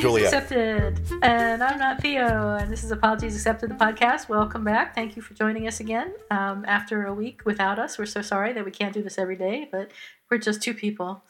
Juliet. 0.00 0.32
Accepted. 0.32 1.00
And 1.22 1.62
I'm 1.62 1.78
not 1.78 2.00
Theo. 2.00 2.56
And 2.56 2.72
this 2.72 2.82
is 2.84 2.90
Apologies 2.90 3.36
Accepted, 3.36 3.70
the 3.70 3.74
podcast. 3.74 4.28
Welcome 4.28 4.64
back. 4.64 4.94
Thank 4.94 5.14
you 5.14 5.22
for 5.22 5.34
joining 5.34 5.66
us 5.68 5.80
again. 5.80 6.14
Um, 6.30 6.64
after 6.66 7.04
a 7.04 7.12
week 7.12 7.42
without 7.44 7.78
us, 7.78 7.98
we're 7.98 8.06
so 8.06 8.22
sorry 8.22 8.52
that 8.54 8.64
we 8.64 8.70
can't 8.70 8.94
do 8.94 9.02
this 9.02 9.18
every 9.18 9.36
day, 9.36 9.68
but 9.70 9.90
we're 10.30 10.38
just 10.38 10.62
two 10.62 10.74
people. 10.74 11.22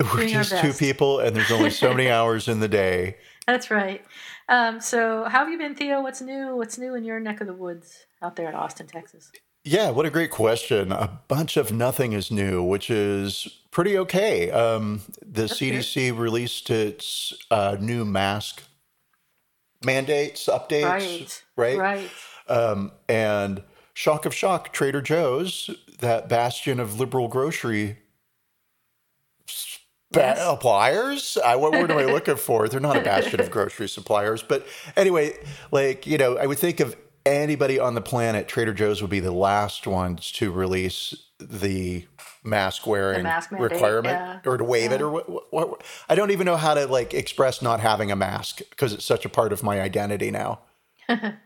We're 0.14 0.28
just 0.28 0.56
two 0.58 0.72
people, 0.72 1.20
and 1.20 1.34
there's 1.34 1.52
only 1.52 1.70
so 1.70 1.90
many 1.92 2.08
hours 2.10 2.48
in 2.48 2.58
the 2.60 2.68
day. 2.68 3.16
That's 3.46 3.70
right. 3.70 4.04
Um, 4.48 4.80
so, 4.80 5.24
how 5.24 5.40
have 5.40 5.48
you 5.50 5.58
been, 5.58 5.74
Theo? 5.74 6.02
What's 6.02 6.20
new? 6.20 6.56
What's 6.56 6.78
new 6.78 6.94
in 6.94 7.04
your 7.04 7.20
neck 7.20 7.40
of 7.40 7.46
the 7.46 7.52
woods 7.52 8.06
out 8.20 8.34
there 8.34 8.48
in 8.48 8.54
Austin, 8.54 8.86
Texas? 8.88 9.30
Yeah, 9.68 9.90
what 9.90 10.06
a 10.06 10.10
great 10.10 10.30
question. 10.30 10.92
A 10.92 11.20
bunch 11.28 11.58
of 11.58 11.70
nothing 11.70 12.14
is 12.14 12.30
new, 12.30 12.62
which 12.62 12.88
is 12.88 13.46
pretty 13.70 13.98
okay. 13.98 14.50
Um, 14.50 15.02
the 15.20 15.42
CDC 15.42 16.16
released 16.18 16.70
its 16.70 17.34
uh, 17.50 17.76
new 17.78 18.06
mask 18.06 18.62
mandates, 19.84 20.46
updates, 20.46 21.42
Right. 21.54 21.76
right? 21.76 21.78
Right. 21.78 22.10
Um, 22.48 22.92
and 23.10 23.62
shock 23.92 24.24
of 24.24 24.34
shock, 24.34 24.72
Trader 24.72 25.02
Joe's, 25.02 25.68
that 25.98 26.30
bastion 26.30 26.80
of 26.80 26.98
liberal 26.98 27.28
grocery 27.28 27.98
Yes. 30.14 30.42
suppliers. 30.42 31.36
I, 31.44 31.56
what 31.56 31.72
word 31.72 31.90
am 31.90 31.98
I 31.98 32.06
looking 32.06 32.36
for? 32.36 32.66
They're 32.70 32.80
not 32.80 32.96
a 32.96 33.02
bastion 33.02 33.38
of 33.40 33.50
grocery 33.50 33.90
suppliers, 33.90 34.42
but 34.42 34.66
anyway, 34.96 35.34
like 35.70 36.06
you 36.06 36.16
know, 36.16 36.38
I 36.38 36.46
would 36.46 36.58
think 36.58 36.80
of 36.80 36.96
anybody 37.28 37.78
on 37.78 37.94
the 37.94 38.00
planet, 38.00 38.48
Trader 38.48 38.74
Joe's 38.74 39.00
would 39.00 39.10
be 39.10 39.20
the 39.20 39.32
last 39.32 39.86
ones 39.86 40.32
to 40.32 40.50
release 40.50 41.14
the 41.38 42.06
mask 42.42 42.86
wearing 42.86 43.22
mask 43.22 43.52
mandate, 43.52 43.70
requirement 43.72 44.42
yeah. 44.44 44.50
or 44.50 44.56
to 44.56 44.64
waive 44.64 44.92
it 44.92 45.00
or 45.00 45.10
what, 45.10 45.28
what, 45.30 45.52
what. 45.52 45.84
I 46.08 46.14
don't 46.14 46.30
even 46.30 46.46
know 46.46 46.56
how 46.56 46.74
to 46.74 46.86
like 46.86 47.14
express 47.14 47.62
not 47.62 47.80
having 47.80 48.10
a 48.10 48.16
mask 48.16 48.58
because 48.70 48.92
it's 48.92 49.04
such 49.04 49.24
a 49.24 49.28
part 49.28 49.52
of 49.52 49.62
my 49.62 49.80
identity 49.80 50.30
now. 50.30 50.60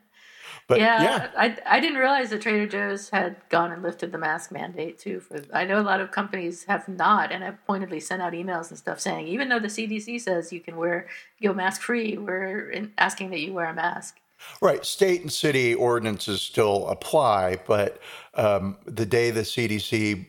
But 0.68 0.78
Yeah, 0.78 1.02
yeah, 1.02 1.30
I, 1.36 1.58
I 1.66 1.80
didn't 1.80 1.98
realize 1.98 2.30
that 2.30 2.40
Trader 2.40 2.66
Joe's 2.66 3.10
had 3.10 3.36
gone 3.48 3.72
and 3.72 3.82
lifted 3.82 4.12
the 4.12 4.16
mask 4.16 4.52
mandate 4.52 4.98
too. 4.98 5.20
For 5.20 5.42
I 5.52 5.64
know 5.64 5.80
a 5.80 5.82
lot 5.82 6.00
of 6.00 6.12
companies 6.12 6.64
have 6.64 6.88
not, 6.88 7.32
and 7.32 7.42
have 7.42 7.58
pointedly 7.66 8.00
sent 8.00 8.22
out 8.22 8.32
emails 8.32 8.70
and 8.70 8.78
stuff 8.78 9.00
saying 9.00 9.26
even 9.26 9.48
though 9.48 9.58
the 9.58 9.68
CDC 9.68 10.20
says 10.20 10.52
you 10.52 10.60
can 10.60 10.76
wear 10.76 11.08
go 11.42 11.52
mask 11.52 11.82
free, 11.82 12.16
we're 12.16 12.88
asking 12.96 13.30
that 13.30 13.40
you 13.40 13.52
wear 13.52 13.66
a 13.66 13.74
mask. 13.74 14.18
Right. 14.60 14.84
State 14.84 15.22
and 15.22 15.32
city 15.32 15.74
ordinances 15.74 16.40
still 16.40 16.86
apply, 16.88 17.58
but 17.66 18.00
um, 18.34 18.78
the 18.86 19.06
day 19.06 19.30
the 19.30 19.40
CDC 19.40 20.26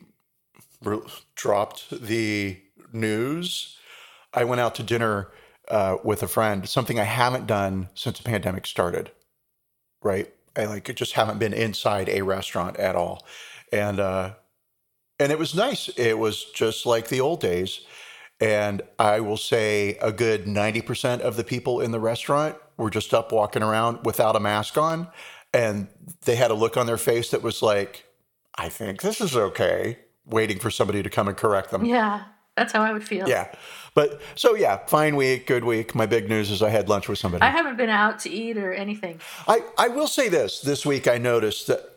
re- 0.83 0.99
dropped 1.35 1.89
the 1.89 2.59
news, 2.91 3.77
I 4.33 4.43
went 4.43 4.61
out 4.61 4.75
to 4.75 4.83
dinner 4.83 5.31
uh, 5.69 5.97
with 6.03 6.23
a 6.23 6.27
friend, 6.27 6.67
something 6.67 6.99
I 6.99 7.03
haven't 7.03 7.47
done 7.47 7.89
since 7.93 8.17
the 8.17 8.23
pandemic 8.23 8.65
started. 8.65 9.11
Right. 10.01 10.33
I 10.55 10.65
like 10.65 10.93
just 10.95 11.13
haven't 11.13 11.39
been 11.39 11.53
inside 11.53 12.09
a 12.09 12.21
restaurant 12.21 12.77
at 12.77 12.95
all. 12.95 13.25
And, 13.71 13.99
uh, 13.99 14.33
and 15.19 15.31
it 15.31 15.39
was 15.39 15.55
nice. 15.55 15.89
It 15.89 16.17
was 16.17 16.45
just 16.45 16.85
like 16.85 17.07
the 17.07 17.21
old 17.21 17.39
days. 17.39 17.81
And 18.39 18.81
I 18.99 19.19
will 19.21 19.37
say 19.37 19.97
a 20.01 20.11
good 20.11 20.45
90% 20.45 21.21
of 21.21 21.37
the 21.37 21.43
people 21.43 21.79
in 21.79 21.91
the 21.91 21.99
restaurant 21.99 22.57
were 22.83 22.89
just 22.89 23.13
up 23.13 23.31
walking 23.31 23.63
around 23.63 24.05
without 24.05 24.35
a 24.35 24.39
mask 24.39 24.77
on. 24.77 25.07
And 25.53 25.87
they 26.25 26.35
had 26.35 26.51
a 26.51 26.53
look 26.53 26.77
on 26.77 26.85
their 26.85 26.97
face 26.97 27.31
that 27.31 27.41
was 27.41 27.61
like, 27.61 28.05
I 28.55 28.69
think 28.69 29.01
this 29.01 29.21
is 29.21 29.35
okay, 29.35 29.99
waiting 30.25 30.59
for 30.59 30.69
somebody 30.69 31.01
to 31.01 31.09
come 31.09 31.27
and 31.27 31.37
correct 31.37 31.71
them. 31.71 31.85
Yeah, 31.85 32.23
that's 32.55 32.73
how 32.73 32.81
I 32.81 32.93
would 32.93 33.07
feel. 33.07 33.27
Yeah. 33.27 33.51
But 33.95 34.21
so, 34.35 34.55
yeah, 34.55 34.85
fine 34.87 35.15
week, 35.15 35.47
good 35.47 35.63
week. 35.63 35.95
My 35.95 36.05
big 36.05 36.29
news 36.29 36.49
is 36.49 36.61
I 36.61 36.69
had 36.69 36.89
lunch 36.89 37.07
with 37.07 37.19
somebody. 37.19 37.43
I 37.43 37.49
haven't 37.49 37.77
been 37.77 37.89
out 37.89 38.19
to 38.21 38.29
eat 38.29 38.57
or 38.57 38.73
anything. 38.73 39.19
I, 39.47 39.61
I 39.77 39.87
will 39.87 40.07
say 40.07 40.29
this 40.29 40.61
this 40.61 40.85
week 40.85 41.07
I 41.07 41.17
noticed 41.17 41.67
that 41.67 41.89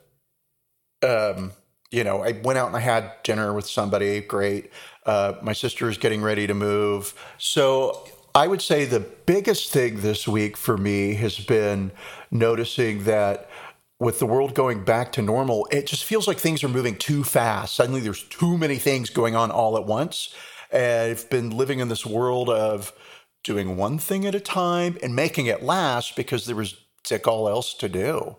um 1.03 1.53
you 1.91 2.03
know 2.05 2.23
I 2.23 2.33
went 2.43 2.59
out 2.59 2.69
and 2.69 2.77
I 2.77 2.81
had 2.81 3.13
dinner 3.23 3.53
with 3.53 3.67
somebody 3.67 4.21
great 4.21 4.71
uh 5.05 5.35
my 5.43 5.53
sister 5.53 5.91
is 5.91 5.99
getting 5.99 6.23
ready 6.23 6.47
to 6.47 6.55
move 6.55 7.15
so 7.37 8.09
I 8.37 8.47
would 8.47 8.63
say 8.63 8.85
the 8.85 9.01
biggest 9.01 9.73
thing 9.73 10.03
this 10.03 10.29
week 10.29 10.57
for 10.57 10.77
me 10.77 11.15
has 11.15 11.39
been 11.39 11.91
noticing 12.31 13.05
that 13.05 13.49
with 13.99 14.19
the 14.19 14.27
world 14.27 14.55
going 14.55 14.85
back 14.85 15.11
to 15.13 15.23
normal 15.23 15.67
it 15.71 15.87
just 15.87 16.05
feels 16.05 16.29
like 16.29 16.39
things 16.39 16.63
are 16.63 16.69
moving 16.69 16.97
too 16.97 17.25
fast 17.25 17.75
suddenly 17.75 18.01
there's 18.01 18.25
too 18.25 18.59
many 18.59 18.77
things 18.77 19.09
going 19.09 19.35
on 19.35 19.51
all 19.51 19.79
at 19.79 19.87
once 19.87 20.35
and 20.71 21.11
I've 21.11 21.31
been 21.31 21.51
living 21.51 21.79
in 21.79 21.89
this 21.89 22.05
world 22.05 22.51
of 22.51 22.93
doing 23.43 23.77
one 23.77 23.99
thing 23.99 24.27
at 24.27 24.35
a 24.35 24.41
time 24.41 24.99
and 25.03 25.15
making 25.15 25.47
it 25.47 25.63
last 25.63 26.17
because 26.17 26.47
there 26.47 26.57
was 26.57 26.77
dick 27.05 27.27
all 27.27 27.49
else 27.49 27.73
to 27.75 27.89
do, 27.89 28.37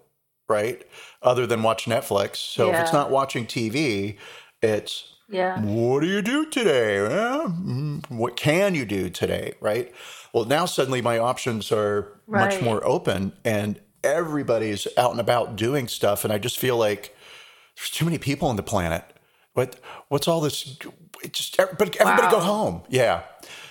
right? 0.49 0.83
Other 1.21 1.47
than 1.47 1.63
watch 1.63 1.85
Netflix. 1.85 2.35
So 2.35 2.69
if 2.69 2.75
it's 2.81 2.93
not 2.93 3.09
watching 3.09 3.45
TV, 3.45 4.17
it's 4.61 5.16
Yeah. 5.29 5.59
what 5.61 6.01
do 6.01 6.07
you 6.07 6.21
do 6.21 6.45
today? 6.45 6.97
Mm, 6.99 8.09
what 8.09 8.37
can 8.37 8.75
you 8.75 8.85
do 8.85 9.09
today, 9.09 9.55
right? 9.59 9.93
Well, 10.33 10.45
now 10.45 10.65
suddenly 10.65 11.01
my 11.01 11.19
options 11.19 11.71
are 11.71 12.19
much 12.27 12.61
more 12.61 12.85
open 12.85 13.33
and 13.43 13.81
everybody's 14.03 14.87
out 14.97 15.11
and 15.11 15.19
about 15.19 15.55
doing 15.55 15.87
stuff 15.87 16.23
and 16.23 16.31
I 16.31 16.37
just 16.37 16.57
feel 16.57 16.77
like 16.77 17.15
there's 17.75 17.89
too 17.89 18.05
many 18.05 18.17
people 18.17 18.47
on 18.47 18.55
the 18.55 18.63
planet. 18.63 19.03
What 19.53 19.79
what's 20.07 20.27
all 20.27 20.39
this 20.39 20.77
it 21.23 21.33
just 21.33 21.57
but 21.57 21.95
everybody 21.97 22.31
go 22.31 22.39
home. 22.39 22.83
Yeah. 22.89 23.23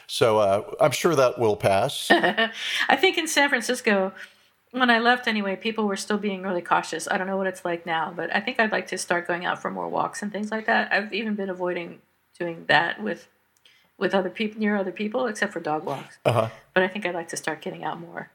So 0.07 0.39
uh, 0.39 0.63
I'm 0.81 0.93
sure 0.93 1.15
that 1.15 1.39
will 1.39 1.57
pass. 1.57 2.09
I 2.11 2.97
think 2.97 3.19
in 3.19 3.27
San 3.27 3.49
Francisco, 3.49 4.13
when 4.81 4.91
I 4.91 4.99
left 4.99 5.27
anyway, 5.27 5.57
people 5.57 5.87
were 5.87 5.97
still 5.97 6.19
being 6.19 6.43
really 6.43 6.63
cautious. 6.63 7.09
I 7.11 7.17
don't 7.19 7.27
know 7.27 7.37
what 7.37 7.47
it's 7.47 7.65
like 7.65 7.87
now, 7.87 8.13
but 8.15 8.35
I 8.35 8.41
think 8.41 8.61
I'd 8.61 8.73
like 8.73 8.87
to 8.89 8.99
start 8.99 9.27
going 9.27 9.45
out 9.45 9.61
for 9.61 9.71
more 9.71 9.89
walks 9.89 10.23
and 10.23 10.33
things 10.33 10.51
like 10.51 10.67
that. 10.67 10.93
I've 10.93 11.13
even 11.13 11.35
been 11.35 11.51
avoiding 11.51 12.01
doing 12.39 12.65
that 12.69 13.03
with 13.03 13.29
with 13.99 14.15
other 14.15 14.29
people 14.29 14.61
near 14.61 14.77
other 14.77 14.93
people, 14.93 15.27
except 15.27 15.53
for 15.55 15.61
dog 15.61 15.85
walks. 15.85 16.19
Uh-huh. 16.25 16.51
But 16.75 16.83
I 16.83 16.89
think 16.89 17.07
I'd 17.07 17.15
like 17.15 17.29
to 17.29 17.37
start 17.37 17.63
getting 17.63 17.83
out 17.83 17.99
more. 17.99 18.31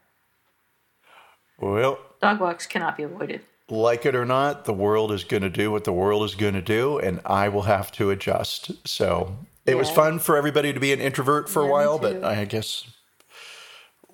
Well, 1.60 1.98
Dog 2.20 2.40
walks 2.40 2.66
cannot 2.66 2.96
be 2.96 3.04
avoided. 3.04 3.42
like 3.68 4.04
it 4.04 4.16
or 4.16 4.24
not, 4.24 4.64
the 4.64 4.72
world 4.72 5.12
is 5.12 5.22
going 5.22 5.44
to 5.44 5.50
do 5.50 5.70
what 5.70 5.84
the 5.84 5.92
world 5.92 6.24
is 6.24 6.34
going 6.34 6.54
to 6.54 6.62
do, 6.62 6.98
and 6.98 7.20
I 7.24 7.48
will 7.48 7.62
have 7.62 7.92
to 7.92 8.10
adjust. 8.10 8.72
So 8.88 9.36
it 9.64 9.76
was 9.76 9.88
fun 9.88 10.18
for 10.18 10.36
everybody 10.36 10.72
to 10.72 10.80
be 10.80 10.92
an 10.92 11.00
introvert 11.00 11.48
for 11.48 11.62
Yeah, 11.62 11.68
a 11.68 11.70
while, 11.70 11.98
but 12.00 12.24
I 12.24 12.44
guess 12.44 12.84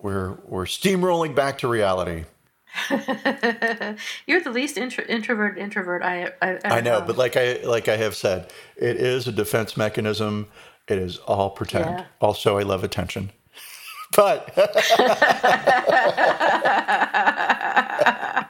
we're 0.00 0.34
we're 0.44 0.64
steamrolling 0.64 1.34
back 1.34 1.58
to 1.58 1.68
reality. 1.68 2.24
You're 4.26 4.40
the 4.40 4.50
least 4.52 4.76
intro- 4.78 5.04
introvert 5.08 5.58
introvert 5.58 6.02
I 6.02 6.32
I, 6.42 6.48
ever 6.50 6.66
I 6.66 6.80
know, 6.80 7.00
but 7.00 7.16
like 7.16 7.36
I 7.36 7.54
like 7.64 7.88
I 7.88 7.96
have 7.96 8.14
said, 8.14 8.50
it 8.76 8.96
is 8.96 9.26
a 9.26 9.32
defense 9.32 9.76
mechanism. 9.76 10.46
It 10.86 10.98
is 10.98 11.18
all 11.18 11.50
pretend. 11.50 11.86
Yeah. 11.86 12.04
Also, 12.20 12.58
I 12.58 12.62
love 12.62 12.84
attention. 12.84 13.30
But 14.16 14.56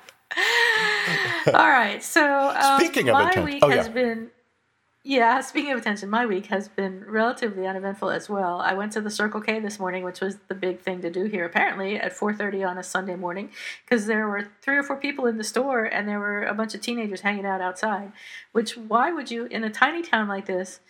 All 1.48 1.68
right. 1.68 2.02
So 2.02 2.54
um, 2.56 2.80
Speaking 2.80 3.08
of 3.08 3.14
my 3.14 3.30
attention- 3.30 3.44
week 3.44 3.58
oh, 3.62 3.68
has 3.70 3.86
yeah. 3.86 3.92
been 3.92 4.30
yeah. 5.04 5.40
Speaking 5.40 5.72
of 5.72 5.78
attention, 5.78 6.10
my 6.10 6.26
week 6.26 6.46
has 6.46 6.68
been 6.68 7.04
relatively 7.06 7.66
uneventful 7.66 8.10
as 8.10 8.28
well. 8.28 8.60
I 8.60 8.74
went 8.74 8.92
to 8.92 9.00
the 9.00 9.10
Circle 9.10 9.40
K 9.40 9.60
this 9.60 9.78
morning, 9.78 10.04
which 10.04 10.20
was 10.20 10.36
the 10.48 10.54
big 10.54 10.80
thing 10.80 11.00
to 11.02 11.10
do 11.10 11.24
here. 11.24 11.44
Apparently 11.44 11.96
at 11.96 12.12
four 12.12 12.34
thirty 12.34 12.62
on 12.62 12.78
a 12.78 12.82
Sunday 12.82 13.16
morning, 13.16 13.50
because 13.84 14.06
there 14.06 14.28
were 14.28 14.48
three 14.62 14.76
or 14.76 14.82
four 14.82 14.96
people 14.96 15.26
in 15.26 15.38
the 15.38 15.44
store 15.44 15.84
and 15.84 16.08
there 16.08 16.18
were 16.18 16.42
a 16.44 16.54
bunch 16.54 16.74
of 16.74 16.80
teenagers 16.80 17.22
hanging 17.22 17.46
out 17.46 17.60
outside. 17.60 18.12
Which 18.52 18.76
why 18.76 19.12
would 19.12 19.30
you 19.30 19.46
in 19.46 19.64
a 19.64 19.70
tiny 19.70 20.02
town 20.02 20.28
like 20.28 20.46
this? 20.46 20.80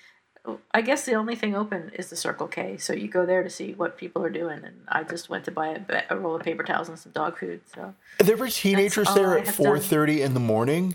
I 0.72 0.80
guess 0.80 1.04
the 1.04 1.12
only 1.12 1.36
thing 1.36 1.54
open 1.54 1.90
is 1.92 2.08
the 2.08 2.16
Circle 2.16 2.48
K, 2.48 2.78
so 2.78 2.94
you 2.94 3.06
go 3.06 3.26
there 3.26 3.42
to 3.42 3.50
see 3.50 3.74
what 3.74 3.98
people 3.98 4.24
are 4.24 4.30
doing. 4.30 4.64
And 4.64 4.76
I 4.88 5.02
just 5.02 5.28
went 5.28 5.44
to 5.44 5.50
buy 5.50 5.82
a, 5.90 6.04
a 6.08 6.16
roll 6.16 6.36
of 6.36 6.42
paper 6.42 6.62
towels 6.62 6.88
and 6.88 6.98
some 6.98 7.12
dog 7.12 7.38
food. 7.38 7.60
So 7.74 7.94
There 8.18 8.36
were 8.36 8.48
teenagers 8.48 9.12
there 9.12 9.36
at 9.36 9.48
four 9.48 9.78
thirty 9.78 10.22
in 10.22 10.32
the 10.32 10.40
morning, 10.40 10.94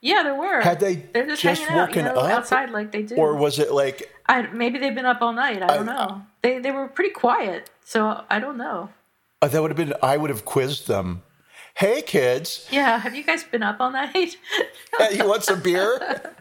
yeah, 0.00 0.22
there 0.22 0.34
were. 0.34 0.60
Had 0.60 0.80
they 0.80 0.96
They're 0.96 1.26
just, 1.26 1.42
just 1.42 1.62
hanging 1.62 1.78
out, 1.80 1.94
you 1.94 2.02
know, 2.02 2.14
up? 2.14 2.30
outside 2.30 2.70
like 2.70 2.92
they 2.92 3.02
do. 3.02 3.16
or 3.16 3.36
was 3.36 3.58
it 3.58 3.72
like 3.72 4.10
I, 4.26 4.42
maybe 4.42 4.78
they've 4.78 4.94
been 4.94 5.06
up 5.06 5.22
all 5.22 5.32
night. 5.32 5.62
I 5.62 5.66
don't 5.76 5.86
know. 5.86 6.22
They 6.42 6.58
they 6.58 6.70
were 6.70 6.88
pretty 6.88 7.10
quiet, 7.10 7.70
so 7.84 8.24
I 8.30 8.38
don't 8.40 8.56
know. 8.58 8.90
uh, 9.42 9.48
that 9.48 9.60
would 9.62 9.70
have 9.70 9.76
been? 9.76 9.94
I 10.02 10.16
would 10.16 10.30
have 10.30 10.44
quizzed 10.44 10.86
them. 10.88 11.22
Hey 11.74 12.02
kids, 12.02 12.66
Yeah, 12.72 12.98
have 12.98 13.14
you 13.14 13.22
guys 13.22 13.44
been 13.44 13.62
up 13.62 13.76
all 13.80 13.92
night? 13.92 14.36
hey, 14.98 15.16
you 15.16 15.28
want 15.28 15.44
some 15.44 15.62
beer? 15.62 16.00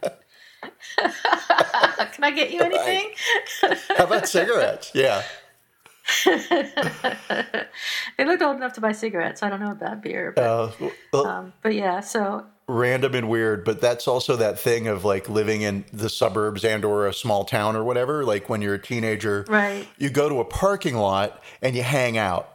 Can 0.98 2.24
I 2.24 2.32
get 2.32 2.52
you 2.52 2.62
anything? 2.62 3.12
How 3.96 4.06
about 4.06 4.28
cigarettes? 4.28 4.92
Yeah. 4.96 5.22
they 6.26 8.26
looked 8.26 8.42
old 8.42 8.56
enough 8.58 8.74
to 8.74 8.82
buy 8.82 8.94
cigarettes. 8.94 9.44
I 9.44 9.50
don't 9.50 9.60
know 9.60 9.72
about 9.72 10.02
beer, 10.02 10.32
but, 10.36 10.44
Uh, 10.44 10.72
well, 11.14 11.28
um, 11.28 11.54
but 11.62 11.76
yeah. 11.76 12.00
So 12.00 12.46
random 12.68 13.16
and 13.16 13.30
weird, 13.30 13.64
but 13.64 13.80
that's 13.80 14.08
also 14.08 14.36
that 14.36 14.60
thing 14.60 14.88
of 14.88 15.06
like 15.06 15.30
living 15.30 15.62
in 15.62 15.86
the 15.94 16.10
suburbs 16.10 16.66
and 16.66 16.84
or 16.84 17.08
a 17.08 17.14
small 17.14 17.46
town 17.46 17.76
or 17.76 17.84
whatever. 17.84 18.26
Like 18.26 18.50
when 18.50 18.62
you're 18.62 18.74
a 18.76 18.82
teenager, 18.82 19.46
Right. 19.48 19.88
You 19.98 20.10
go 20.10 20.28
to 20.28 20.40
a 20.42 20.46
parking 20.46 20.96
lot 20.98 21.42
and 21.62 21.76
you 21.76 21.84
hang 21.84 22.18
out 22.18 22.50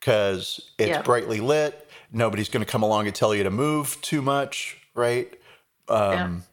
because 0.00 0.60
it's 0.78 0.90
Yeah. 0.90 1.02
brightly 1.02 1.40
lit. 1.40 1.88
Nobody's 2.12 2.48
going 2.50 2.64
to 2.64 2.70
come 2.70 2.82
along 2.82 3.06
and 3.06 3.14
tell 3.16 3.34
you 3.34 3.42
to 3.44 3.50
move 3.50 3.98
too 4.02 4.20
much, 4.22 4.76
right? 4.94 5.32
Um, 5.88 6.44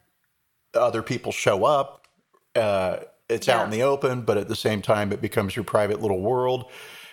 Other 0.73 1.03
people 1.03 1.33
show 1.33 1.65
up. 1.65 2.07
Uh, 2.55 2.99
it's 3.27 3.49
out 3.49 3.65
in 3.65 3.71
the 3.71 3.83
open, 3.83 4.21
but 4.21 4.37
at 4.37 4.47
the 4.47 4.55
same 4.55 4.81
time, 4.81 5.11
it 5.11 5.21
becomes 5.21 5.53
your 5.55 5.65
private 5.65 6.01
little 6.01 6.21
world. 6.21 6.71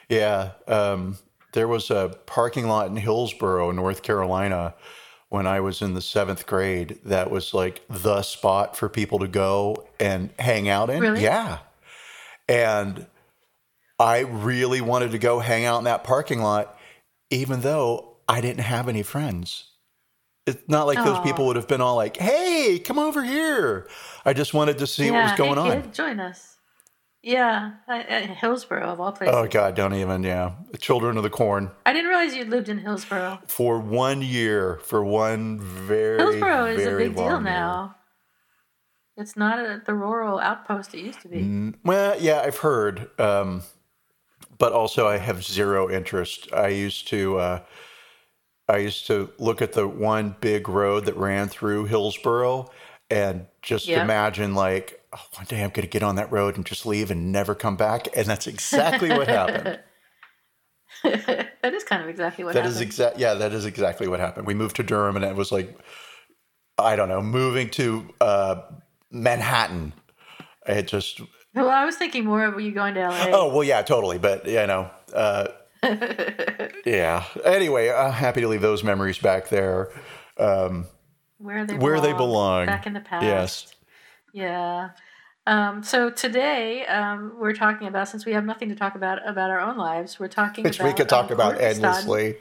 Yeah. 0.08 0.50
Um, 0.68 1.18
there 1.54 1.66
was 1.66 1.90
a 1.90 2.16
parking 2.26 2.68
lot 2.68 2.86
in 2.88 2.96
Hillsborough, 2.96 3.72
North 3.72 4.02
Carolina, 4.02 4.74
when 5.30 5.46
I 5.46 5.60
was 5.60 5.82
in 5.82 5.94
the 5.94 6.00
seventh 6.00 6.46
grade 6.46 6.98
that 7.04 7.30
was 7.30 7.52
like 7.52 7.82
the 7.88 8.22
spot 8.22 8.76
for 8.76 8.88
people 8.88 9.19
to 9.19 9.28
go 9.28 9.86
and 10.00 10.30
hang 10.38 10.69
out 10.69 10.90
in. 10.90 11.00
Really? 11.00 11.22
Yeah. 11.22 11.58
And 12.48 13.06
I 13.98 14.20
really 14.20 14.80
wanted 14.80 15.10
to 15.10 15.19
go 15.19 15.40
hang 15.40 15.64
out 15.64 15.78
in 15.78 15.84
that 15.84 16.04
parking 16.04 16.40
lot, 16.40 16.78
even 17.30 17.60
though 17.60 18.16
I 18.28 18.40
didn't 18.40 18.64
have 18.64 18.88
any 18.88 19.02
friends. 19.02 19.64
It's 20.46 20.62
not 20.66 20.86
like 20.86 20.96
those 20.96 21.20
people 21.20 21.46
would 21.46 21.56
have 21.56 21.69
been 21.69 21.82
all 21.82 21.96
like, 21.96 22.16
hey, 22.16 22.81
come 22.82 22.98
over 22.98 23.22
here. 23.22 23.86
I 24.24 24.32
just 24.32 24.54
wanted 24.54 24.78
to 24.78 24.86
see 24.86 25.10
what 25.10 25.24
was 25.24 25.32
going 25.32 25.62
hey, 25.62 25.82
on. 25.82 25.92
Join 25.92 26.20
us. 26.20 26.57
Yeah, 27.23 27.73
I, 27.88 27.99
I, 27.99 28.20
Hillsborough 28.26 28.93
of 28.93 29.00
all 29.00 29.12
places. 29.12 29.35
Oh, 29.37 29.47
God, 29.49 29.75
don't 29.75 29.94
even. 29.94 30.23
Yeah. 30.23 30.53
Children 30.79 31.17
of 31.17 31.25
the 31.25 31.31
Corn. 31.31 31.70
I 31.85 31.93
didn't 31.93 32.09
realize 32.09 32.35
you 32.35 32.44
lived 32.44 32.69
in 32.69 32.79
Hillsborough. 32.79 33.41
For 33.47 33.81
one 33.81 34.23
year, 34.23 34.79
for 34.85 35.05
one 35.05 35.59
very, 35.61 36.19
Hillsborough 36.19 36.67
is 36.67 36.87
a 36.87 36.97
big 36.97 37.17
deal 37.17 37.41
now. 37.41 37.97
It's 39.17 39.37
not 39.37 39.59
a, 39.59 39.82
the 39.85 39.94
rural 39.94 40.38
outpost 40.38 40.94
it 40.94 41.00
used 41.00 41.20
to 41.23 41.29
be. 41.29 41.75
Well, 41.85 42.17
yeah, 42.20 42.41
I've 42.41 42.59
heard. 42.59 43.11
Um, 43.20 43.62
but 44.59 44.73
also, 44.73 45.09
I 45.09 45.19
have 45.19 45.44
zero 45.44 45.91
interest. 45.91 46.49
I 46.53 46.69
used 46.69 47.09
to. 47.09 47.38
Uh, 47.38 47.61
I 48.69 48.76
used 48.76 49.06
to 49.09 49.31
look 49.38 49.61
at 49.62 49.73
the 49.73 49.88
one 49.88 50.37
big 50.41 50.69
road 50.69 51.06
that 51.06 51.17
ran 51.17 51.49
through 51.49 51.87
Hillsborough 51.87 52.70
and 53.11 53.47
just 53.62 53.88
Yeah. 53.88 54.03
imagine 54.05 54.55
like, 54.55 54.97
oh, 55.14 55.25
one 55.34 55.46
day 55.46 55.62
I'm 55.62 55.70
going 55.70 55.82
to 55.87 55.90
get 55.90 56.02
on 56.02 56.16
that 56.16 56.31
road 56.32 56.56
and 56.56 56.64
just 56.64 56.87
leave 56.87 57.10
and 57.10 57.32
never 57.32 57.55
come 57.55 57.76
back. 57.76 58.08
And 58.16 58.26
that's 58.26 58.46
exactly 58.46 59.10
what 59.10 59.28
happened. 59.28 59.81
that 61.05 61.75
is 61.75 61.84
kind 61.84 62.02
of 62.02 62.08
exactly 62.08 62.44
what 62.44 62.55
That 62.55 62.60
happened. 62.64 62.76
is 62.76 62.81
exact. 62.81 63.19
Yeah, 63.19 63.34
that 63.34 63.52
is 63.52 63.64
exactly 63.66 64.08
what 64.08 64.20
happened. 64.20 64.46
We 64.46 64.55
moved 64.55 64.76
to 64.76 64.82
Durham, 64.82 65.16
and 65.16 65.25
it 65.25 65.37
was 65.37 65.52
like, 65.52 65.78
I 66.76 66.96
don't 66.96 67.08
know, 67.08 67.22
moving 67.22 67.70
to 67.70 68.08
uh, 68.20 68.62
Manhattan. 69.10 69.93
It 70.66 70.88
just. 70.88 71.20
well, 71.55 71.69
I 71.70 71.84
was 71.84 71.96
thinking 71.96 72.25
more 72.25 72.44
of 72.44 72.60
you 72.60 72.72
going 72.72 72.94
to 72.94 73.08
LA. 73.08 73.26
Oh 73.32 73.49
well, 73.55 73.64
yeah, 73.64 73.82
totally. 73.82 74.19
But 74.19 74.46
you 74.46 74.66
know, 74.66 74.90
uh, 75.14 75.49
yeah. 76.84 77.25
Anyway, 77.44 77.90
I'm 77.90 78.12
happy 78.12 78.40
to 78.40 78.49
leave 78.49 78.60
those 78.60 78.82
memories 78.84 79.19
back 79.19 79.49
there, 79.49 79.90
where 80.37 81.64
they 81.64 81.75
where 81.75 82.00
they 82.00 82.12
belong, 82.12 82.16
belong. 82.16 82.66
back 82.66 82.87
in 82.87 82.93
the 82.93 83.00
past. 83.00 83.25
Yes. 83.25 83.75
Yeah. 84.38 84.90
Um, 85.46 85.82
so 85.82 86.11
today 86.11 86.87
um, 86.87 87.35
we're 87.40 87.55
talking 87.55 87.88
about 87.88 88.08
since 88.08 88.26
we 88.26 88.32
have 88.35 88.44
nothing 88.44 88.69
to 88.69 88.75
talk 88.75 88.94
about 88.94 89.26
about 89.26 89.50
our 89.50 89.61
own 89.61 89.76
lives, 89.79 90.20
we're 90.20 90.29
talking 90.29 90.62
Which 90.64 90.79
about 90.79 90.88
we 90.88 90.94
could 90.94 91.08
talk 91.08 91.31
about 91.31 91.55
Stodden. 91.56 91.75
endlessly. 91.75 92.37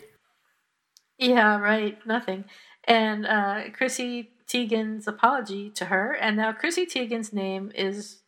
Yeah, 1.18 1.58
right. 1.60 1.98
Nothing. 2.06 2.46
And 2.84 3.26
uh, 3.26 3.70
Chrissy 3.74 4.32
Teigen's 4.48 5.08
apology 5.08 5.70
to 5.72 5.86
her, 5.86 6.12
and 6.14 6.38
now 6.38 6.52
Chrissy 6.52 6.86
Teigen's 6.86 7.34
name 7.34 7.72
is 7.76 8.22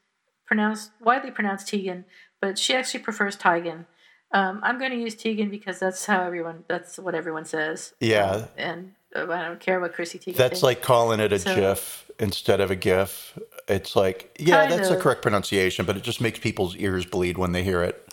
pronounced 0.46 0.92
widely 1.02 1.32
pronounced 1.32 1.68
Teigen, 1.68 2.06
but 2.42 2.58
she 2.58 2.74
actually 2.74 3.02
prefers 3.02 3.38
Teigen. 3.38 3.86
Um, 4.32 4.60
I'm 4.64 4.78
going 4.80 4.92
to 4.92 4.98
use 4.98 5.16
Teigen 5.16 5.50
because 5.52 5.80
that's 5.80 6.06
how 6.06 6.24
everyone. 6.24 6.64
That's 6.68 6.98
what 6.98 7.16
everyone 7.16 7.46
says. 7.46 7.94
Yeah. 8.00 8.46
And 8.58 8.94
uh, 9.16 9.30
I 9.30 9.44
don't 9.46 9.60
care 9.60 9.80
what 9.80 9.94
Chrissy 9.94 10.20
Teigen. 10.20 10.36
That's 10.36 10.52
thinks. 10.52 10.64
like 10.64 10.82
calling 10.82 11.20
it 11.20 11.34
a 11.34 11.40
So- 11.40 11.54
GIF 11.56 12.10
instead 12.20 12.60
of 12.62 12.70
a 12.72 12.76
GIF. 12.76 13.38
It's 13.70 13.96
like, 13.96 14.36
yeah, 14.40 14.68
Kind 14.68 14.72
that's 14.72 14.90
the 14.90 14.96
of. 14.96 15.02
correct 15.02 15.22
pronunciation, 15.22 15.86
but 15.86 15.96
it 15.98 16.04
just 16.04 16.22
makes 16.22 16.40
people's 16.40 16.76
ears 16.78 17.06
bleed 17.06 17.38
when 17.38 17.52
they 17.54 17.64
hear 17.64 17.84
it. 17.84 18.08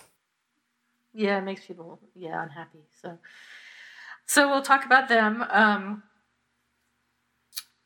yeah, 1.15 1.39
it 1.39 1.45
makes 1.45 1.65
people 1.67 1.99
yeah 2.15 2.43
unhappy. 2.43 2.81
So, 3.03 3.19
so 4.27 4.49
we'll 4.51 4.63
talk 4.63 4.85
about 4.85 5.09
them. 5.09 5.45
Um, 5.51 6.03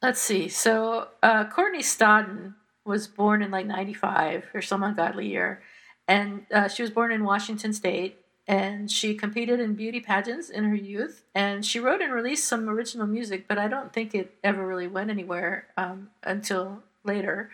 let's 0.02 0.20
see. 0.20 0.48
So 0.48 1.08
uh, 1.22 1.44
Courtney 1.46 1.80
Stodden 1.82 2.54
was 2.84 3.06
born 3.06 3.42
in 3.42 3.50
like 3.50 3.66
'95 3.66 4.46
or 4.54 4.62
some 4.62 4.82
ungodly 4.82 5.28
year, 5.28 5.62
and 6.08 6.46
uh, 6.52 6.68
she 6.68 6.82
was 6.82 6.90
born 6.90 7.12
in 7.12 7.24
Washington 7.24 7.72
State. 7.72 8.16
And 8.48 8.90
she 8.90 9.14
competed 9.14 9.60
in 9.60 9.74
beauty 9.76 10.00
pageants 10.00 10.50
in 10.50 10.64
her 10.64 10.74
youth, 10.74 11.22
and 11.36 11.64
she 11.64 11.78
wrote 11.78 12.00
and 12.02 12.12
released 12.12 12.48
some 12.48 12.68
original 12.68 13.06
music, 13.06 13.46
but 13.46 13.58
I 13.58 13.68
don't 13.68 13.92
think 13.92 14.12
it 14.12 14.34
ever 14.42 14.66
really 14.66 14.88
went 14.88 15.08
anywhere 15.10 15.68
um, 15.76 16.10
until 16.24 16.82
later. 17.04 17.50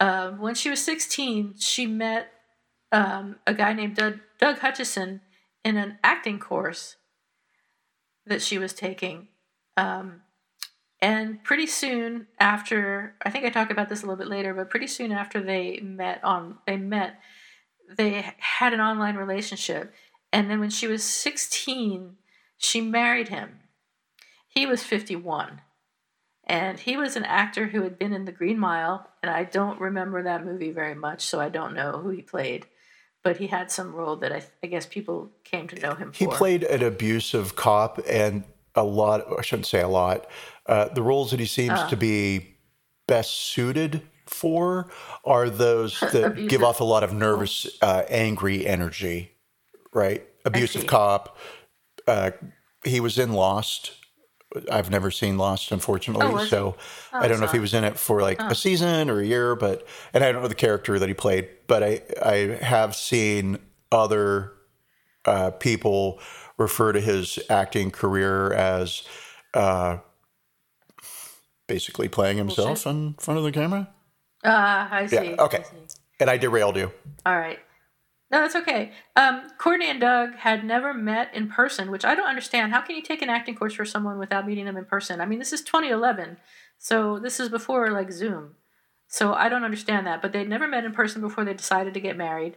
Um, 0.00 0.40
when 0.40 0.54
she 0.54 0.70
was 0.70 0.84
16, 0.84 1.54
she 1.58 1.86
met 1.86 2.28
um, 2.92 3.36
a 3.46 3.54
guy 3.54 3.72
named 3.72 3.96
Doug, 3.96 4.20
Doug 4.38 4.58
Hutchison 4.58 5.20
in 5.64 5.76
an 5.76 5.98
acting 6.04 6.38
course 6.38 6.96
that 8.26 8.42
she 8.42 8.58
was 8.58 8.72
taking. 8.72 9.28
Um, 9.76 10.22
and 11.00 11.42
pretty 11.44 11.66
soon 11.66 12.26
after, 12.38 13.14
I 13.22 13.30
think 13.30 13.44
I 13.44 13.50
talk 13.50 13.70
about 13.70 13.88
this 13.88 14.02
a 14.02 14.06
little 14.06 14.16
bit 14.16 14.28
later, 14.28 14.54
but 14.54 14.70
pretty 14.70 14.86
soon 14.86 15.12
after 15.12 15.40
they 15.40 15.80
met 15.80 16.22
on, 16.24 16.58
they 16.66 16.76
met, 16.76 17.20
they 17.96 18.32
had 18.38 18.72
an 18.72 18.80
online 18.80 19.16
relationship. 19.16 19.92
And 20.32 20.50
then 20.50 20.60
when 20.60 20.70
she 20.70 20.86
was 20.86 21.04
16, 21.04 22.16
she 22.56 22.80
married 22.80 23.28
him. 23.28 23.60
He 24.48 24.66
was 24.66 24.82
51. 24.82 25.60
And 26.48 26.78
he 26.78 26.96
was 26.96 27.14
an 27.16 27.24
actor 27.24 27.66
who 27.66 27.82
had 27.82 27.98
been 27.98 28.12
in 28.14 28.24
The 28.24 28.32
Green 28.32 28.58
Mile, 28.58 29.06
and 29.22 29.30
I 29.30 29.44
don't 29.44 29.78
remember 29.80 30.22
that 30.22 30.44
movie 30.46 30.70
very 30.70 30.94
much, 30.94 31.22
so 31.26 31.40
I 31.40 31.50
don't 31.50 31.74
know 31.74 31.92
who 31.92 32.08
he 32.10 32.22
played. 32.22 32.66
But 33.22 33.36
he 33.36 33.48
had 33.48 33.70
some 33.70 33.94
role 33.94 34.16
that 34.16 34.32
I, 34.32 34.42
I 34.62 34.68
guess 34.68 34.86
people 34.86 35.30
came 35.44 35.68
to 35.68 35.78
know 35.80 35.94
him 35.94 36.12
He 36.14 36.24
for. 36.24 36.32
played 36.32 36.64
an 36.64 36.82
abusive 36.82 37.54
cop, 37.56 38.00
and 38.08 38.44
a 38.74 38.82
lot, 38.84 39.24
I 39.38 39.42
shouldn't 39.42 39.66
say 39.66 39.80
a 39.82 39.88
lot, 39.88 40.26
uh, 40.66 40.88
the 40.88 41.02
roles 41.02 41.32
that 41.32 41.40
he 41.40 41.46
seems 41.46 41.78
Uh. 41.78 41.88
to 41.90 41.96
be 41.96 42.56
best 43.06 43.32
suited 43.34 44.02
for 44.26 44.90
are 45.24 45.50
those 45.50 46.00
that 46.12 46.48
give 46.48 46.62
off 46.62 46.80
a 46.80 46.84
lot 46.84 47.02
of 47.02 47.12
nervous, 47.12 47.66
uh, 47.82 48.04
angry 48.08 48.66
energy, 48.66 49.32
right? 49.92 50.24
Abusive 50.46 50.86
cop. 50.86 51.36
Uh, 52.06 52.30
he 52.84 53.00
was 53.00 53.18
in 53.18 53.32
Lost. 53.32 53.92
I've 54.70 54.90
never 54.90 55.10
seen 55.10 55.36
Lost, 55.36 55.72
unfortunately. 55.72 56.26
Oh, 56.26 56.44
so 56.44 56.76
I 57.12 57.28
don't 57.28 57.38
know 57.38 57.46
if 57.46 57.52
he 57.52 57.58
was 57.58 57.74
in 57.74 57.84
it 57.84 57.98
for 57.98 58.22
like 58.22 58.40
a 58.40 58.54
season 58.54 59.10
or 59.10 59.20
a 59.20 59.26
year, 59.26 59.54
but 59.54 59.86
and 60.14 60.24
I 60.24 60.32
don't 60.32 60.42
know 60.42 60.48
the 60.48 60.54
character 60.54 60.98
that 60.98 61.08
he 61.08 61.14
played, 61.14 61.48
but 61.66 61.82
I 61.82 62.02
I 62.24 62.36
have 62.62 62.96
seen 62.96 63.58
other 63.92 64.52
uh, 65.24 65.50
people 65.50 66.20
refer 66.56 66.92
to 66.92 67.00
his 67.00 67.38
acting 67.50 67.90
career 67.90 68.52
as 68.52 69.02
uh, 69.54 69.98
basically 71.66 72.08
playing 72.08 72.38
himself 72.38 72.86
in 72.86 73.14
front 73.14 73.38
of 73.38 73.44
the 73.44 73.52
camera. 73.52 73.88
Ah, 74.44 74.88
I 74.90 75.06
see. 75.06 75.16
Yeah. 75.16 75.36
Okay. 75.38 75.58
I 75.58 75.62
see. 75.62 75.96
And 76.20 76.30
I 76.30 76.36
derailed 76.36 76.76
you. 76.76 76.90
All 77.26 77.38
right. 77.38 77.58
No, 78.30 78.40
that's 78.40 78.56
okay. 78.56 78.92
Um, 79.16 79.48
Courtney 79.56 79.88
and 79.88 80.00
Doug 80.00 80.34
had 80.34 80.62
never 80.62 80.92
met 80.92 81.34
in 81.34 81.48
person, 81.48 81.90
which 81.90 82.04
I 82.04 82.14
don't 82.14 82.28
understand. 82.28 82.72
How 82.72 82.82
can 82.82 82.94
you 82.94 83.02
take 83.02 83.22
an 83.22 83.30
acting 83.30 83.54
course 83.54 83.74
for 83.74 83.86
someone 83.86 84.18
without 84.18 84.46
meeting 84.46 84.66
them 84.66 84.76
in 84.76 84.84
person? 84.84 85.20
I 85.20 85.26
mean, 85.26 85.38
this 85.38 85.52
is 85.52 85.62
2011, 85.62 86.36
so 86.78 87.18
this 87.18 87.40
is 87.40 87.48
before 87.48 87.90
like 87.90 88.12
Zoom. 88.12 88.56
So 89.08 89.32
I 89.32 89.48
don't 89.48 89.64
understand 89.64 90.06
that. 90.06 90.20
But 90.20 90.32
they'd 90.32 90.48
never 90.48 90.68
met 90.68 90.84
in 90.84 90.92
person 90.92 91.22
before 91.22 91.44
they 91.44 91.54
decided 91.54 91.94
to 91.94 92.00
get 92.00 92.16
married. 92.16 92.56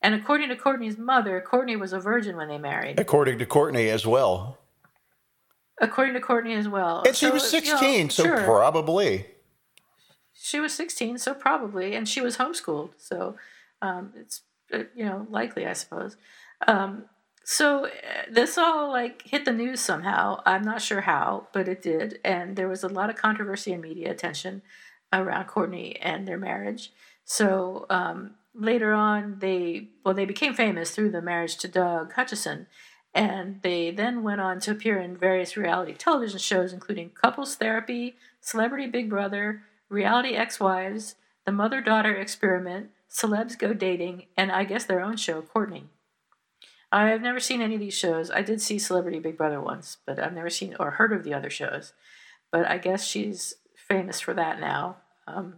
And 0.00 0.14
according 0.14 0.48
to 0.50 0.56
Courtney's 0.56 0.96
mother, 0.96 1.40
Courtney 1.40 1.74
was 1.74 1.92
a 1.92 1.98
virgin 1.98 2.36
when 2.36 2.48
they 2.48 2.58
married. 2.58 3.00
According 3.00 3.38
to 3.40 3.46
Courtney 3.46 3.88
as 3.90 4.06
well. 4.06 4.58
According 5.80 6.14
to 6.14 6.20
Courtney 6.20 6.54
as 6.54 6.68
well. 6.68 7.02
And 7.04 7.16
she 7.16 7.26
so, 7.26 7.32
was 7.32 7.48
16, 7.48 7.92
you 7.92 8.02
know, 8.04 8.08
so 8.08 8.22
sure. 8.22 8.42
probably. 8.44 9.26
She 10.32 10.60
was 10.60 10.72
16, 10.74 11.18
so 11.18 11.34
probably. 11.34 11.96
And 11.96 12.08
she 12.08 12.20
was 12.20 12.36
homeschooled. 12.36 12.90
So 12.96 13.36
um, 13.82 14.12
it's, 14.14 14.42
you 14.70 15.04
know, 15.04 15.26
likely, 15.30 15.66
I 15.66 15.72
suppose. 15.72 16.16
Um, 16.66 17.04
so 17.44 17.86
uh, 17.86 17.90
this 18.30 18.58
all 18.58 18.90
like 18.90 19.22
hit 19.22 19.44
the 19.44 19.52
news 19.52 19.80
somehow. 19.80 20.42
I'm 20.44 20.62
not 20.62 20.82
sure 20.82 21.00
how, 21.00 21.48
but 21.52 21.68
it 21.68 21.80
did. 21.80 22.18
And 22.24 22.56
there 22.56 22.68
was 22.68 22.82
a 22.82 22.88
lot 22.88 23.08
of 23.08 23.16
controversy 23.16 23.72
and 23.72 23.82
media 23.82 24.10
attention 24.10 24.62
around 25.12 25.46
Courtney 25.46 25.96
and 26.00 26.28
their 26.28 26.36
marriage. 26.36 26.92
So 27.24 27.86
um, 27.88 28.34
later 28.54 28.92
on, 28.92 29.38
they 29.38 29.88
well, 30.04 30.14
they 30.14 30.26
became 30.26 30.54
famous 30.54 30.90
through 30.90 31.10
the 31.10 31.22
marriage 31.22 31.56
to 31.58 31.68
Doug 31.68 32.12
Hutchison, 32.12 32.66
and 33.14 33.60
they 33.62 33.90
then 33.90 34.22
went 34.22 34.40
on 34.40 34.60
to 34.60 34.72
appear 34.72 34.98
in 34.98 35.16
various 35.16 35.56
reality 35.56 35.94
television 35.94 36.38
shows, 36.38 36.72
including 36.72 37.10
Couples 37.10 37.54
Therapy, 37.54 38.16
Celebrity 38.40 38.86
Big 38.86 39.08
Brother, 39.08 39.62
Reality 39.88 40.34
Ex 40.34 40.60
Wives, 40.60 41.14
The 41.46 41.52
Mother 41.52 41.80
Daughter 41.80 42.14
Experiment, 42.14 42.90
Celebs 43.18 43.58
Go 43.58 43.72
Dating, 43.72 44.26
and 44.36 44.52
I 44.52 44.64
guess 44.64 44.84
their 44.84 45.00
own 45.00 45.16
show, 45.16 45.42
Courtney. 45.42 45.86
I 46.90 47.08
have 47.08 47.20
never 47.20 47.40
seen 47.40 47.60
any 47.60 47.74
of 47.74 47.80
these 47.80 47.96
shows. 47.96 48.30
I 48.30 48.42
did 48.42 48.60
see 48.60 48.78
Celebrity 48.78 49.18
Big 49.18 49.36
Brother 49.36 49.60
once, 49.60 49.98
but 50.06 50.18
I've 50.18 50.34
never 50.34 50.48
seen 50.48 50.76
or 50.78 50.92
heard 50.92 51.12
of 51.12 51.24
the 51.24 51.34
other 51.34 51.50
shows. 51.50 51.92
But 52.50 52.66
I 52.66 52.78
guess 52.78 53.04
she's 53.06 53.54
famous 53.74 54.20
for 54.20 54.32
that 54.34 54.60
now. 54.60 54.96
Um, 55.26 55.56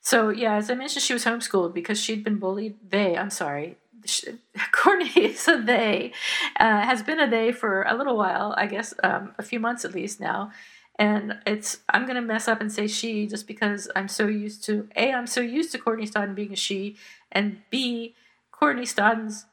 so 0.00 0.28
yeah, 0.28 0.54
as 0.56 0.70
I 0.70 0.74
mentioned, 0.74 1.02
she 1.02 1.12
was 1.12 1.24
homeschooled 1.24 1.74
because 1.74 1.98
she'd 1.98 2.22
been 2.22 2.38
bullied. 2.38 2.76
They, 2.88 3.16
I'm 3.16 3.30
sorry, 3.30 3.78
Courtney 4.72 5.08
is 5.16 5.48
a 5.48 5.60
they, 5.60 6.12
uh, 6.60 6.82
has 6.82 7.02
been 7.02 7.18
a 7.18 7.28
they 7.28 7.50
for 7.50 7.82
a 7.82 7.96
little 7.96 8.16
while, 8.16 8.54
I 8.56 8.66
guess, 8.66 8.94
um, 9.02 9.34
a 9.38 9.42
few 9.42 9.58
months 9.58 9.84
at 9.84 9.94
least 9.94 10.20
now. 10.20 10.52
And 10.98 11.38
it's 11.46 11.78
I'm 11.88 12.06
gonna 12.06 12.22
mess 12.22 12.46
up 12.46 12.60
and 12.60 12.70
say 12.70 12.86
she 12.86 13.26
just 13.26 13.46
because 13.46 13.90
I'm 13.96 14.08
so 14.08 14.26
used 14.26 14.64
to 14.64 14.88
a 14.96 15.12
I'm 15.12 15.26
so 15.26 15.40
used 15.40 15.72
to 15.72 15.78
Courtney 15.78 16.06
Stodden 16.06 16.34
being 16.34 16.52
a 16.52 16.56
she, 16.56 16.96
and 17.32 17.58
b 17.70 18.14
Courtney 18.52 18.84
Stodden's 18.84 19.46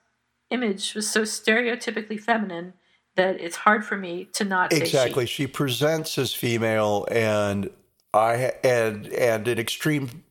image 0.51 0.93
was 0.93 1.09
so 1.09 1.23
stereotypically 1.23 2.19
feminine 2.19 2.73
that 3.15 3.39
it's 3.41 3.57
hard 3.57 3.85
for 3.85 3.97
me 3.97 4.25
to 4.33 4.43
not 4.43 4.71
exactly. 4.71 5.25
She. 5.25 5.43
she 5.43 5.47
presents 5.47 6.17
as 6.17 6.33
female, 6.33 7.07
and 7.09 7.69
I 8.13 8.53
and 8.63 9.07
and 9.07 9.47
an 9.47 9.59
extreme 9.59 10.23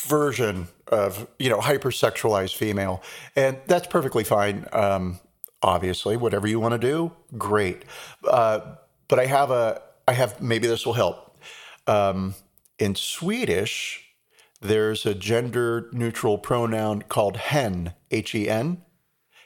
version 0.00 0.68
of 0.88 1.26
you 1.38 1.48
know 1.48 1.58
hypersexualized 1.58 2.56
female, 2.56 3.02
and 3.36 3.58
that's 3.66 3.86
perfectly 3.86 4.24
fine. 4.24 4.66
Um, 4.72 5.20
obviously, 5.62 6.16
whatever 6.16 6.46
you 6.46 6.60
want 6.60 6.72
to 6.72 6.78
do, 6.78 7.12
great. 7.36 7.84
Uh, 8.28 8.60
but 9.08 9.18
I 9.18 9.26
have 9.26 9.50
a 9.50 9.82
I 10.08 10.12
have 10.14 10.40
maybe 10.40 10.66
this 10.66 10.86
will 10.86 10.94
help. 10.94 11.38
Um, 11.86 12.34
in 12.78 12.94
Swedish, 12.94 14.04
there's 14.60 15.04
a 15.04 15.14
gender 15.14 15.90
neutral 15.92 16.38
pronoun 16.38 17.02
called 17.02 17.36
hen, 17.36 17.92
H 18.10 18.34
E 18.34 18.48
N, 18.48 18.82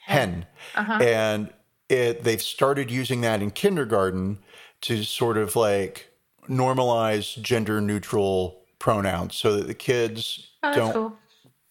hen, 0.02 0.46
uh-huh. 0.76 1.02
and 1.02 1.52
it, 1.88 2.22
they've 2.22 2.40
started 2.40 2.90
using 2.90 3.22
that 3.22 3.42
in 3.42 3.50
kindergarten 3.50 4.38
to 4.82 5.02
sort 5.02 5.36
of 5.36 5.56
like 5.56 6.12
normalize 6.48 7.40
gender 7.42 7.80
neutral 7.80 8.62
pronouns 8.78 9.34
so 9.34 9.56
that 9.56 9.66
the 9.66 9.74
kids 9.74 10.48
oh, 10.62 10.74
don't. 10.74 10.92
Cool. 10.92 11.18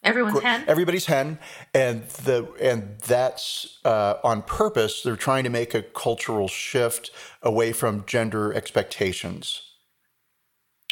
Everyone's 0.03 0.39
hen. 0.39 0.63
Everybody's 0.67 1.05
hen, 1.05 1.38
and 1.75 2.08
the 2.10 2.51
and 2.60 2.98
that's 3.00 3.79
uh, 3.86 4.15
on 4.24 4.41
purpose. 4.41 5.03
They're 5.03 5.15
trying 5.15 5.43
to 5.43 5.50
make 5.51 5.75
a 5.75 5.84
cultural 5.84 6.48
shift 6.48 7.12
away 7.43 7.72
from 7.72 8.03
gender 8.08 8.51
expectations. 8.51 9.62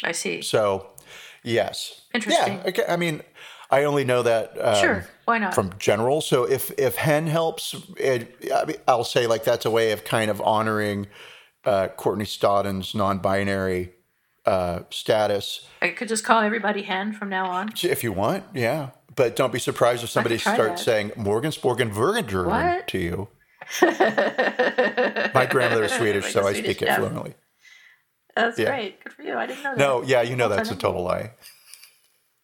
I 0.04 0.12
see. 0.12 0.42
So, 0.42 0.90
yes, 1.42 2.02
interesting. 2.14 2.60
Yeah, 2.64 2.84
I 2.88 2.96
mean, 2.96 3.22
I 3.70 3.84
only 3.84 4.04
know 4.04 4.22
that. 4.22 4.56
Um, 4.60 4.74
sure, 4.76 5.06
why 5.24 5.38
not? 5.38 5.54
From 5.54 5.72
general. 5.78 6.20
So 6.20 6.44
if 6.44 6.70
if 6.78 6.94
hen 6.94 7.26
helps, 7.26 7.74
it, 7.96 8.52
I'll 8.86 9.02
say 9.04 9.26
like 9.26 9.42
that's 9.42 9.64
a 9.64 9.70
way 9.70 9.90
of 9.90 10.04
kind 10.04 10.30
of 10.30 10.40
honoring 10.40 11.08
uh, 11.64 11.88
Courtney 11.88 12.24
Stodden's 12.24 12.94
non-binary 12.94 13.92
uh, 14.46 14.80
status. 14.90 15.66
I 15.82 15.88
could 15.88 16.08
just 16.08 16.24
call 16.24 16.42
everybody 16.42 16.82
hen 16.82 17.12
from 17.12 17.28
now 17.28 17.50
on. 17.50 17.72
If 17.82 18.02
you 18.02 18.12
want, 18.12 18.44
yeah. 18.54 18.90
But 19.14 19.36
don't 19.36 19.52
be 19.52 19.58
surprised 19.58 20.04
if 20.04 20.10
somebody 20.10 20.38
starts 20.38 20.58
that. 20.58 20.78
saying 20.78 21.12
Morgan 21.16 21.50
Sporgen 21.50 22.86
to 22.86 22.98
you. 22.98 23.28
My 23.82 25.46
grandmother 25.46 25.84
is 25.84 25.92
Swedish, 25.92 26.24
like 26.24 26.32
so 26.32 26.46
I 26.46 26.52
speak 26.52 26.82
it 26.82 26.94
fluently. 26.94 27.34
That's 28.36 28.58
yeah. 28.58 28.66
great. 28.66 29.04
Good 29.04 29.12
for 29.12 29.22
you. 29.22 29.34
I 29.34 29.46
didn't 29.46 29.62
know 29.62 29.70
that. 29.70 29.78
No, 29.78 30.02
yeah, 30.02 30.22
you 30.22 30.36
know 30.36 30.44
I'll 30.44 30.50
that's 30.50 30.70
a 30.70 30.76
total 30.76 31.02
lie. 31.02 31.32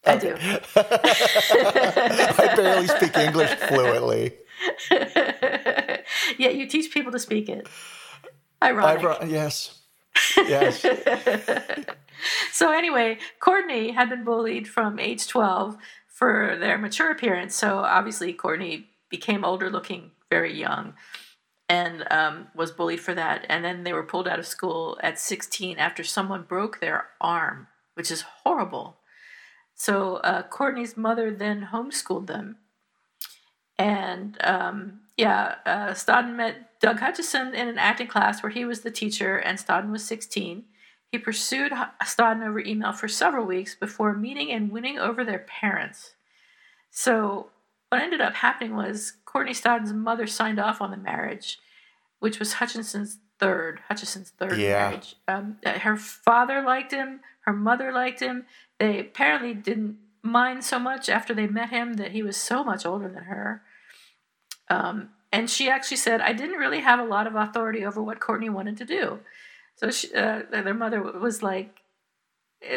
I 0.05 0.17
do. 0.17 0.37
I 0.77 2.53
barely 2.55 2.87
speak 2.87 3.17
English 3.17 3.51
fluently. 3.51 4.35
yeah, 6.39 6.51
you 6.51 6.67
teach 6.67 6.93
people 6.93 7.13
to 7.13 7.19
speak 7.19 7.49
it. 7.49 7.67
Ironic. 8.63 9.31
yes. 9.31 9.81
Yes. 10.37 10.87
so 12.53 12.73
anyway, 12.73 13.19
Courtney 13.41 13.91
had 13.91 14.09
been 14.09 14.25
bullied 14.25 14.69
from 14.69 14.99
age 14.99 15.27
12 15.27 15.77
for 16.17 16.57
their 16.59 16.79
mature 16.79 17.11
appearance. 17.11 17.55
So 17.55 17.81
obviously, 17.81 18.33
Courtney 18.33 18.89
became 19.11 19.45
older 19.45 19.69
looking 19.69 20.13
very 20.31 20.59
young 20.59 20.95
and 21.69 22.11
um, 22.11 22.47
was 22.55 22.71
bullied 22.71 23.01
for 23.01 23.13
that. 23.13 23.45
And 23.51 23.63
then 23.63 23.85
they 23.85 23.93
were 23.93 24.03
pulled 24.03 24.27
out 24.27 24.39
of 24.39 24.47
school 24.47 24.99
at 25.03 25.19
16 25.19 25.77
after 25.77 26.03
someone 26.03 26.45
broke 26.45 26.81
their 26.81 27.09
arm, 27.21 27.67
which 27.93 28.11
is 28.11 28.23
horrible. 28.23 28.97
So 29.75 30.17
uh, 30.17 30.45
Courtney's 30.45 30.97
mother 30.97 31.31
then 31.31 31.69
homeschooled 31.71 32.29
them. 32.29 32.57
And 33.79 34.39
um, 34.43 35.01
yeah, 35.19 35.57
uh, 35.67 35.89
Stodden 35.91 36.35
met 36.35 36.81
Doug 36.81 36.99
Hutchison 36.99 37.55
in 37.55 37.69
an 37.69 37.77
acting 37.77 38.07
class 38.07 38.43
where 38.43 38.49
he 38.49 38.65
was 38.65 38.81
the 38.81 38.91
teacher 38.91 39.37
and 39.37 39.59
Stodden 39.59 39.91
was 39.91 40.03
16. 40.05 40.65
He 41.13 41.19
pursued 41.19 41.73
Stodden 42.03 42.47
over 42.47 42.61
email 42.61 42.93
for 42.93 43.09
several 43.09 43.47
weeks 43.47 43.75
before 43.75 44.15
meeting 44.15 44.51
and 44.51 44.71
winning 44.71 44.99
over 44.99 45.25
their 45.25 45.39
parents. 45.39 46.15
So, 46.91 47.49
what 47.89 48.03
ended 48.03 48.21
up 48.21 48.35
happening 48.35 48.75
was 48.75 49.15
Courtney 49.25 49.53
Stodden's 49.53 49.93
mother 49.93 50.27
signed 50.27 50.59
off 50.59 50.81
on 50.81 50.91
the 50.91 50.97
marriage, 50.97 51.59
which 52.19 52.39
was 52.39 52.55
Hutchinson's 52.55 53.19
third, 53.39 53.81
Hutchison's 53.89 54.31
third 54.31 54.59
yeah. 54.59 54.89
marriage. 54.89 55.17
Um, 55.29 55.59
her 55.65 55.97
father 55.97 56.63
liked 56.63 56.93
him, 56.93 57.21
her 57.41 57.53
mother 57.53 57.93
liked 57.93 58.21
him. 58.21 58.47
They 58.79 58.99
apparently 58.99 59.55
didn't 59.55 59.99
mind 60.23 60.65
so 60.65 60.79
much 60.79 61.09
after 61.09 61.33
they 61.33 61.47
met 61.47 61.71
him 61.71 61.95
that 61.95 62.13
he 62.13 62.23
was 62.23 62.37
so 62.37 62.65
much 62.65 62.85
older 62.85 63.09
than 63.09 63.25
her. 63.25 63.63
Um, 64.69 65.11
and 65.33 65.49
she 65.49 65.69
actually 65.69 65.99
said, 65.99 66.21
I 66.21 66.33
didn't 66.33 66.59
really 66.59 66.81
have 66.81 66.99
a 66.99 67.05
lot 67.05 67.27
of 67.27 67.35
authority 67.35 67.85
over 67.85 68.03
what 68.03 68.21
Courtney 68.21 68.49
wanted 68.49 68.77
to 68.79 68.85
do. 68.85 69.21
So 69.77 69.91
she, 69.91 70.13
uh, 70.15 70.43
their 70.51 70.75
mother 70.75 71.03
was 71.03 71.43
like, 71.43 71.81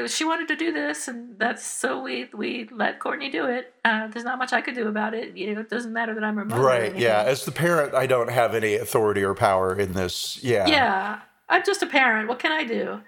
she 0.08 0.26
wanted 0.26 0.50
to 0.50 0.56
do 0.56 0.74
this, 0.74 1.08
and 1.08 1.40
that's 1.40 1.66
so 1.66 2.02
we 2.02 2.30
we 2.34 2.68
let 2.72 3.00
Courtney 3.00 3.30
do 3.30 3.46
it. 3.46 3.74
Uh, 3.86 4.08
there's 4.08 4.26
not 4.26 4.38
much 4.38 4.52
I 4.52 4.62
could 4.62 4.76
do 4.76 4.88
about 4.88 5.14
it. 5.14 5.38
You 5.38 5.56
know, 5.56 5.62
it 5.62 5.70
doesn't 5.70 5.94
matter 5.94 6.14
that 6.14 6.24
I'm 6.24 6.36
her 6.36 6.46
mother. 6.46 6.62
Right? 6.62 6.96
Yeah. 6.96 7.24
As 7.24 7.46
the 7.46 7.52
parent, 7.52 7.94
I 7.94 8.06
don't 8.06 8.30
have 8.30 8.54
any 8.54 8.76
authority 8.76 9.24
or 9.24 9.34
power 9.34 9.74
in 9.74 9.94
this. 9.94 10.44
Yeah. 10.44 10.68
Yeah. 10.68 11.20
I'm 11.48 11.64
just 11.66 11.82
a 11.82 11.88
parent. 11.88 12.28
What 12.28 12.40
can 12.40 12.52
I 12.52 12.66
do? 12.66 13.02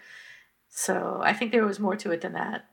So 0.70 1.20
I 1.22 1.34
think 1.34 1.52
there 1.52 1.66
was 1.66 1.80
more 1.80 1.98
to 1.98 2.12
it 2.12 2.22
than 2.22 2.34
that. 2.34 2.66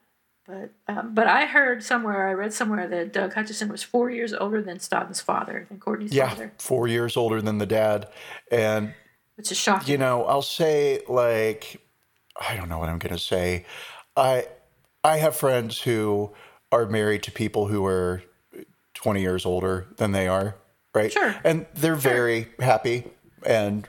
But 0.47 0.73
um, 0.87 1.13
but 1.13 1.27
I 1.27 1.45
heard 1.45 1.83
somewhere, 1.83 2.29
I 2.29 2.33
read 2.33 2.55
somewhere 2.55 2.89
that 2.89 3.13
Doug 3.13 3.35
Hutchison 3.35 3.69
was 3.69 3.83
four 3.83 4.11
years 4.11 4.33
older 4.33 4.63
than 4.63 4.79
Stodden's 4.79 5.21
father, 5.21 5.67
than 5.69 5.79
Courtney's 5.79 6.15
yeah, 6.15 6.29
father. 6.31 6.53
four 6.59 6.89
years 6.89 7.19
older 7.19 7.43
than 7.43 7.59
the 7.59 7.67
dad, 7.67 8.09
and 8.51 8.95
which 9.39 9.51
is 9.51 9.57
shocking. 9.57 9.91
You 9.91 9.99
know, 9.99 10.25
I'll 10.25 10.43
say 10.43 11.01
like 11.09 11.81
I 12.39 12.57
don't 12.57 12.69
know 12.69 12.79
what 12.79 12.91
I'm 12.91 12.99
going 12.99 13.15
to 13.15 13.23
say. 13.23 13.65
I 14.17 14.47
I 15.03 15.17
have 15.19 15.35
friends 15.35 15.81
who 15.81 16.33
are 16.71 16.85
married 16.87 17.23
to 17.23 17.33
people 17.33 17.69
who 17.69 17.87
are 17.87 18.23
20 18.93 19.23
years 19.23 19.47
older 19.47 19.87
than 19.97 20.13
they 20.13 20.29
are, 20.29 20.57
right? 20.95 21.11
Sure. 21.11 21.35
And 21.45 21.65
they're 21.75 21.99
sure. 21.99 22.13
very 22.13 22.49
happy 22.59 23.05
and 23.47 23.87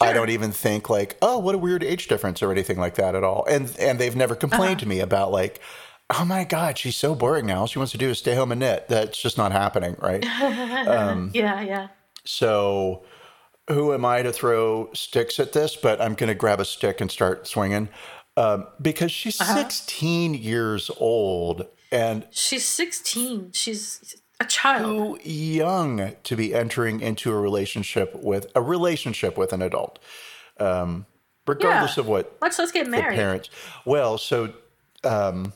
I 0.00 0.12
don't 0.12 0.30
even 0.30 0.52
think 0.52 0.90
like, 0.90 1.16
oh, 1.22 1.38
what 1.38 1.54
a 1.54 1.58
weird 1.58 1.82
age 1.82 2.08
difference 2.08 2.42
or 2.42 2.52
anything 2.52 2.78
like 2.78 2.96
that 2.96 3.14
at 3.14 3.24
all. 3.24 3.46
And 3.48 3.74
and 3.78 3.98
they've 3.98 4.14
never 4.14 4.34
complained 4.34 4.76
uh-huh. 4.76 4.80
to 4.80 4.88
me 4.88 5.00
about 5.00 5.32
like, 5.32 5.60
oh 6.16 6.24
my 6.24 6.44
god, 6.44 6.78
she's 6.78 6.96
so 6.96 7.14
boring 7.14 7.46
now. 7.46 7.60
All 7.60 7.66
she 7.66 7.78
wants 7.78 7.92
to 7.92 7.98
do 7.98 8.10
is 8.10 8.18
stay 8.18 8.34
home 8.34 8.52
and 8.52 8.60
knit. 8.60 8.86
That's 8.88 9.20
just 9.20 9.38
not 9.38 9.52
happening, 9.52 9.96
right? 9.98 10.24
um, 10.88 11.30
yeah, 11.32 11.62
yeah. 11.62 11.88
So, 12.24 13.04
who 13.68 13.92
am 13.94 14.04
I 14.04 14.22
to 14.22 14.32
throw 14.32 14.90
sticks 14.92 15.38
at 15.40 15.52
this? 15.52 15.76
But 15.76 16.00
I'm 16.00 16.14
going 16.14 16.28
to 16.28 16.34
grab 16.34 16.60
a 16.60 16.64
stick 16.64 17.00
and 17.00 17.10
start 17.10 17.46
swinging. 17.46 17.88
um, 18.36 18.66
because 18.82 19.12
she's 19.12 19.40
Uh-huh. 19.40 19.54
16 19.54 20.34
years 20.34 20.90
old 20.98 21.66
and 21.92 22.26
She's 22.32 22.64
16. 22.66 23.52
She's 23.52 24.16
a 24.40 24.44
child. 24.44 25.20
too 25.22 25.30
young 25.30 26.16
to 26.24 26.34
be 26.34 26.52
entering 26.52 27.00
into 27.00 27.30
a 27.30 27.36
relationship 27.36 28.12
with 28.16 28.48
a 28.56 28.60
relationship 28.60 29.38
with 29.38 29.52
an 29.52 29.62
adult, 29.62 30.00
um, 30.58 31.06
regardless 31.46 31.96
Yeah. 31.96 32.00
of 32.00 32.08
what 32.08 32.36
Let's 32.42 32.58
let's 32.58 32.72
get 32.72 32.88
married. 32.88 33.14
parents. 33.14 33.50
Well, 33.84 34.18
so 34.18 34.52
um, 35.04 35.52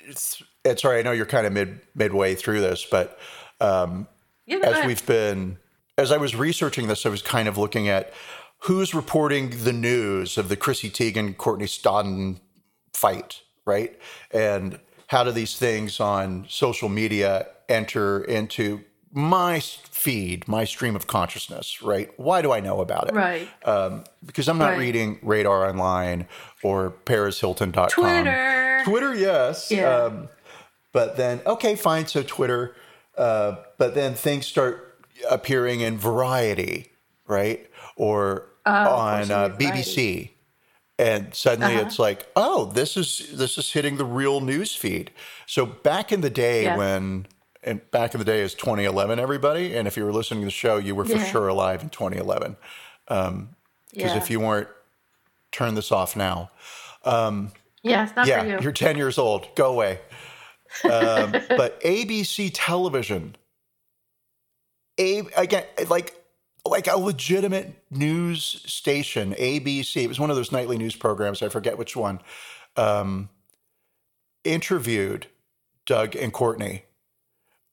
it's, 0.00 0.42
it's 0.66 0.82
sorry. 0.82 0.98
I 0.98 1.02
know 1.02 1.12
you're 1.12 1.24
kind 1.24 1.46
of 1.46 1.52
mid 1.54 1.80
midway 1.94 2.34
through 2.34 2.60
this, 2.60 2.84
but 2.84 3.18
Yeah, 3.58 3.94
as 4.48 4.72
ahead. 4.74 4.86
we've 4.86 5.06
been 5.06 5.56
as 6.00 6.10
I 6.12 6.16
was 6.16 6.34
researching 6.34 6.88
this, 6.88 7.04
I 7.04 7.08
was 7.10 7.22
kind 7.22 7.46
of 7.48 7.58
looking 7.58 7.88
at 7.88 8.12
who's 8.64 8.94
reporting 8.94 9.50
the 9.64 9.72
news 9.72 10.36
of 10.38 10.48
the 10.48 10.56
Chrissy 10.56 10.90
Teigen 10.90 11.36
Courtney 11.36 11.66
Stodden 11.66 12.40
fight, 12.92 13.42
right? 13.64 13.98
And 14.30 14.78
how 15.08 15.24
do 15.24 15.30
these 15.32 15.56
things 15.56 16.00
on 16.00 16.46
social 16.48 16.88
media 16.88 17.46
enter 17.68 18.22
into 18.24 18.82
my 19.12 19.58
feed, 19.60 20.46
my 20.46 20.64
stream 20.64 20.94
of 20.94 21.06
consciousness, 21.06 21.82
right? 21.82 22.10
Why 22.16 22.42
do 22.42 22.52
I 22.52 22.60
know 22.60 22.80
about 22.80 23.08
it? 23.08 23.14
right. 23.14 23.48
Um, 23.64 24.04
because 24.24 24.48
I'm 24.48 24.58
not 24.58 24.70
Right. 24.70 24.78
reading 24.78 25.18
Radar 25.22 25.68
Online 25.68 26.28
or 26.62 26.92
ParisHilton.com. 27.06 27.88
Twitter. 27.88 28.82
Twitter, 28.84 29.14
yes. 29.14 29.70
Yeah. 29.70 29.94
Um, 30.04 30.28
but 30.92 31.16
then, 31.16 31.40
okay, 31.44 31.74
fine. 31.76 32.06
So 32.06 32.22
Twitter, 32.22 32.74
uh, 33.18 33.56
but 33.78 33.94
then 33.94 34.14
things 34.14 34.46
start 34.46 34.89
appearing 35.28 35.80
in 35.80 35.98
Variety, 35.98 36.92
right? 37.26 37.68
Or 37.96 38.46
of 38.66 38.86
on 38.86 39.30
uh, 39.30 39.48
BBC. 39.56 40.30
And 40.98 41.34
suddenly 41.34 41.74
Uh-huh. 41.76 41.86
it's 41.86 41.98
like, 41.98 42.26
oh, 42.36 42.66
this 42.66 42.96
is 42.96 43.30
this 43.32 43.56
is 43.56 43.72
hitting 43.72 43.96
the 43.96 44.04
real 44.04 44.40
news 44.42 44.74
feed. 44.74 45.10
So 45.46 45.64
back 45.64 46.12
in 46.12 46.20
the 46.20 46.28
day 46.30 46.64
Yes. 46.64 46.76
when 46.78 47.26
and 47.62 47.90
back 47.90 48.14
in 48.14 48.18
the 48.18 48.24
day 48.24 48.40
is 48.40 48.54
2011, 48.54 49.18
everybody. 49.18 49.74
And 49.76 49.86
if 49.88 49.96
you 49.96 50.04
were 50.04 50.12
listening 50.12 50.40
to 50.40 50.46
the 50.46 50.50
show, 50.50 50.76
you 50.78 50.94
were 50.94 51.04
for 51.04 51.16
Yeah. 51.16 51.24
sure 51.30 51.48
alive 51.48 51.82
in 51.82 51.88
2011. 51.90 52.56
Because 53.06 53.36
Yeah. 53.92 54.16
if 54.16 54.30
you 54.30 54.40
weren't, 54.40 54.68
turn 55.52 55.74
this 55.74 55.90
off 55.92 56.16
now. 56.16 56.50
yeah, 57.82 58.08
not 58.16 58.26
Yeah, 58.26 58.40
for 58.42 58.46
you. 58.48 58.58
you're 58.60 58.72
10 58.72 58.96
years 58.96 59.18
old. 59.18 59.54
Go 59.56 59.72
away. 59.72 60.00
Um, 60.84 61.32
but 61.56 61.80
ABC 61.82 62.50
television, 62.52 63.36
a, 65.00 65.22
again, 65.36 65.64
like 65.88 66.14
like 66.66 66.86
a 66.86 66.96
legitimate 66.96 67.74
news 67.90 68.44
station, 68.66 69.34
ABC. 69.34 70.04
It 70.04 70.08
was 70.08 70.20
one 70.20 70.30
of 70.30 70.36
those 70.36 70.52
nightly 70.52 70.76
news 70.76 70.94
programs. 70.94 71.42
I 71.42 71.48
forget 71.48 71.78
which 71.78 71.96
one. 71.96 72.20
Um, 72.76 73.30
interviewed 74.44 75.26
Doug 75.86 76.14
and 76.14 76.32
Courtney. 76.32 76.84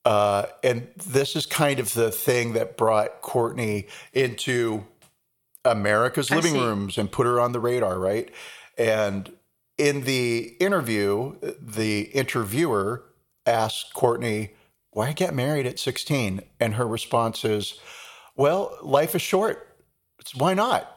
Uh, 0.04 0.46
and 0.64 0.88
this 0.96 1.36
is 1.36 1.44
kind 1.44 1.78
of 1.78 1.92
the 1.92 2.10
thing 2.10 2.54
that 2.54 2.76
brought 2.76 3.20
Courtney 3.20 3.88
into 4.12 4.86
America's 5.64 6.30
I 6.30 6.36
living 6.36 6.52
see. 6.52 6.60
rooms 6.60 6.96
and 6.96 7.12
put 7.12 7.26
her 7.26 7.38
on 7.38 7.52
the 7.52 7.60
radar, 7.60 7.98
right? 7.98 8.30
And 8.78 9.30
in 9.76 10.04
the 10.04 10.56
interview, 10.60 11.36
the 11.60 12.02
interviewer 12.02 13.04
asked 13.44 13.92
Courtney, 13.92 14.54
Why 14.98 15.12
get 15.12 15.32
married 15.32 15.64
at 15.64 15.78
16? 15.78 16.40
And 16.58 16.74
her 16.74 16.84
response 16.84 17.44
is, 17.44 17.78
Well, 18.34 18.76
life 18.82 19.14
is 19.14 19.22
short. 19.22 19.76
It's, 20.18 20.34
why 20.34 20.54
not? 20.54 20.92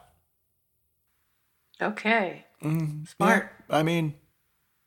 Okay. 1.80 2.44
Mm, 2.64 3.08
Smart. 3.08 3.52
yeah, 3.70 3.76
I 3.78 3.84
mean, 3.84 4.16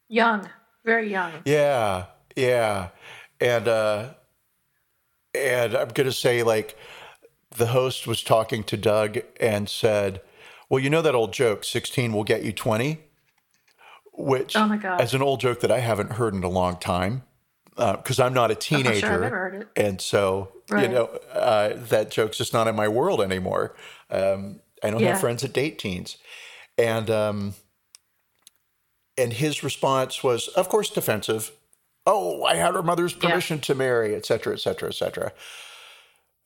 Young. 0.09 0.51
Very 0.85 1.09
young. 1.13 1.31
Yeah, 1.45 2.07
yeah, 2.35 2.89
and 3.41 3.69
uh, 3.69 4.15
and 5.33 5.77
I'm 5.77 5.91
gonna 5.91 6.11
say 6.11 6.43
like 6.43 6.77
the 7.57 7.67
host 7.67 8.09
was 8.09 8.21
talking 8.21 8.65
to 8.65 8.77
Doug 8.77 9.19
and 9.39 9.69
said, 9.69 10.23
"Well, 10.69 10.83
you 10.83 10.91
know 10.91 11.03
that 11.03 11.15
old 11.15 11.33
joke, 11.33 11.63
16 11.63 12.13
will 12.13 12.25
get 12.25 12.43
you 12.43 12.53
20," 12.53 12.99
which 14.13 14.57
Oh 14.57 14.67
my 14.67 14.77
God. 14.77 15.01
as 15.01 15.15
an 15.15 15.23
old 15.23 15.39
joke 15.39 15.61
that 15.61 15.71
I 15.71 15.79
haven't 15.79 16.15
heard 16.15 16.35
in 16.35 16.43
a 16.43 16.49
long 16.49 16.79
time 16.79 17.23
because 17.77 18.21
I'm 18.21 18.35
not 18.35 18.51
a 18.51 18.55
sure 18.55 18.61
teenager, 18.61 19.55
it. 19.55 19.69
and 19.77 20.01
so 20.01 20.53
you 20.71 20.89
know 20.89 21.05
uh, 21.33 21.75
that 21.89 22.11
joke's 22.11 22.39
just 22.39 22.53
not 22.53 22.69
in 22.69 22.77
my 22.77 22.89
world 22.89 23.21
anymore. 23.21 23.75
Um, 24.11 24.61
I 24.83 24.91
don't 24.91 25.01
Yeah. 25.01 25.09
have 25.13 25.21
friends 25.21 25.43
that 25.43 25.53
date 25.53 25.79
teens, 25.79 26.17
and 26.79 27.11
um, 27.11 27.55
and 29.17 29.33
his 29.33 29.63
response 29.63 30.23
was, 30.23 30.49
of 30.49 30.69
course, 30.69 30.91
defensive. 30.91 31.53
Oh, 32.07 32.43
I 32.45 32.57
had 32.57 32.75
her 32.75 32.83
mother's 32.83 33.15
Yeah. 33.15 33.31
permission 33.31 33.61
to 33.61 33.75
marry, 33.75 34.15
et 34.15 34.27
cetera, 34.27 34.53
et 34.55 34.61
cetera, 34.61 34.89
et 34.91 34.95
cetera. 34.95 35.33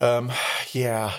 Um, 0.01 0.31
yeah, 0.73 1.12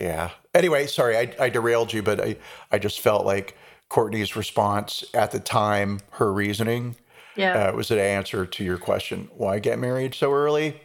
yeah. 0.00 0.30
Anyway, 0.52 0.86
sorry, 0.86 1.16
I, 1.16 1.34
I 1.38 1.48
derailed 1.50 1.92
you, 1.92 2.02
but 2.02 2.20
I, 2.20 2.36
I 2.72 2.78
just 2.78 3.00
felt 3.00 3.24
like 3.24 3.56
Courtney's 3.88 4.34
response 4.34 5.04
at 5.14 5.30
the 5.30 5.38
time, 5.38 6.00
her 6.12 6.32
reasoning, 6.32 6.96
Yeah. 7.36 7.68
uh, 7.68 7.72
was 7.72 7.90
an 7.90 7.98
answer 7.98 8.46
to 8.46 8.64
your 8.64 8.78
question. 8.78 9.28
Why 9.36 9.58
get 9.58 9.78
married 9.78 10.14
so 10.14 10.32
early? 10.32 10.80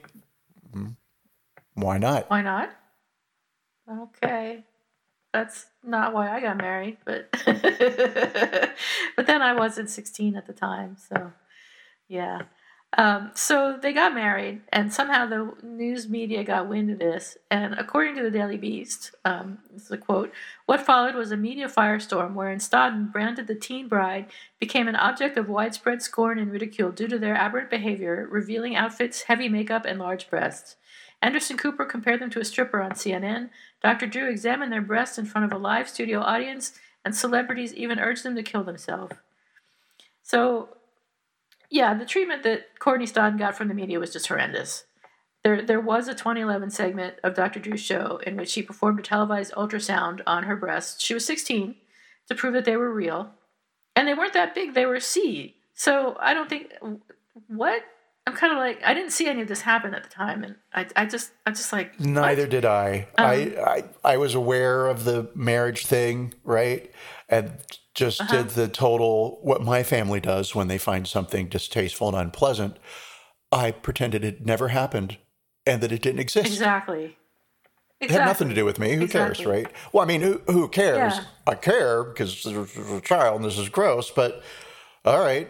Why 1.73 1.97
not? 1.97 2.29
Why 2.29 2.41
not? 2.41 2.71
Okay. 3.89 4.63
That's 5.33 5.67
not 5.83 6.13
why 6.13 6.35
I 6.35 6.41
got 6.41 6.57
married, 6.57 6.97
but 7.05 7.31
but 7.45 9.27
then 9.27 9.41
I 9.41 9.53
wasn't 9.53 9.89
16 9.89 10.35
at 10.35 10.47
the 10.47 10.53
time, 10.53 10.97
so 10.97 11.31
yeah. 12.07 12.43
Um, 12.97 13.31
so 13.35 13.77
they 13.79 13.93
got 13.93 14.15
married, 14.15 14.61
and 14.73 14.91
somehow 14.91 15.27
the 15.27 15.53
news 15.61 16.09
media 16.09 16.43
got 16.43 16.67
wind 16.67 16.89
of 16.89 16.97
this. 16.97 17.37
And 17.51 17.75
according 17.75 18.15
to 18.15 18.23
the 18.23 18.31
Daily 18.31 18.57
Beast, 18.57 19.13
um, 19.23 19.59
this 19.71 19.85
is 19.85 19.91
a 19.91 19.97
quote: 19.97 20.33
"What 20.65 20.81
followed 20.81 21.13
was 21.13 21.31
a 21.31 21.37
media 21.37 21.67
firestorm, 21.67 22.33
wherein 22.33 22.57
Stodden, 22.57 23.11
branded 23.11 23.45
the 23.45 23.53
teen 23.53 23.87
bride, 23.87 24.25
became 24.59 24.87
an 24.87 24.95
object 24.95 25.37
of 25.37 25.47
widespread 25.47 26.01
scorn 26.01 26.39
and 26.39 26.51
ridicule 26.51 26.91
due 26.91 27.07
to 27.07 27.19
their 27.19 27.35
aberrant 27.35 27.69
behavior, 27.69 28.27
revealing 28.29 28.75
outfits, 28.75 29.23
heavy 29.23 29.49
makeup, 29.49 29.85
and 29.85 29.99
large 29.99 30.27
breasts." 30.29 30.75
Anderson 31.21 31.57
Cooper 31.57 31.85
compared 31.85 32.21
them 32.21 32.29
to 32.31 32.39
a 32.39 32.45
stripper 32.45 32.81
on 32.81 32.91
CNN. 32.91 33.49
Dr. 33.83 34.07
Drew 34.07 34.29
examined 34.29 34.71
their 34.71 34.81
breasts 34.81 35.17
in 35.17 35.25
front 35.25 35.45
of 35.45 35.51
a 35.51 35.61
live 35.61 35.89
studio 35.89 36.21
audience, 36.21 36.79
and 37.05 37.15
celebrities 37.15 37.73
even 37.73 37.99
urged 37.99 38.23
them 38.23 38.35
to 38.35 38.43
kill 38.43 38.63
themselves. 38.63 39.15
So, 40.23 40.69
yeah, 41.69 41.93
the 41.93 42.05
treatment 42.05 42.43
that 42.43 42.79
Courtney 42.79 43.05
Stodden 43.05 43.37
got 43.37 43.55
from 43.55 43.67
the 43.67 43.73
media 43.73 43.99
was 43.99 44.13
just 44.13 44.27
horrendous. 44.27 44.85
There, 45.43 45.61
there 45.61 45.79
was 45.79 46.07
a 46.07 46.13
2011 46.13 46.71
segment 46.71 47.15
of 47.23 47.35
Dr. 47.35 47.59
Drew's 47.59 47.79
show 47.79 48.19
in 48.25 48.35
which 48.35 48.49
she 48.49 48.61
performed 48.61 48.99
a 48.99 49.03
televised 49.03 49.53
ultrasound 49.53 50.21
on 50.27 50.43
her 50.43 50.55
breasts. 50.55 51.01
She 51.01 51.13
was 51.13 51.25
16 51.25 51.75
to 52.27 52.35
prove 52.35 52.53
that 52.53 52.65
they 52.65 52.75
were 52.75 52.93
real, 52.93 53.31
and 53.95 54.07
they 54.07 54.13
weren't 54.13 54.33
that 54.33 54.53
big; 54.53 54.73
they 54.73 54.85
were 54.85 54.99
C. 54.99 55.55
So 55.73 56.17
I 56.19 56.33
don't 56.33 56.49
think 56.49 56.73
what 57.47 57.83
I'm 58.27 58.35
kind 58.35 58.51
of 58.53 58.59
like 58.59 58.81
I 58.83 58.93
didn't 58.93 59.11
see 59.11 59.27
any 59.27 59.41
of 59.41 59.47
this 59.47 59.61
happen 59.61 59.93
at 59.93 60.03
the 60.03 60.09
time, 60.09 60.43
and 60.43 60.55
I, 60.73 60.87
I 60.95 61.05
just, 61.05 61.31
I'm 61.45 61.55
just 61.55 61.71
like 61.71 61.95
what? 61.97 62.07
Neither 62.07 62.45
did 62.45 62.65
I. 62.65 63.07
Um, 63.17 63.25
I, 63.25 63.33
I 63.33 63.83
I 64.03 64.17
was 64.17 64.35
aware 64.35 64.87
of 64.87 65.05
the 65.05 65.29
marriage 65.33 65.85
thing, 65.85 66.33
right? 66.43 66.91
And 67.29 67.51
just 67.99 68.21
Uh-huh. 68.21 68.37
did 68.37 68.49
the 68.51 68.67
total 68.67 69.39
what 69.41 69.61
my 69.61 69.83
family 69.83 70.19
does 70.19 70.55
when 70.55 70.67
they 70.67 70.77
find 70.77 71.07
something 71.07 71.47
distasteful 71.47 72.07
and 72.09 72.17
unpleasant. 72.17 72.77
I 73.51 73.71
pretended 73.71 74.23
it 74.23 74.45
never 74.45 74.69
happened 74.69 75.17
and 75.65 75.81
that 75.81 75.91
it 75.91 76.01
didn't 76.01 76.19
exist. 76.19 76.47
Exactly. 76.47 77.17
It 77.99 78.11
had 78.11 78.25
nothing 78.25 78.47
to 78.49 78.55
do 78.55 78.63
with 78.63 78.79
me. 78.79 78.95
Who 78.95 79.07
cares, 79.07 79.45
right? 79.45 79.67
Well, 79.91 80.03
I 80.03 80.07
mean, 80.07 80.21
who, 80.21 80.41
who 80.47 80.69
cares? 80.69 81.15
Yeah. 81.17 81.23
I 81.45 81.55
care 81.55 82.03
because 82.05 82.43
there's 82.43 82.77
a 82.77 83.01
child 83.01 83.35
and 83.41 83.45
this 83.45 83.57
is 83.57 83.67
gross, 83.69 84.09
but 84.09 84.41
all 85.03 85.19
right. 85.19 85.49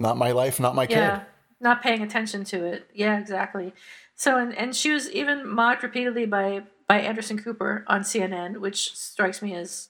Not 0.00 0.16
my 0.16 0.32
life, 0.32 0.58
not 0.58 0.74
my 0.74 0.86
Yeah, 0.90 1.18
kid. 1.18 1.26
not 1.60 1.80
paying 1.82 2.02
attention 2.02 2.42
to 2.44 2.64
it. 2.64 2.88
Yeah, 2.92 3.18
exactly. 3.20 3.72
So, 4.16 4.38
and, 4.38 4.52
and 4.56 4.74
she 4.74 4.90
was 4.90 5.08
even 5.12 5.48
mocked 5.48 5.82
repeatedly 5.84 6.26
by 6.26 6.64
by 6.88 6.98
Anderson 6.98 7.38
Cooper 7.38 7.84
on 7.86 8.00
CNN, 8.02 8.58
which 8.58 8.94
strikes 8.96 9.40
me 9.40 9.54
as 9.54 9.88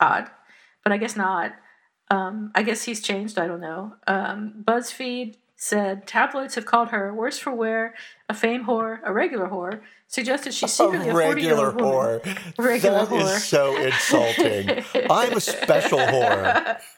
odd, 0.00 0.28
but 0.86 0.92
I 0.92 0.98
guess 0.98 1.16
not. 1.16 1.52
Um, 2.12 2.52
I 2.54 2.62
guess 2.62 2.84
he's 2.84 3.02
changed. 3.02 3.40
I 3.40 3.48
don't 3.48 3.60
know. 3.60 3.94
Um, 4.06 4.62
BuzzFeed 4.62 5.34
said 5.56 6.06
tabloids 6.06 6.54
have 6.54 6.64
called 6.64 6.90
her 6.90 7.12
worse 7.12 7.40
for 7.40 7.52
wear, 7.52 7.96
a 8.28 8.34
fame 8.34 8.66
whore, 8.66 9.00
a 9.04 9.12
regular 9.12 9.48
whore. 9.48 9.80
Suggested 10.06 10.54
she's 10.54 10.72
secretly 10.72 11.08
a 11.08 11.12
a 11.12 11.16
regular 11.16 11.66
old 11.72 11.80
woman. 11.80 12.20
whore. 12.20 12.58
Regular 12.64 13.04
That 13.04 13.12
is 13.16 13.28
whore. 13.30 13.38
so 13.40 13.76
insulting. 13.82 14.84
I'm 15.10 15.32
a 15.36 15.40
special 15.40 15.98
whore. 15.98 16.78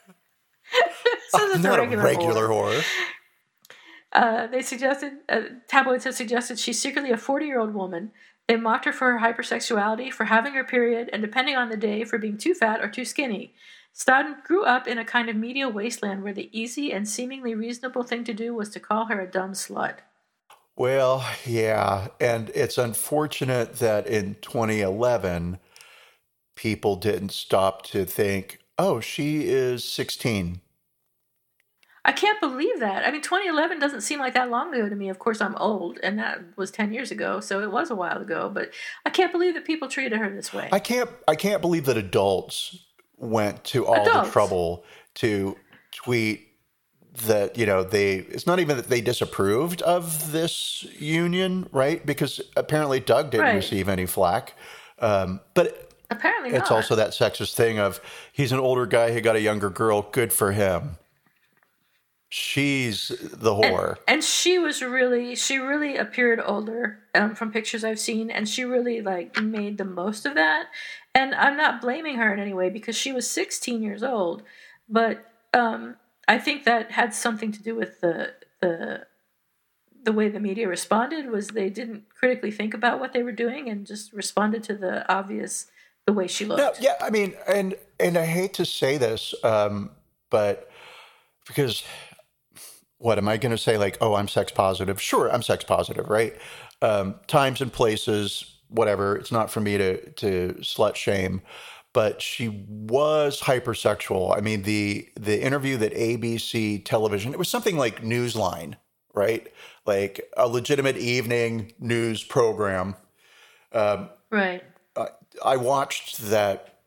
So 1.31 1.39
I'm 1.55 1.63
not 1.63 1.79
a 1.79 1.83
regular, 1.83 2.03
a 2.03 2.05
regular 2.05 2.49
whore. 2.49 2.83
whore. 2.83 2.85
Uh, 4.13 4.47
they 4.49 4.61
suggested 4.61 5.13
uh, 5.31 5.41
tabloids 5.67 6.05
have 6.05 6.15
suggested 6.15 6.59
she's 6.59 6.79
secretly 6.79 7.11
a 7.11 7.17
40 7.17 7.47
year 7.47 7.59
old 7.59 7.73
woman. 7.73 8.13
They 8.49 8.57
mocked 8.57 8.85
her 8.85 8.93
for 8.93 9.19
her 9.19 9.27
hypersexuality, 9.27 10.13
for 10.13 10.25
having 10.25 10.53
her 10.53 10.65
period, 10.65 11.09
and 11.11 11.23
depending 11.23 11.57
on 11.57 11.71
the 11.71 11.77
day, 11.79 12.05
for 12.05 12.19
being 12.19 12.37
too 12.37 12.53
fat 12.55 12.83
or 12.83 12.89
too 12.91 13.07
skinny. 13.07 13.55
Stodden 13.99 14.45
grew 14.45 14.65
up 14.65 14.87
in 14.87 14.97
a 14.99 15.05
kind 15.05 15.29
of 15.29 15.35
media 15.35 15.69
wasteland 15.69 16.23
where 16.23 16.33
the 16.33 16.49
easy 16.57 16.93
and 16.93 17.09
seemingly 17.09 17.55
reasonable 17.55 18.05
thing 18.05 18.23
to 18.25 18.33
do 18.33 18.55
was 18.55 18.69
to 18.71 18.81
call 18.81 19.07
her 19.07 19.21
a 19.21 19.31
dumb 19.31 19.53
slut. 19.53 19.97
Well, 20.77 21.27
yeah. 21.45 22.07
And 22.21 22.51
it's 22.51 22.79
unfortunate 22.79 23.81
that 23.81 24.07
in 24.07 24.37
2011, 24.41 25.59
people 26.55 26.95
didn't 26.95 27.33
stop 27.33 27.83
to 27.87 28.05
think, 28.05 28.61
oh, 28.79 29.01
she 29.01 29.49
is 29.49 29.83
16. 29.83 30.61
I 32.05 32.13
can't 32.13 32.41
believe 32.41 32.79
that. 32.79 33.05
I 33.05 33.11
mean, 33.11 33.21
2011 33.21 33.81
doesn't 33.81 34.03
seem 34.03 34.21
like 34.21 34.35
that 34.35 34.49
long 34.49 34.73
ago 34.73 34.89
to 34.89 34.95
me. 34.95 35.09
Of 35.09 35.19
course, 35.19 35.41
I'm 35.41 35.57
old, 35.57 35.99
and 36.05 36.17
that 36.21 36.57
was 36.57 36.71
10 36.71 36.93
years 36.93 37.11
ago, 37.11 37.41
so 37.41 37.61
it 37.61 37.73
was 37.73 37.91
a 37.91 37.97
while 37.97 38.23
ago. 38.23 38.49
But 38.49 38.71
I 39.05 39.11
can't 39.11 39.33
believe 39.33 39.55
that 39.55 39.65
people 39.65 39.89
treated 39.89 40.19
her 40.19 40.31
this 40.31 40.55
way. 40.55 40.69
I 40.71 40.79
can't. 40.79 41.11
I 41.27 41.35
can't 41.35 41.61
believe 41.61 41.85
that 41.87 41.99
adults 41.99 42.88
went 43.19 43.65
to 43.65 43.87
all 43.87 43.95
Adults. 44.07 44.29
the 44.29 44.33
trouble 44.33 44.85
to 45.17 45.57
tweet 45.93 46.47
that 47.27 47.59
you 47.59 47.67
know 47.67 47.83
they. 47.83 48.17
It's 48.17 48.47
not 48.47 48.61
even 48.61 48.77
that 48.77 48.89
they 48.89 49.01
disapproved 49.01 49.83
of 49.83 50.31
this 50.33 50.85
union, 50.99 51.69
right? 51.73 52.05
Because 52.07 52.41
apparently 52.57 53.01
Doug 53.01 53.31
didn't 53.31 53.47
Right. 53.47 53.55
receive 53.57 53.89
any 53.89 54.07
flack. 54.07 54.55
Um, 55.01 55.41
but 55.55 55.91
Apparently 56.11 56.51
it's 56.51 56.71
not. 56.71 56.77
also 56.77 56.95
that 56.97 57.11
sexist 57.11 57.55
thing 57.55 57.79
of 57.79 58.01
he's 58.33 58.53
an 58.53 58.59
older 58.61 58.87
guy 58.87 59.13
who 59.13 59.21
got 59.21 59.37
a 59.37 59.41
younger 59.41 59.69
girl. 59.71 60.03
Good 60.13 60.33
for 60.33 60.53
him. 60.53 60.97
She's 62.31 63.09
the 63.23 63.53
whore. 63.55 63.97
and 64.07 64.23
she 64.23 64.59
was 64.59 64.83
really 64.83 65.35
she 65.35 65.57
really 65.57 65.97
appeared 65.97 66.41
older 66.45 66.99
um, 67.15 67.35
from 67.35 67.51
pictures 67.51 67.85
i've 67.85 67.99
seen 67.99 68.31
and 68.31 68.47
she 68.47 68.65
really 68.65 69.01
like 69.01 69.41
made 69.41 69.79
the 69.79 69.85
most 69.87 70.27
of 70.27 70.35
that 70.35 70.67
and 71.15 71.35
i'm 71.35 71.57
not 71.57 71.81
blaming 71.81 72.17
her 72.17 72.33
in 72.33 72.41
any 72.41 72.55
way 72.55 72.71
because 72.71 72.97
she 72.97 73.13
was 73.13 73.29
16 73.31 73.83
years 73.83 74.03
old 74.03 74.43
but 74.89 75.25
um, 75.55 75.97
i 76.27 76.39
think 76.39 76.65
that 76.65 76.93
had 76.93 77.15
something 77.15 77.53
to 77.53 77.63
do 77.63 77.75
with 77.75 78.01
the 78.01 78.33
the 78.61 79.07
the 80.05 80.13
way 80.13 80.29
the 80.29 80.41
media 80.41 80.69
responded 80.69 81.31
was 81.31 81.49
they 81.49 81.69
didn't 81.69 82.05
critically 82.15 82.51
think 82.51 82.73
about 82.73 83.01
what 83.01 83.13
they 83.13 83.23
were 83.23 83.33
doing 83.33 83.69
and 83.69 83.87
just 83.87 84.13
responded 84.13 84.63
to 84.63 84.75
the 84.75 85.11
obvious 85.13 85.67
the 86.07 86.13
way 86.15 86.27
she 86.27 86.47
looked 86.47 86.61
No, 86.61 86.73
yeah, 86.81 86.95
I 87.03 87.11
mean, 87.11 87.35
and 87.47 87.75
and 88.01 88.17
I 88.17 88.25
hate 88.25 88.55
to 88.55 88.65
say 88.65 88.97
this, 88.97 89.35
um, 89.45 89.91
but 90.31 90.71
because 91.47 91.85
what 92.97 93.19
am 93.19 93.29
I 93.29 93.37
going 93.37 93.53
to 93.53 93.59
say? 93.59 93.77
Like, 93.77 93.99
oh, 94.01 94.15
I'm 94.15 94.27
sex 94.27 94.51
positive. 94.51 95.01
Sure, 95.01 95.31
I'm 95.31 95.43
sex 95.43 95.65
positive, 95.65 96.09
right? 96.09 96.35
Um, 96.81 97.17
times 97.27 97.61
and 97.61 97.73
places, 97.73 98.58
whatever. 98.69 99.17
It's 99.17 99.33
not 99.33 99.51
for 99.51 99.61
me 99.61 99.79
to 99.79 100.11
to 100.13 100.55
slut 100.61 100.95
shame, 100.95 101.43
but 101.93 102.23
she 102.23 102.49
was 102.67 103.41
hypersexual. 103.41 104.37
I 104.37 104.41
mean, 104.41 104.63
the 104.63 105.09
the 105.19 105.43
interview 105.43 105.77
that 105.79 105.95
ABC 105.95 106.85
television, 106.85 107.33
it 107.33 107.39
was 107.39 107.49
something 107.49 107.77
like 107.77 108.03
Newsline, 108.03 108.75
right? 109.15 109.53
Like 109.87 110.31
a 110.37 110.49
legitimate 110.49 110.97
evening 110.97 111.73
news 111.79 112.23
program. 112.23 112.97
Um, 113.73 114.11
right 114.31 114.63
I 115.45 115.57
watched 115.57 116.19
that 116.19 116.81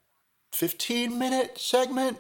15 0.54 1.18
minute 1.18 1.58
segment 1.58 2.18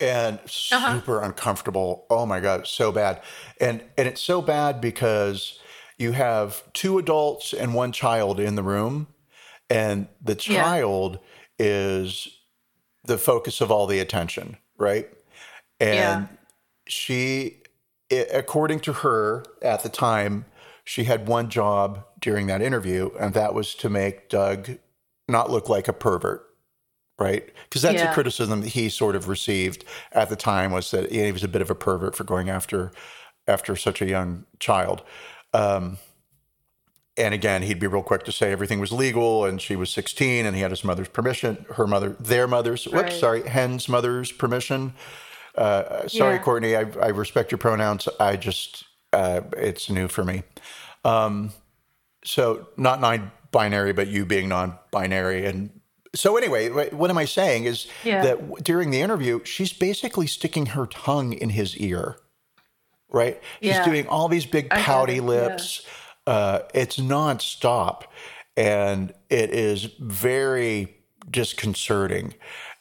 and 0.00 0.38
uh-huh. 0.38 0.94
super 0.94 1.22
uncomfortable. 1.22 2.06
Oh 2.10 2.26
my 2.26 2.40
god, 2.40 2.66
so 2.66 2.92
bad. 2.92 3.22
And 3.60 3.82
and 3.96 4.08
it's 4.08 4.20
so 4.20 4.42
bad 4.42 4.80
because 4.80 5.58
you 5.98 6.12
have 6.12 6.62
two 6.72 6.98
adults 6.98 7.52
and 7.52 7.74
one 7.74 7.92
child 7.92 8.40
in 8.40 8.54
the 8.54 8.62
room 8.62 9.08
and 9.70 10.08
the 10.20 10.34
Yeah. 10.34 10.62
child 10.62 11.18
is 11.58 12.28
the 13.04 13.18
focus 13.18 13.60
of 13.60 13.70
all 13.70 13.86
the 13.86 13.98
attention, 13.98 14.56
right? 14.76 15.08
And 15.80 16.28
Yeah. 16.28 16.36
she 16.86 17.58
according 18.34 18.78
to 18.78 18.92
her 18.92 19.42
at 19.62 19.82
the 19.82 19.88
time, 19.88 20.44
she 20.84 21.04
had 21.04 21.26
one 21.26 21.48
job 21.48 22.04
during 22.20 22.46
that 22.46 22.60
interview 22.60 23.10
and 23.18 23.32
that 23.32 23.54
was 23.54 23.74
to 23.74 23.88
make 23.88 24.28
Doug 24.28 24.78
not 25.28 25.50
look 25.50 25.68
like 25.70 25.88
a 25.88 25.92
pervert 25.94 26.46
right 27.18 27.50
because 27.64 27.82
that's 27.82 28.02
Yeah. 28.02 28.10
a 28.10 28.14
criticism 28.14 28.60
that 28.60 28.70
he 28.70 28.88
sort 28.88 29.16
of 29.16 29.28
received 29.28 29.84
at 30.12 30.28
the 30.28 30.36
time 30.36 30.72
was 30.72 30.90
that 30.90 31.10
he 31.10 31.30
was 31.32 31.44
a 31.44 31.48
bit 31.48 31.62
of 31.62 31.70
a 31.70 31.74
pervert 31.74 32.14
for 32.14 32.24
going 32.24 32.50
after 32.50 32.92
after 33.46 33.76
such 33.76 34.02
a 34.02 34.06
young 34.06 34.44
child 34.58 35.02
um, 35.54 35.98
and 37.16 37.34
again 37.34 37.62
he'd 37.62 37.78
be 37.78 37.86
real 37.86 38.02
quick 38.02 38.24
to 38.24 38.32
say 38.32 38.50
everything 38.52 38.80
was 38.80 38.90
legal 38.92 39.44
and 39.44 39.60
she 39.60 39.76
was 39.76 39.90
16 39.90 40.46
and 40.46 40.56
he 40.56 40.62
had 40.62 40.70
his 40.70 40.82
mother's 40.84 41.08
permission 41.08 41.66
her 41.76 41.86
mother 41.86 42.10
their 42.20 42.46
mother's 42.48 42.84
whoops 42.86 43.18
sorry 43.20 43.46
hen's 43.48 43.88
mother's 43.88 44.32
permission. 44.32 44.94
Uh, 45.54 46.08
sorry 46.08 46.36
Yeah. 46.36 46.42
courtney 46.42 46.74
I, 46.76 46.80
I 47.00 47.08
respect 47.08 47.50
your 47.50 47.58
pronouns. 47.58 48.08
I 48.18 48.36
just 48.36 48.84
uh, 49.12 49.42
it's 49.58 49.90
new 49.90 50.08
for 50.08 50.24
me. 50.24 50.42
Um, 51.04 51.52
so 52.24 52.68
not 52.78 53.00
non-binary 53.02 53.92
but 53.92 54.08
you 54.08 54.24
being 54.24 54.48
non-binary. 54.48 55.44
And 55.44 55.68
so 56.14 56.36
anyway 56.38 56.70
what 56.70 57.10
am 57.10 57.18
i 57.18 57.26
saying 57.26 57.64
is 57.64 57.86
Yeah. 58.04 58.22
that 58.24 58.36
w- 58.40 58.56
during 58.62 58.90
the 58.90 59.00
interview 59.02 59.44
she's 59.44 59.72
basically 59.74 60.26
sticking 60.26 60.66
her 60.66 60.86
tongue 60.86 61.34
in 61.34 61.50
his 61.50 61.76
ear 61.76 62.16
right 63.12 63.40
she's 63.60 63.70
Yeah. 63.70 63.84
doing 63.84 64.06
all 64.08 64.28
these 64.28 64.46
big 64.46 64.70
pouty 64.70 65.14
it, 65.14 65.16
yeah. 65.16 65.22
lips 65.22 65.86
uh, 66.26 66.60
it's 66.74 66.98
nonstop 66.98 68.02
and 68.56 69.12
it 69.28 69.50
is 69.50 69.84
very 69.98 70.96
disconcerting 71.30 72.34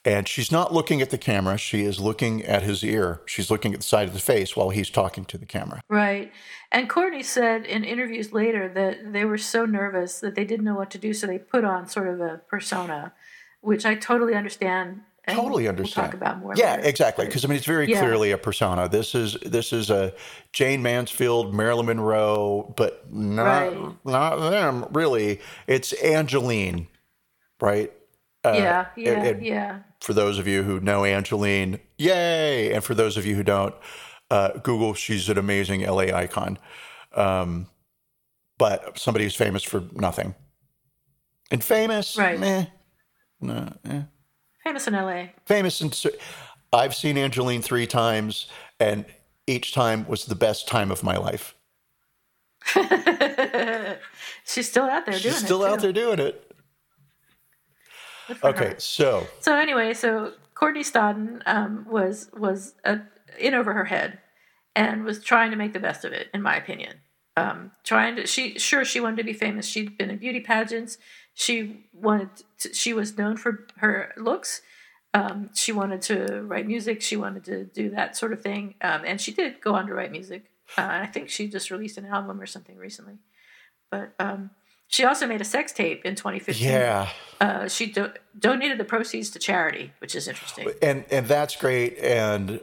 and 0.03 0.27
she's 0.27 0.51
not 0.51 0.73
looking 0.73 1.01
at 1.01 1.09
the 1.09 1.17
camera 1.17 1.57
she 1.57 1.81
is 1.83 1.99
looking 1.99 2.43
at 2.43 2.63
his 2.63 2.83
ear 2.83 3.21
she's 3.25 3.49
looking 3.51 3.73
at 3.73 3.79
the 3.81 3.85
side 3.85 4.07
of 4.07 4.13
the 4.13 4.19
face 4.19 4.55
while 4.55 4.69
he's 4.69 4.89
talking 4.89 5.25
to 5.25 5.37
the 5.37 5.45
camera 5.45 5.81
Right. 5.89 6.31
And 6.73 6.89
Courtney 6.89 7.21
said 7.21 7.65
in 7.65 7.83
interviews 7.83 8.31
later 8.31 8.69
that 8.69 9.11
they 9.11 9.25
were 9.25 9.37
so 9.37 9.65
nervous 9.65 10.21
that 10.21 10.35
they 10.35 10.45
didn't 10.45 10.63
know 10.63 10.75
what 10.75 10.89
to 10.91 10.97
do, 10.97 11.13
so 11.13 11.27
they 11.27 11.37
put 11.37 11.65
on 11.65 11.85
sort 11.89 12.07
of 12.07 12.21
a 12.21 12.39
persona, 12.47 13.11
which 13.59 13.85
I 13.85 13.95
totally 13.95 14.35
understand. 14.35 15.01
Totally 15.29 15.63
we'll 15.63 15.69
understand. 15.69 16.19
more. 16.41 16.53
Yeah, 16.55 16.75
later. 16.77 16.87
exactly. 16.89 17.25
Because 17.27 17.45
I 17.45 17.47
mean, 17.47 17.57
it's 17.57 17.65
very 17.65 17.87
Yeah. 17.87 17.99
clearly 17.99 18.31
a 18.31 18.37
persona. 18.37 18.89
This 18.89 19.13
is 19.13 19.37
this 19.45 19.71
is 19.71 19.89
a 19.89 20.13
Jayne 20.51 20.81
Mansfield, 20.81 21.53
Marilyn 21.53 21.85
Monroe, 21.85 22.73
but 22.75 23.11
not 23.13 23.43
Right. 23.73 23.95
not 24.03 24.37
them 24.49 24.87
really. 24.91 25.39
It's 25.67 25.93
Angelyne, 25.93 26.87
right? 27.61 27.91
Uh, 28.43 28.53
yeah, 28.57 28.85
yeah, 28.97 29.11
and- 29.11 29.27
and 29.27 29.45
yeah. 29.45 29.79
For 30.01 30.13
those 30.13 30.39
of 30.39 30.47
you 30.47 30.63
who 30.63 30.79
know 30.79 31.05
Angelyne, 31.05 31.79
yay! 31.99 32.73
And 32.73 32.83
for 32.83 32.95
those 32.95 33.15
of 33.17 33.23
you 33.25 33.35
who 33.35 33.43
don't, 33.43 33.75
uh, 34.31 34.53
Google. 34.63 34.95
She's 34.95 35.29
an 35.29 35.37
amazing 35.37 35.81
LA 35.81 36.11
icon, 36.11 36.57
um, 37.13 37.67
but 38.57 38.97
somebody 38.97 39.25
who's 39.25 39.35
famous 39.35 39.61
for 39.61 39.83
nothing. 39.93 40.33
And 41.51 41.63
famous, 41.63 42.17
Right. 42.17 42.39
meh, 42.39 42.65
no, 43.39 43.71
eh 43.85 44.01
Famous 44.63 44.87
in 44.87 44.93
LA. 44.93 45.25
famous 45.45 45.75
cer- 45.91 46.11
I've 46.73 46.95
seen 46.95 47.17
Angelyne 47.17 47.61
three 47.61 47.87
times, 47.87 48.47
and 48.79 49.05
each 49.47 49.73
time 49.73 50.07
was 50.07 50.25
the 50.25 50.35
best 50.35 50.67
time 50.67 50.91
of 50.91 51.03
my 51.03 51.17
life. 51.17 51.55
She's 54.45 54.69
still 54.69 54.85
out 54.85 55.05
there 55.05 55.13
doing 55.13 55.15
it. 55.15 55.21
She's 55.21 55.37
still 55.37 55.65
out 55.65 55.81
there 55.81 55.91
doing 55.91 56.19
it. 56.19 56.53
Okay, 58.43 58.65
her. 58.65 58.79
so 58.79 59.27
So 59.39 59.55
anyway, 59.57 59.93
so 59.93 60.33
Courtney 60.53 60.83
Stodden 60.83 61.41
um, 61.45 61.85
was 61.89 62.29
was 62.37 62.75
uh, 62.85 62.97
in 63.39 63.53
over 63.53 63.73
her 63.73 63.85
head 63.85 64.19
and 64.75 65.03
was 65.03 65.23
trying 65.23 65.51
to 65.51 65.57
make 65.57 65.73
the 65.73 65.79
best 65.79 66.05
of 66.05 66.13
it, 66.13 66.29
in 66.33 66.41
my 66.41 66.55
opinion. 66.55 66.97
Um, 67.37 67.71
trying 67.83 68.17
to, 68.17 68.27
she 68.27 68.59
sure 68.59 68.85
she 68.85 68.99
wanted 68.99 69.17
to 69.17 69.23
be 69.23 69.33
famous. 69.33 69.65
She'd 69.65 69.97
been 69.97 70.09
in 70.09 70.17
beauty 70.17 70.41
pageants. 70.41 70.97
She 71.41 71.85
wanted, 71.91 72.29
to, 72.59 72.71
she 72.71 72.93
was 72.93 73.17
known 73.17 73.35
for 73.35 73.65
her 73.77 74.13
looks. 74.15 74.61
Um, 75.15 75.49
she 75.55 75.71
wanted 75.71 76.01
to 76.03 76.43
write 76.43 76.67
music. 76.67 77.01
She 77.01 77.17
wanted 77.17 77.43
to 77.45 77.63
do 77.63 77.89
that 77.89 78.15
sort 78.15 78.31
of 78.31 78.41
thing, 78.43 78.75
um, 78.81 79.01
and 79.05 79.19
she 79.19 79.31
did 79.31 79.59
go 79.59 79.73
on 79.73 79.87
to 79.87 79.93
write 79.95 80.11
music. 80.11 80.51
Uh, 80.77 80.81
and 80.81 81.03
I 81.03 81.07
think 81.07 81.29
she 81.29 81.47
just 81.47 81.71
released 81.71 81.97
an 81.97 82.05
album 82.05 82.39
or 82.39 82.45
something 82.45 82.77
recently. 82.77 83.15
But 83.89 84.13
um, 84.19 84.51
she 84.87 85.03
also 85.03 85.25
made 85.25 85.41
a 85.41 85.45
sex 85.45 85.71
tape 85.71 86.05
in 86.05 86.13
2015 86.13 86.63
yeah, 86.63 87.09
uh, 87.41 87.67
she 87.67 87.87
do- 87.87 88.13
donated 88.37 88.77
the 88.77 88.85
proceeds 88.85 89.31
to 89.31 89.39
charity, 89.39 89.93
which 89.97 90.13
is 90.13 90.27
interesting. 90.27 90.69
and 90.79 91.05
and 91.09 91.27
that's 91.27 91.55
great, 91.55 91.97
and 91.97 92.61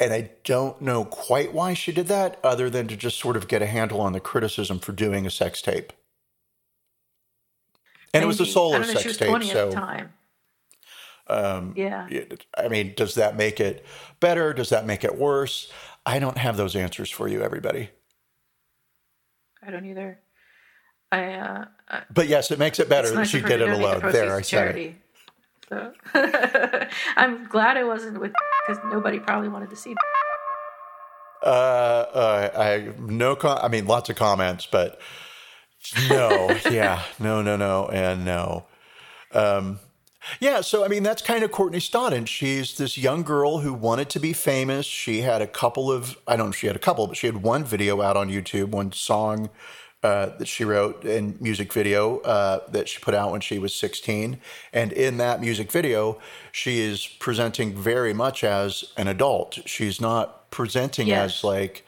and 0.00 0.14
I 0.14 0.30
don't 0.44 0.80
know 0.80 1.04
quite 1.04 1.52
why 1.52 1.74
she 1.74 1.92
did 1.92 2.06
that, 2.06 2.40
other 2.42 2.70
than 2.70 2.88
to 2.88 2.96
just 2.96 3.18
sort 3.18 3.36
of 3.36 3.48
get 3.48 3.60
a 3.60 3.66
handle 3.66 4.00
on 4.00 4.14
the 4.14 4.20
criticism 4.20 4.78
for 4.78 4.92
doing 4.92 5.26
a 5.26 5.30
sex 5.30 5.60
tape. 5.60 5.92
And 8.14 8.22
it 8.22 8.26
was 8.26 8.40
a. 8.40 8.44
I 8.44 8.78
don't 8.78 8.84
sex 8.86 9.04
was 9.04 9.16
tape, 9.16 9.28
20 9.28 9.46
so 9.48 9.72
time. 9.72 10.12
um, 11.28 11.74
Yeah. 11.76 12.08
I 12.56 12.68
mean, 12.68 12.94
does 12.96 13.14
that 13.14 13.36
make 13.36 13.58
it 13.60 13.84
better? 14.20 14.52
Does 14.52 14.68
that 14.70 14.86
make 14.86 15.04
it 15.04 15.16
worse? 15.16 15.72
I 16.04 16.18
don't 16.18 16.36
have 16.38 16.56
those 16.56 16.76
answers 16.76 17.10
for 17.10 17.28
you, 17.28 17.42
everybody. 17.42 17.90
I 19.64 19.70
don't 19.70 19.86
either. 19.86 20.18
I, 21.10 21.34
uh, 21.34 21.64
I 21.88 22.02
But 22.12 22.28
yes, 22.28 22.50
it 22.50 22.58
makes 22.58 22.80
it 22.80 22.88
better 22.88 23.08
that 23.08 23.14
nice 23.14 23.28
she 23.28 23.40
did 23.40 23.60
it 23.60 23.66
donate 23.66 23.78
the 23.78 23.86
alone. 23.86 24.12
There, 24.12 24.36
I 24.36 24.40
said 24.42 24.76
it. 24.76 24.94
So 25.68 25.92
I'm 27.16 27.46
glad 27.46 27.76
it 27.76 27.86
wasn't 27.86 28.20
with 28.20 28.32
because 28.66 28.82
nobody 28.92 29.18
probably 29.20 29.48
wanted 29.48 29.70
to 29.70 29.76
see. 29.76 29.94
Uh, 31.42 31.46
uh, 31.46 32.50
I 32.56 32.92
no 32.98 33.34
com- 33.36 33.58
I 33.62 33.68
mean, 33.68 33.86
lots 33.86 34.10
of 34.10 34.16
comments, 34.16 34.66
but 34.66 35.00
no, 36.08 36.56
yeah, 36.70 37.02
no, 37.18 37.42
no, 37.42 37.56
no, 37.56 37.88
and 37.88 38.24
no. 38.24 38.64
Um, 39.32 39.80
yeah, 40.40 40.60
so 40.60 40.84
I 40.84 40.88
mean, 40.88 41.02
that's 41.02 41.22
kind 41.22 41.42
of 41.42 41.50
Courtney 41.50 41.80
Stodden. 41.80 42.26
She's 42.28 42.76
this 42.76 42.96
young 42.96 43.22
girl 43.22 43.58
who 43.58 43.72
wanted 43.74 44.08
to 44.10 44.20
be 44.20 44.32
famous. 44.32 44.86
She 44.86 45.22
had 45.22 45.42
a 45.42 45.46
couple 45.46 45.90
of, 45.90 46.16
I 46.28 46.36
don't 46.36 46.46
know 46.46 46.50
if 46.50 46.56
she 46.56 46.68
had 46.68 46.76
a 46.76 46.80
couple, 46.80 47.06
but 47.08 47.16
she 47.16 47.26
had 47.26 47.42
one 47.42 47.64
video 47.64 48.00
out 48.02 48.16
on 48.16 48.28
YouTube, 48.30 48.68
one 48.68 48.92
song 48.92 49.50
uh, 50.04 50.26
that 50.38 50.46
she 50.46 50.64
wrote 50.64 51.04
and 51.04 51.40
music 51.40 51.72
video 51.72 52.18
uh, 52.20 52.60
that 52.70 52.88
she 52.88 53.00
put 53.00 53.14
out 53.14 53.32
when 53.32 53.40
she 53.40 53.58
was 53.58 53.74
16. 53.74 54.40
And 54.72 54.92
in 54.92 55.16
that 55.18 55.40
music 55.40 55.72
video, 55.72 56.18
she 56.52 56.80
is 56.80 57.06
presenting 57.06 57.74
very 57.74 58.12
much 58.12 58.44
as 58.44 58.84
an 58.96 59.08
adult. 59.08 59.58
She's 59.66 60.00
not 60.00 60.50
presenting 60.52 61.08
Yes. 61.08 61.38
as 61.38 61.44
like 61.44 61.84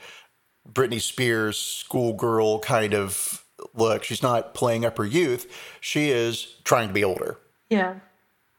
Britney 0.68 1.00
Spears 1.00 1.56
schoolgirl 1.58 2.60
kind 2.60 2.94
of 2.94 3.43
look. 3.74 4.04
She's 4.04 4.22
not 4.22 4.54
playing 4.54 4.84
up 4.84 4.98
her 4.98 5.04
youth. 5.04 5.46
She 5.80 6.10
is 6.10 6.56
trying 6.64 6.88
to 6.88 6.94
be 6.94 7.04
older. 7.04 7.38
Yeah, 7.70 7.94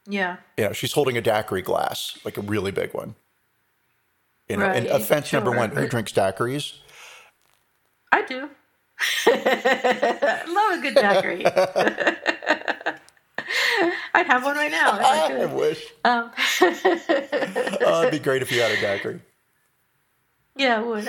yeah. 0.06 0.36
You 0.56 0.64
know, 0.66 0.72
she's 0.72 0.92
holding 0.92 1.16
a 1.16 1.20
daiquiri 1.20 1.62
glass, 1.62 2.18
like 2.24 2.36
a 2.36 2.40
really 2.40 2.70
big 2.72 2.92
one. 2.94 3.14
You 4.48 4.56
know, 4.58 4.66
and 4.66 4.86
Right, 4.86 4.94
offense 5.00 5.32
number 5.32 5.50
one: 5.50 5.70
who 5.70 5.86
drinks 5.88 6.12
daiquiris? 6.12 6.74
I 8.12 8.22
do. 8.22 8.48
Love 9.26 10.78
a 10.78 10.80
good 10.80 10.94
daiquiri. 10.94 11.44
I'd 14.14 14.26
have 14.26 14.42
one 14.44 14.56
right 14.56 14.70
now 14.70 14.92
I 14.92 15.36
I 15.42 15.44
wish. 15.46 15.84
Um, 16.04 16.30
Oh, 16.62 18.00
it'd 18.02 18.12
be 18.12 18.18
great 18.18 18.40
if 18.42 18.50
you 18.50 18.60
had 18.62 18.70
a 18.72 18.80
daiquiri. 18.80 19.20
yeah, 20.56 20.80
it 20.80 20.86
would. 20.86 21.04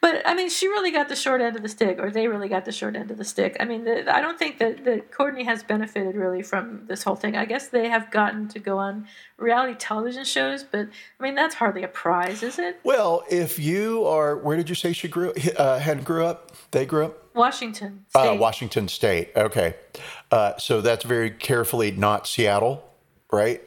But 0.00 0.22
I 0.26 0.34
mean, 0.34 0.48
she 0.48 0.68
really 0.68 0.90
got 0.90 1.08
the 1.08 1.16
short 1.16 1.40
end 1.40 1.56
of 1.56 1.62
the 1.62 1.68
stick, 1.68 1.98
or 1.98 2.10
they 2.10 2.28
really 2.28 2.48
got 2.48 2.64
the 2.64 2.72
short 2.72 2.94
end 2.94 3.10
of 3.10 3.18
the 3.18 3.24
stick. 3.24 3.56
I 3.58 3.64
mean, 3.64 3.84
the, 3.84 4.14
I 4.14 4.20
don't 4.20 4.38
think 4.38 4.58
that, 4.58 4.84
that 4.84 5.10
Courtney 5.10 5.44
has 5.44 5.62
benefited 5.62 6.14
really 6.14 6.42
from 6.42 6.86
this 6.86 7.02
whole 7.02 7.16
thing. 7.16 7.36
I 7.36 7.44
guess 7.44 7.68
they 7.68 7.88
have 7.88 8.10
gotten 8.10 8.48
to 8.48 8.58
go 8.58 8.78
on 8.78 9.06
reality 9.36 9.74
television 9.78 10.24
shows, 10.24 10.62
but 10.62 10.88
I 11.18 11.22
mean, 11.22 11.34
that's 11.34 11.56
hardly 11.56 11.82
a 11.82 11.88
prize, 11.88 12.42
is 12.42 12.58
it? 12.58 12.80
Well, 12.84 13.24
if 13.30 13.58
you 13.58 14.04
are, 14.04 14.36
where 14.36 14.56
did 14.56 14.68
you 14.68 14.74
say 14.74 14.92
she 14.92 15.08
grew? 15.08 15.32
Uh, 15.56 15.78
had 15.78 16.04
grew 16.04 16.24
up? 16.24 16.52
They 16.70 16.86
grew 16.86 17.06
up. 17.06 17.24
Washington 17.34 18.04
Uh, 18.14 18.36
Washington 18.38 18.88
State. 18.88 19.30
Okay, 19.36 19.74
uh, 20.30 20.56
so 20.58 20.80
that's 20.80 21.04
very 21.04 21.30
carefully 21.30 21.90
not 21.90 22.26
Seattle, 22.26 22.84
right? 23.32 23.62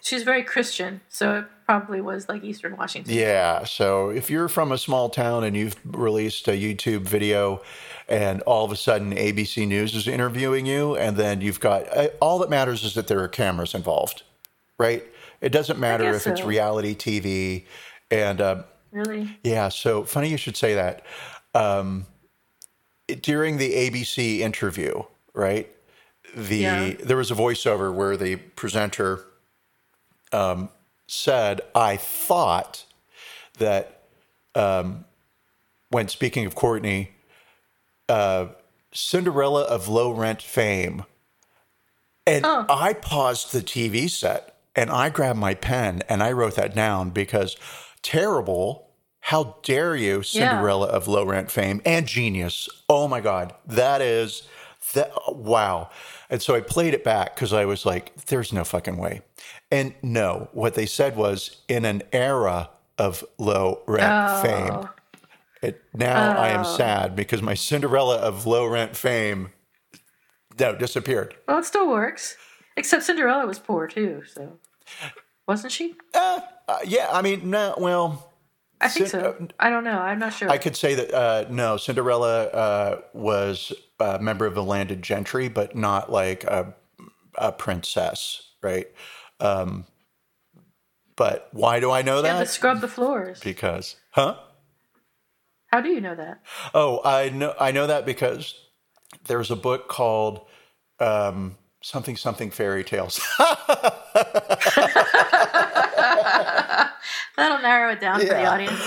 She's 0.00 0.22
very 0.22 0.42
Christian, 0.42 1.02
so 1.08 1.44
probably 1.80 2.00
was 2.02 2.28
like 2.28 2.44
Eastern 2.44 2.76
Washington. 2.76 3.14
Yeah. 3.14 3.64
So 3.64 4.10
if 4.10 4.28
you're 4.30 4.48
from 4.48 4.72
a 4.72 4.78
small 4.78 5.08
town 5.08 5.42
and 5.44 5.56
you've 5.56 5.76
released 5.86 6.46
a 6.48 6.52
YouTube 6.52 7.00
video 7.02 7.62
and 8.08 8.42
all 8.42 8.64
of 8.64 8.72
a 8.72 8.76
sudden 8.76 9.12
ABC 9.12 9.66
News 9.66 9.94
is 9.94 10.06
interviewing 10.06 10.66
you, 10.66 10.96
and 10.96 11.16
then 11.16 11.40
you've 11.40 11.60
got 11.60 11.84
uh, 11.96 12.08
all 12.20 12.38
that 12.40 12.50
matters 12.50 12.84
is 12.84 12.92
that 12.94 13.06
there 13.06 13.20
are 13.20 13.28
cameras 13.28 13.74
involved, 13.74 14.22
right? 14.78 15.02
It 15.40 15.50
doesn't 15.50 15.78
matter 15.78 16.04
if 16.10 16.24
guess 16.24 16.26
it's 16.26 16.42
reality 16.44 16.94
TV. 16.94 17.64
And 18.10 18.40
um, 18.42 18.64
Really? 18.90 19.38
yeah, 19.42 19.70
so 19.70 20.04
funny 20.04 20.28
you 20.28 20.36
should 20.36 20.56
say 20.58 20.74
that. 20.74 21.06
Um, 21.54 22.04
it- 23.08 23.22
during 23.22 23.56
the 23.56 23.72
ABC 23.72 24.40
interview, 24.40 25.04
right? 25.32 25.70
The 26.36 26.56
Yeah. 26.56 26.90
there 27.02 27.16
was 27.16 27.30
a 27.30 27.34
voiceover 27.34 27.92
where 27.94 28.18
the 28.18 28.36
presenter 28.36 29.24
um, 30.32 30.68
said, 31.12 31.60
"I 31.74 31.96
thought 31.96 32.84
that 33.58 34.02
um, 34.54 35.04
when 35.90 36.08
speaking 36.08 36.46
of 36.46 36.54
Courtney, 36.54 37.10
uh, 38.08 38.46
Cinderella 38.92 39.62
of 39.62 39.88
low 39.88 40.10
rent 40.10 40.42
fame." 40.42 41.04
And 42.26 42.46
Oh. 42.46 42.64
I 42.68 42.92
paused 42.94 43.52
the 43.52 43.60
TV 43.62 44.08
set 44.08 44.54
and 44.76 44.90
I 44.90 45.08
grabbed 45.10 45.40
my 45.40 45.54
pen 45.54 46.02
and 46.08 46.22
I 46.22 46.30
wrote 46.32 46.54
that 46.54 46.74
down 46.74 47.10
because 47.10 47.56
terrible. 48.02 48.88
How 49.26 49.56
dare 49.62 49.94
you, 49.94 50.22
Cinderella 50.22 50.86
of 50.88 51.06
low 51.08 51.24
rent 51.24 51.50
fame 51.50 51.80
and 51.84 52.06
genius. 52.06 52.68
Oh 52.88 53.06
my 53.06 53.20
God. 53.20 53.54
That 53.66 54.00
is 54.00 54.42
that. 54.94 55.12
Wow. 55.28 55.90
And 56.30 56.40
so 56.42 56.54
I 56.54 56.60
played 56.60 56.94
it 56.94 57.04
back 57.04 57.34
because 57.34 57.52
I 57.52 57.64
was 57.64 57.84
like, 57.86 58.14
there's 58.26 58.52
no 58.52 58.64
fucking 58.64 58.96
way. 58.96 59.22
And 59.72 59.94
no, 60.02 60.50
what 60.52 60.74
they 60.74 60.84
said 60.84 61.16
was 61.16 61.62
in 61.66 61.86
an 61.86 62.02
era 62.12 62.68
of 62.98 63.24
low 63.38 63.82
rent 63.86 64.42
fame. 64.42 64.88
It, 65.62 65.82
now 65.94 66.38
I 66.38 66.48
am 66.50 66.64
sad 66.64 67.16
because 67.16 67.40
my 67.40 67.54
Cinderella 67.54 68.18
of 68.18 68.46
low 68.46 68.66
rent 68.66 68.94
fame 68.94 69.50
no 70.58 70.76
disappeared. 70.76 71.34
Well, 71.48 71.58
it 71.58 71.64
still 71.64 71.88
works. 71.88 72.36
Except 72.76 73.02
Cinderella 73.02 73.46
was 73.46 73.58
poor 73.58 73.86
too, 73.86 74.22
so 74.26 74.58
wasn't 75.46 75.72
she? 75.72 75.94
Uh, 76.14 76.40
yeah, 76.84 77.08
I 77.10 77.22
mean, 77.22 77.48
no, 77.48 77.74
well, 77.78 78.30
I 78.80 78.88
think 78.88 79.08
Cin- 79.08 79.20
so. 79.20 79.48
I 79.58 79.70
don't 79.70 79.84
know. 79.84 79.98
I'm 79.98 80.18
not 80.18 80.34
sure. 80.34 80.50
I 80.50 80.58
could 80.58 80.76
say 80.76 80.94
that 80.96 81.14
uh, 81.14 81.46
no, 81.48 81.78
Cinderella 81.78 82.44
uh, 82.48 83.00
was 83.14 83.72
a 83.98 84.18
member 84.18 84.44
of 84.44 84.54
the 84.54 84.62
landed 84.62 85.00
gentry, 85.02 85.48
but 85.48 85.74
not 85.74 86.12
like 86.12 86.44
a, 86.44 86.74
a 87.36 87.52
princess, 87.52 88.50
right? 88.62 88.86
Um, 89.42 89.84
but 91.16 91.48
why 91.52 91.80
do 91.80 91.90
I 91.90 92.02
know 92.02 92.16
yeah, 92.16 92.22
that? 92.34 92.38
but 92.40 92.48
scrub 92.48 92.80
the 92.80 92.88
floors. 92.88 93.40
because, 93.40 93.96
huh? 94.10 94.36
How 95.66 95.80
do 95.80 95.88
you 95.90 96.00
know 96.00 96.14
that? 96.14 96.40
Oh, 96.74 97.00
I 97.04 97.28
know. 97.30 97.54
I 97.58 97.72
know 97.72 97.86
that 97.86 98.04
because 98.06 98.54
there's 99.26 99.50
a 99.50 99.56
book 99.56 99.88
called 99.88 100.46
um, 101.00 101.56
something 101.82 102.16
something 102.16 102.50
fairy 102.50 102.84
tales. 102.84 103.20
That'll 107.36 107.62
narrow 107.62 107.92
it 107.92 108.00
down 108.00 108.20
for 108.20 108.26
the 108.26 108.32
Yeah. 108.32 108.50
audience. 108.52 108.80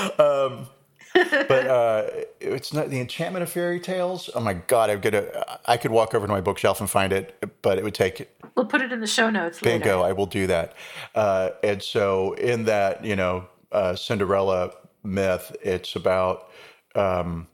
but 1.47 1.67
uh, 1.67 2.07
it's 2.39 2.73
not 2.73 2.89
the 2.89 2.99
enchantment 2.99 3.43
of 3.43 3.49
fairy 3.49 3.79
tales. 3.79 4.29
Oh 4.35 4.39
my 4.41 4.53
god, 4.53 4.89
I'm 4.89 4.99
gonna. 4.99 5.25
I 5.65 5.77
could 5.77 5.91
walk 5.91 6.13
over 6.13 6.27
to 6.27 6.31
my 6.33 6.41
bookshelf 6.41 6.79
and 6.81 6.89
find 6.89 7.13
it, 7.13 7.35
but 7.61 7.77
it 7.77 7.83
would 7.83 7.93
take 7.95 8.29
We'll 8.55 8.65
put 8.65 8.81
it 8.81 8.91
in 8.91 8.99
the 8.99 9.07
show 9.07 9.29
notes 9.29 9.59
bingo. 9.59 9.97
later. 10.01 10.09
I 10.09 10.11
will 10.13 10.25
do 10.25 10.47
that. 10.47 10.73
Uh, 11.13 11.51
and 11.63 11.81
so, 11.81 12.33
in 12.33 12.65
that, 12.65 13.03
you 13.05 13.15
know, 13.15 13.47
uh, 13.71 13.95
Cinderella 13.95 14.71
myth, 15.03 15.55
it's 15.61 15.95
about 15.95 16.49
um, 16.95 17.47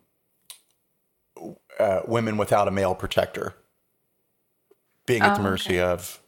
uh, 1.80 2.02
women 2.08 2.38
without 2.38 2.68
a 2.68 2.72
male 2.72 2.96
protector 2.96 3.56
being 5.06 5.22
at 5.22 5.36
the 5.36 5.42
Oh, 5.42 5.44
mercy 5.44 5.80
of 5.80 6.20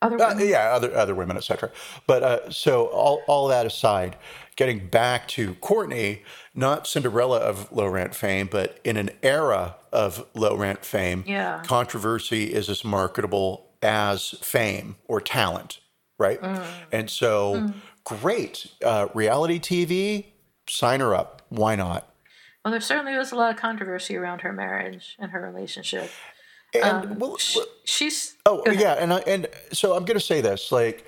Other 0.00 0.16
Uh, 0.22 0.28
women. 0.28 0.48
yeah, 0.48 0.70
other 0.72 0.94
other 0.96 1.14
women, 1.14 1.36
etc. 1.36 1.70
But 2.06 2.22
uh, 2.22 2.50
so 2.50 2.86
all 2.86 3.22
all 3.26 3.48
that 3.48 3.66
aside, 3.66 4.16
getting 4.56 4.86
back 4.88 5.26
to 5.28 5.54
Courtney, 5.56 6.22
not 6.54 6.86
Cinderella 6.86 7.38
of 7.38 7.70
low 7.72 7.86
rent 7.86 8.14
fame, 8.14 8.48
but 8.50 8.78
in 8.84 8.96
an 8.96 9.10
era 9.22 9.74
of 9.92 10.24
low 10.34 10.54
rent 10.56 10.84
fame, 10.84 11.24
Yeah. 11.26 11.62
controversy 11.66 12.44
is 12.52 12.68
as 12.68 12.84
marketable 12.84 13.70
as 13.82 14.30
fame 14.40 14.96
or 15.06 15.20
talent, 15.20 15.80
right? 16.18 16.38
And 16.92 17.08
so, 17.10 17.72
great 18.04 18.68
uh, 18.84 19.08
reality 19.14 19.58
TV, 19.58 20.26
sign 20.68 21.00
her 21.00 21.14
up. 21.14 21.42
Why 21.48 21.74
not? 21.76 22.08
Well, 22.64 22.72
there 22.72 22.80
certainly 22.80 23.16
was 23.16 23.32
a 23.32 23.36
lot 23.36 23.50
of 23.54 23.56
controversy 23.60 24.16
around 24.16 24.40
her 24.42 24.52
marriage 24.52 25.16
and 25.18 25.30
her 25.30 25.40
relationship. 25.40 26.10
And 26.74 27.18
well, 27.20 27.38
Sh 27.38 27.58
she's 27.84 28.36
Oh 28.44 28.62
yeah, 28.70 28.94
and 28.94 29.12
I, 29.12 29.18
and 29.20 29.46
so 29.72 29.94
I'm 29.94 30.04
going 30.04 30.18
to 30.18 30.24
say 30.24 30.40
this, 30.40 30.70
like, 30.70 31.06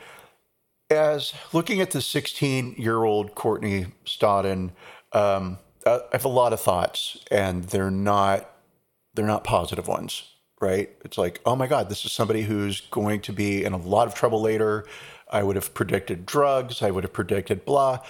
as 0.91 1.33
looking 1.53 1.81
at 1.81 1.91
the 1.91 2.01
16 2.01 2.75
year 2.79 3.05
old 3.05 3.35
Courtney 3.35 3.87
Stodden, 4.05 4.71
um, 5.13 5.59
I 5.87 6.01
have 6.13 6.25
a 6.25 6.29
lot 6.29 6.53
of 6.53 6.61
thoughts, 6.61 7.19
and 7.31 7.65
they're 7.65 7.91
not 7.91 8.51
they're 9.15 9.27
not 9.27 9.45
positive 9.45 9.89
ones, 9.89 10.25
right? 10.61 10.91
It's 11.05 11.19
like, 11.19 11.41
oh 11.45 11.57
my 11.57 11.67
God, 11.67 11.89
this 11.89 12.05
is 12.05 12.13
somebody 12.13 12.43
who's 12.43 12.81
going 12.83 13.21
to 13.23 13.33
be 13.33 13.65
in 13.65 13.73
a 13.73 13.77
lot 13.77 14.07
of 14.07 14.15
trouble 14.15 14.41
later. 14.41 14.87
I 15.31 15.43
would 15.43 15.57
have 15.57 15.75
predicted 15.75 16.27
drugs. 16.27 16.83
I 16.83 16.91
would 16.91 17.05
have 17.05 17.13
predicted 17.13 17.65
blah, 17.65 18.01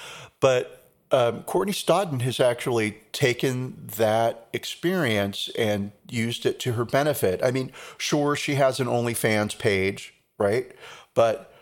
but 0.41 0.80
um, 1.12 1.42
Courtney 1.42 1.73
Stodden 1.73 2.23
has 2.23 2.38
actually 2.38 2.99
taken 3.12 3.88
that 3.96 4.46
experience 4.53 5.51
and 5.59 5.90
used 6.09 6.46
it 6.46 6.61
to 6.61 6.73
her 6.73 6.85
benefit. 6.85 7.40
I 7.42 7.51
mean, 7.51 7.73
sure, 7.99 8.37
she 8.37 8.55
has 8.55 8.79
an 8.79 8.87
OnlyFans 8.87 9.59
page, 9.59 10.14
right? 10.38 10.70
But 11.14 11.53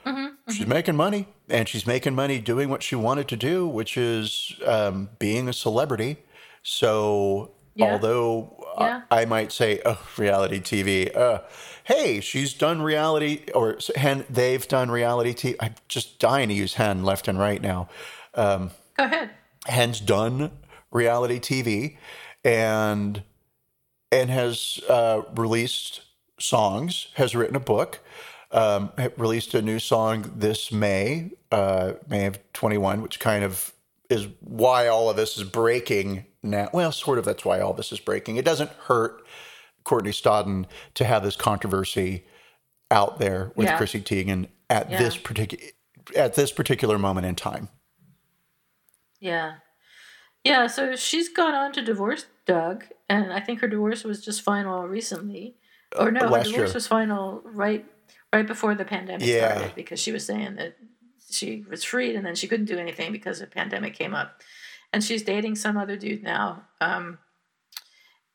she's 0.51 0.67
making 0.67 0.97
money, 0.97 1.29
and 1.49 1.69
she's 1.69 1.87
making 1.87 2.15
money 2.15 2.41
doing 2.41 2.69
what 2.69 2.83
she 2.83 2.95
wanted 2.95 3.29
to 3.29 3.37
do, 3.37 3.67
which 3.67 3.97
is 3.97 4.55
um, 4.67 5.09
being 5.19 5.49
a 5.49 5.53
celebrity. 5.53 6.19
So 6.63 7.53
Yeah. 7.75 7.93
Although 7.93 8.67
uh, 8.77 8.85
Yeah. 8.85 9.01
I 9.11 9.25
might 9.25 9.53
say, 9.53 9.81
oh, 9.87 10.01
reality 10.19 10.61
TV. 10.61 11.17
Uh, 11.17 11.41
hey, 11.85 12.21
she's 12.21 12.53
done 12.53 12.83
reality, 12.83 13.45
or 13.55 13.79
hen, 13.97 14.25
they've 14.29 14.67
done 14.67 14.91
reality 14.91 15.33
TV. 15.33 15.57
I'm 15.61 15.75
just 15.89 16.19
dying 16.19 16.49
to 16.49 16.55
use 16.55 16.75
hen 16.75 17.05
left 17.05 17.29
and 17.29 17.39
right 17.39 17.63
now. 17.63 17.89
Go 18.99 19.05
ahead. 19.05 19.31
Hen's 19.69 20.01
done 20.01 20.51
reality 20.91 21.39
TV, 21.39 21.97
and 22.45 23.23
and 24.11 24.31
has 24.31 24.81
uh, 24.89 25.23
released 25.37 26.03
songs. 26.41 27.09
Has 27.15 27.35
written 27.35 27.57
a 27.57 27.61
book. 27.61 28.01
Um, 28.51 28.91
released 29.19 29.53
a 29.53 29.61
new 29.61 29.79
song 29.79 30.33
this 30.35 30.73
May, 30.73 31.33
uh, 31.53 31.93
May 32.09 32.25
of 32.25 32.39
21, 32.55 33.03
which 33.03 33.21
kind 33.21 33.45
of 33.45 33.75
is 34.09 34.27
why 34.41 34.87
all 34.87 35.11
of 35.11 35.17
this 35.17 35.37
is 35.37 35.45
breaking 35.45 36.25
now. 36.43 36.71
Well, 36.73 36.91
sort 36.91 37.19
of. 37.19 37.27
That's 37.27 37.45
why 37.45 37.61
all 37.61 37.75
this 37.75 37.93
is 37.93 38.01
breaking. 38.01 38.37
It 38.37 38.47
doesn't 38.47 38.71
hurt 38.87 39.23
Courtney 39.85 40.13
Stodden 40.13 40.65
to 40.95 41.05
have 41.05 41.23
this 41.23 41.37
controversy 41.37 42.25
out 42.91 43.19
there 43.19 43.53
with 43.55 43.67
Yeah. 43.67 43.77
Chrissy 43.77 44.01
Teigen 44.01 44.49
at 44.71 44.91
Yeah. 44.91 44.99
this 44.99 45.19
particular 45.19 45.65
at 46.17 46.35
this 46.35 46.51
particular 46.51 46.97
moment 46.99 47.27
in 47.27 47.35
time. 47.35 47.69
Yeah. 49.21 49.55
Yeah, 50.45 50.67
so 50.67 50.95
she's 50.97 51.29
gone 51.29 51.55
on 51.55 51.73
to 51.73 51.83
divorce 51.83 52.27
Doug, 52.47 52.85
and 53.09 53.33
I 53.33 53.41
think 53.41 53.61
her 53.61 53.69
divorce 53.69 54.05
was 54.05 54.25
just 54.25 54.43
final 54.43 54.87
recently. 54.87 55.57
Or 55.99 56.11
no, 56.11 56.21
her 56.21 56.27
divorce 56.27 56.51
year. 56.51 56.73
was 56.73 56.87
final 56.87 57.43
right 57.45 57.85
right 58.33 58.47
before 58.47 58.75
the 58.75 58.85
pandemic 58.85 59.27
Yeah. 59.27 59.55
started 59.55 59.75
because 59.75 60.01
she 60.01 60.13
was 60.13 60.25
saying 60.25 60.57
that 60.57 60.77
she 61.31 61.65
was 61.69 61.83
freed 61.83 62.15
and 62.15 62.25
then 62.25 62.35
she 62.35 62.47
couldn't 62.47 62.67
do 62.67 62.79
anything 62.79 63.11
because 63.13 63.41
the 63.41 63.47
pandemic 63.47 63.95
came 63.95 64.15
up. 64.15 64.41
And 64.93 65.03
she's 65.05 65.23
dating 65.23 65.57
some 65.57 65.77
other 65.77 65.97
dude 65.97 66.23
now. 66.23 66.65
Um, 66.81 67.19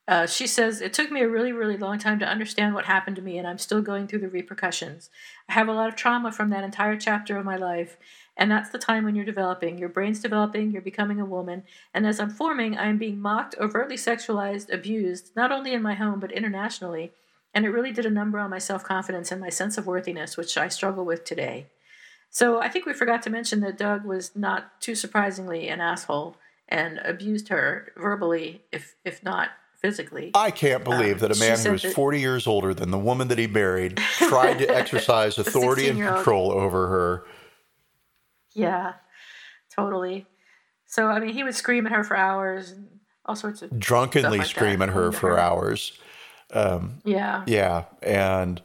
uh, 0.07 0.27
she 0.27 0.47
says, 0.47 0.81
It 0.81 0.93
took 0.93 1.11
me 1.11 1.21
a 1.21 1.29
really, 1.29 1.53
really 1.53 1.77
long 1.77 1.97
time 1.97 2.19
to 2.19 2.27
understand 2.27 2.75
what 2.75 2.85
happened 2.85 3.15
to 3.15 3.21
me, 3.21 3.37
and 3.37 3.47
I'm 3.47 3.57
still 3.57 3.81
going 3.81 4.07
through 4.07 4.19
the 4.19 4.27
repercussions. 4.27 5.09
I 5.47 5.53
have 5.53 5.69
a 5.69 5.73
lot 5.73 5.87
of 5.87 5.95
trauma 5.95 6.31
from 6.31 6.49
that 6.49 6.63
entire 6.63 6.97
chapter 6.97 7.37
of 7.37 7.45
my 7.45 7.55
life, 7.55 7.97
and 8.35 8.51
that's 8.51 8.69
the 8.69 8.77
time 8.77 9.05
when 9.05 9.15
you're 9.15 9.23
developing. 9.23 9.77
Your 9.77 9.89
brain's 9.89 10.19
developing, 10.19 10.71
you're 10.71 10.81
becoming 10.81 11.21
a 11.21 11.25
woman, 11.25 11.63
and 11.93 12.05
as 12.05 12.19
I'm 12.19 12.29
forming, 12.29 12.77
I 12.77 12.87
am 12.87 12.97
being 12.97 13.21
mocked, 13.21 13.55
overtly 13.61 13.95
sexualized, 13.95 14.73
abused, 14.73 15.31
not 15.37 15.53
only 15.53 15.73
in 15.73 15.81
my 15.81 15.93
home, 15.93 16.19
but 16.19 16.33
internationally. 16.33 17.13
And 17.53 17.65
it 17.65 17.69
really 17.69 17.91
did 17.91 18.05
a 18.05 18.09
number 18.09 18.39
on 18.39 18.49
my 18.49 18.57
self 18.57 18.83
confidence 18.83 19.31
and 19.31 19.39
my 19.39 19.49
sense 19.49 19.77
of 19.77 19.87
worthiness, 19.87 20.35
which 20.35 20.57
I 20.57 20.67
struggle 20.67 21.05
with 21.05 21.23
today. 21.23 21.67
So 22.29 22.59
I 22.59 22.67
think 22.67 22.85
we 22.85 22.93
forgot 22.93 23.21
to 23.23 23.29
mention 23.29 23.59
that 23.61 23.77
Doug 23.77 24.03
was 24.03 24.35
not 24.35 24.81
too 24.81 24.95
surprisingly 24.95 25.69
an 25.69 25.79
asshole 25.79 26.35
and 26.67 26.97
abused 27.05 27.49
her 27.49 27.93
verbally, 27.95 28.63
if 28.71 28.95
if 29.05 29.23
not 29.23 29.51
physically. 29.83 30.31
I 30.33 30.49
can't 30.49 30.83
believe 30.83 31.19
that 31.19 31.35
a 31.35 31.39
man 31.39 31.59
who 31.59 31.73
is 31.73 31.81
that- 31.83 31.93
40 31.93 32.19
years 32.19 32.47
older 32.47 32.73
than 32.73 32.89
the 32.89 32.97
woman 32.97 33.27
that 33.27 33.37
he 33.37 33.47
married 33.47 33.97
tried 34.17 34.59
to 34.59 34.67
exercise 34.75 35.37
authority 35.37 35.89
and 35.89 35.99
control 35.99 36.51
over 36.51 36.87
her. 36.87 37.25
Yeah, 38.53 38.93
totally. 39.75 40.25
So 40.85 41.07
I 41.07 41.19
mean, 41.19 41.33
he 41.33 41.43
would 41.43 41.55
scream 41.55 41.85
at 41.85 41.91
her 41.91 42.03
for 42.03 42.15
hours 42.15 42.71
and 42.71 42.87
all 43.25 43.35
sorts 43.35 43.61
of 43.61 43.77
drunkenly 43.79 44.39
like 44.39 44.47
scream 44.47 44.81
at 44.81 44.89
her 44.89 45.11
for 45.11 45.31
her. 45.31 45.39
hours. 45.39 45.99
yeah. 46.53 47.43
Yeah. 47.47 47.85
And 48.01 48.61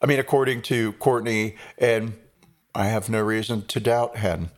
I 0.00 0.06
mean, 0.06 0.18
according 0.20 0.62
to 0.62 0.92
Courtney, 0.94 1.56
and 1.78 2.14
I 2.74 2.86
have 2.86 3.08
no 3.10 3.20
reason 3.20 3.66
to 3.66 3.80
doubt 3.80 4.16
Hen. 4.16 4.50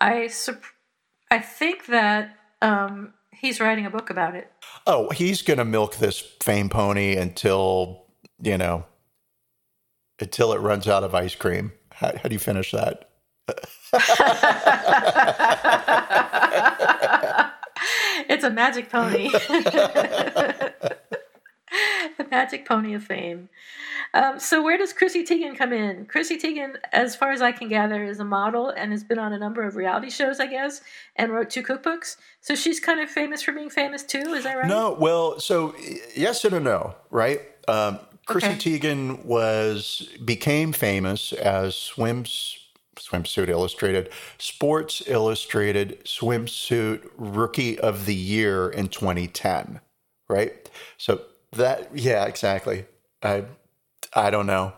I 0.00 0.26
sup- 0.28 0.62
I 1.30 1.38
think 1.38 1.86
that 1.86 2.34
um, 2.62 3.12
he's 3.32 3.60
writing 3.60 3.86
a 3.86 3.90
book 3.90 4.10
about 4.10 4.34
it. 4.34 4.50
Oh, 4.86 5.10
he's 5.10 5.42
going 5.42 5.58
to 5.58 5.64
milk 5.64 5.96
this 5.96 6.18
fame 6.42 6.68
pony 6.68 7.16
until, 7.16 8.04
you 8.42 8.58
know, 8.58 8.84
until 10.18 10.52
it 10.52 10.58
runs 10.58 10.86
out 10.88 11.04
of 11.04 11.14
ice 11.14 11.34
cream. 11.34 11.72
How, 11.92 12.12
how 12.16 12.28
do 12.28 12.34
you 12.34 12.38
finish 12.38 12.72
that? 12.72 13.10
it's 18.28 18.44
a 18.44 18.50
magic 18.50 18.90
pony. 18.90 19.30
the 22.22 22.30
magic 22.30 22.66
pony 22.66 22.94
of 22.94 23.02
fame. 23.02 23.48
Um, 24.12 24.38
so 24.40 24.62
where 24.62 24.76
does 24.76 24.92
Chrissy 24.92 25.24
Teigen 25.24 25.56
come 25.56 25.72
in? 25.72 26.06
Chrissy 26.06 26.36
Teigen, 26.36 26.76
as 26.92 27.14
far 27.14 27.30
as 27.30 27.40
I 27.40 27.52
can 27.52 27.68
gather, 27.68 28.02
is 28.04 28.18
a 28.18 28.24
model 28.24 28.70
and 28.70 28.92
has 28.92 29.04
been 29.04 29.18
on 29.18 29.32
a 29.32 29.38
number 29.38 29.62
of 29.62 29.76
reality 29.76 30.10
shows, 30.10 30.40
I 30.40 30.46
guess, 30.46 30.80
and 31.16 31.32
wrote 31.32 31.50
two 31.50 31.62
cookbooks. 31.62 32.16
So 32.40 32.54
she's 32.54 32.80
kind 32.80 33.00
of 33.00 33.08
famous 33.08 33.42
for 33.42 33.52
being 33.52 33.70
famous 33.70 34.02
too. 34.02 34.34
Is 34.34 34.44
that 34.44 34.56
right? 34.56 34.66
No, 34.66 34.96
well, 34.98 35.38
so 35.38 35.74
yes 36.14 36.44
and 36.44 36.54
a 36.54 36.60
no, 36.60 36.94
right? 37.10 37.40
Um, 37.68 38.00
Chrissy 38.26 38.48
Okay. 38.48 38.78
Teigen 38.78 39.24
was 39.24 40.08
became 40.24 40.72
famous 40.72 41.32
as 41.32 41.74
swims 41.74 42.56
swimsuit 43.00 43.48
illustrated, 43.48 44.10
Sports 44.38 45.02
Illustrated 45.06 46.04
swimsuit 46.04 47.08
rookie 47.16 47.78
of 47.78 48.06
the 48.06 48.14
year 48.14 48.68
in 48.68 48.88
2010, 48.88 49.80
right? 50.28 50.68
So 50.98 51.22
that 51.52 51.90
yeah, 51.94 52.24
exactly. 52.26 52.84
I 53.22 53.44
I 54.14 54.30
don't 54.30 54.46
know. 54.46 54.72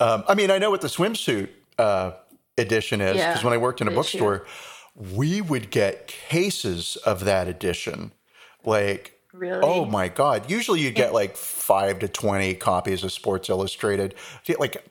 Um, 0.00 0.24
I 0.28 0.34
mean, 0.34 0.50
I 0.50 0.58
know 0.58 0.70
what 0.70 0.80
the 0.80 0.88
swimsuit 0.88 1.48
uh, 1.78 2.12
edition 2.58 3.00
is 3.00 3.16
Yeah, 3.16 3.28
because 3.32 3.44
when 3.44 3.52
I 3.52 3.58
worked 3.58 3.80
in 3.80 3.88
a 3.88 3.90
issue. 3.90 3.96
bookstore, 3.96 4.46
we 4.96 5.40
would 5.40 5.70
get 5.70 6.08
cases 6.08 6.96
of 6.96 7.24
that 7.24 7.48
edition, 7.48 8.12
like 8.64 9.12
Really? 9.32 9.60
Oh 9.64 9.84
my 9.84 10.06
God. 10.08 10.48
Usually 10.48 10.80
you 10.80 10.92
get 10.92 11.12
like 11.12 11.36
five 11.36 11.98
to 12.00 12.08
20 12.08 12.54
copies 12.54 13.02
of 13.02 13.10
Sports 13.10 13.48
Illustrated. 13.48 14.14
Like 14.60 14.84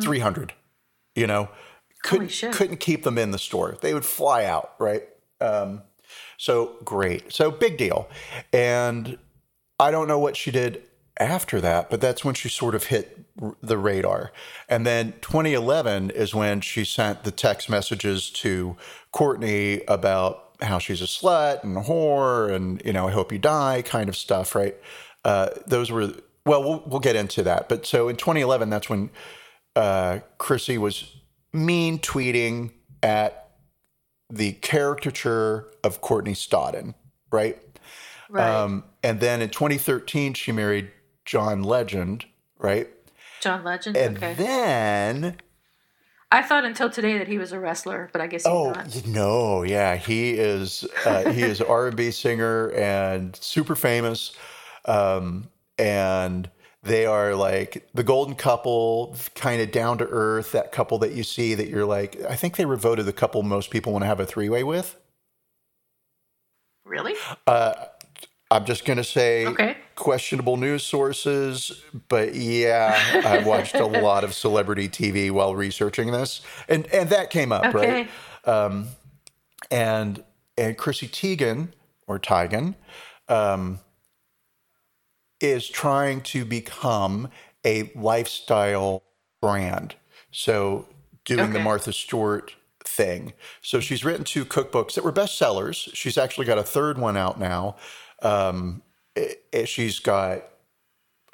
300, 0.00 0.52
you 1.14 1.26
know? 1.28 1.48
Couldn't, 2.02 2.28
Mm-hmm. 2.30 2.50
couldn't 2.52 2.76
keep 2.80 3.04
them 3.04 3.16
in 3.18 3.30
the 3.30 3.38
store. 3.38 3.76
They 3.80 3.94
would 3.94 4.04
fly 4.04 4.44
out, 4.44 4.72
right? 4.80 5.04
Um, 5.40 5.82
so 6.36 6.76
great. 6.84 7.32
So 7.32 7.50
big 7.52 7.76
deal. 7.76 8.08
And 8.52 9.18
I 9.80 9.90
don't 9.90 10.08
know 10.08 10.18
what 10.18 10.36
she 10.36 10.50
did 10.50 10.82
after 11.18 11.58
that, 11.62 11.88
but 11.88 12.02
that's 12.02 12.22
when 12.22 12.34
she 12.34 12.50
sort 12.50 12.74
of 12.74 12.84
hit 12.84 13.24
the 13.62 13.78
radar. 13.78 14.30
And 14.68 14.86
then 14.86 15.14
2011 15.22 16.10
is 16.10 16.34
when 16.34 16.60
she 16.60 16.84
sent 16.84 17.24
the 17.24 17.30
text 17.30 17.70
messages 17.70 18.28
to 18.30 18.76
Courtney 19.10 19.82
about 19.88 20.54
how 20.60 20.78
she's 20.78 21.00
a 21.00 21.06
slut 21.06 21.64
and 21.64 21.78
a 21.78 21.80
whore 21.80 22.54
and, 22.54 22.82
you 22.84 22.92
know, 22.92 23.08
I 23.08 23.12
hope 23.12 23.32
you 23.32 23.38
die 23.38 23.80
kind 23.80 24.10
of 24.10 24.16
stuff, 24.16 24.54
right? 24.54 24.76
Uh, 25.24 25.48
those 25.66 25.90
were, 25.90 26.12
well, 26.44 26.62
well, 26.62 26.82
we'll 26.86 27.00
get 27.00 27.16
into 27.16 27.42
that. 27.44 27.70
But 27.70 27.86
so 27.86 28.08
in 28.08 28.16
2011, 28.16 28.68
that's 28.68 28.90
when 28.90 29.08
uh, 29.76 30.18
Chrissy 30.36 30.76
was 30.76 31.16
mean 31.54 31.98
tweeting 31.98 32.72
at 33.02 33.48
the 34.28 34.52
caricature 34.52 35.68
of 35.82 36.02
Courtney 36.02 36.34
Stodden, 36.34 36.94
right? 37.32 37.58
Right. 38.30 38.48
Um, 38.48 38.84
and 39.02 39.20
then 39.20 39.42
in 39.42 39.50
2013, 39.50 40.34
she 40.34 40.52
married 40.52 40.90
John 41.24 41.62
Legend, 41.62 42.24
right? 42.58 42.88
John 43.40 43.64
Legend. 43.64 43.96
And 43.96 44.16
okay. 44.16 44.34
then, 44.34 45.36
I 46.32 46.42
thought 46.42 46.64
until 46.64 46.90
today 46.90 47.18
that 47.18 47.28
he 47.28 47.38
was 47.38 47.52
a 47.52 47.58
wrestler, 47.58 48.08
but 48.12 48.20
I 48.20 48.26
guess 48.26 48.44
he's 48.44 48.52
oh 48.52 48.70
not. 48.70 49.06
know, 49.06 49.62
yeah, 49.62 49.96
he 49.96 50.32
is. 50.32 50.86
Uh, 51.04 51.30
he 51.32 51.42
is 51.42 51.60
R&B 51.60 52.10
singer 52.12 52.70
and 52.70 53.34
super 53.36 53.74
famous. 53.74 54.32
Um, 54.84 55.48
and 55.78 56.50
they 56.82 57.06
are 57.06 57.34
like 57.34 57.88
the 57.94 58.02
golden 58.02 58.34
couple, 58.34 59.16
kind 59.34 59.60
of 59.60 59.72
down 59.72 59.98
to 59.98 60.06
earth. 60.08 60.52
That 60.52 60.72
couple 60.72 60.98
that 60.98 61.12
you 61.12 61.24
see 61.24 61.54
that 61.54 61.68
you're 61.68 61.86
like, 61.86 62.20
I 62.28 62.36
think 62.36 62.56
they 62.56 62.64
were 62.64 62.76
voted 62.76 63.06
the 63.06 63.12
couple 63.12 63.42
most 63.42 63.70
people 63.70 63.92
want 63.92 64.02
to 64.02 64.06
have 64.06 64.20
a 64.20 64.26
three 64.26 64.48
way 64.48 64.62
with. 64.62 64.96
Really? 66.84 67.14
I'm 68.50 68.64
just 68.64 68.84
going 68.84 68.96
to 68.98 69.04
say 69.04 69.46
Okay. 69.46 69.76
questionable 69.96 70.56
news 70.56 70.82
sources, 70.84 71.84
but 72.08 72.34
yeah, 72.34 73.22
I 73.24 73.38
watched 73.38 73.76
a 73.76 73.86
lot 73.86 74.24
of 74.24 74.34
celebrity 74.34 74.88
TV 74.88 75.30
while 75.30 75.54
researching 75.56 76.12
this, 76.12 76.40
and 76.68 76.86
and 76.88 77.10
that 77.10 77.30
came 77.30 77.52
up 77.52 77.74
Okay. 77.74 78.08
right. 78.46 78.86
And 79.70 80.24
and 80.58 80.76
Chrissy 80.78 81.08
Teigen 81.08 81.68
or 82.06 82.18
Teigen 82.18 82.74
um, 83.28 83.80
is 85.40 85.68
trying 85.68 86.22
to 86.22 86.44
become 86.44 87.30
a 87.66 87.90
lifestyle 87.94 89.02
brand. 89.40 89.96
So 90.32 90.88
doing 91.24 91.52
the 91.52 91.60
Martha 91.60 91.92
Stewart 91.92 92.54
thing. 92.84 93.34
So 93.62 93.80
she's 93.80 94.04
written 94.04 94.24
two 94.24 94.44
cookbooks 94.44 94.94
that 94.94 95.04
were 95.04 95.12
bestsellers. 95.12 95.90
She's 95.94 96.18
actually 96.18 96.46
got 96.46 96.58
a 96.58 96.62
third 96.64 96.98
one 96.98 97.16
out 97.16 97.38
now. 97.40 97.76
Um, 98.22 98.82
it- 99.16 99.44
it- 99.52 99.68
she's 99.68 99.98
got, 99.98 100.44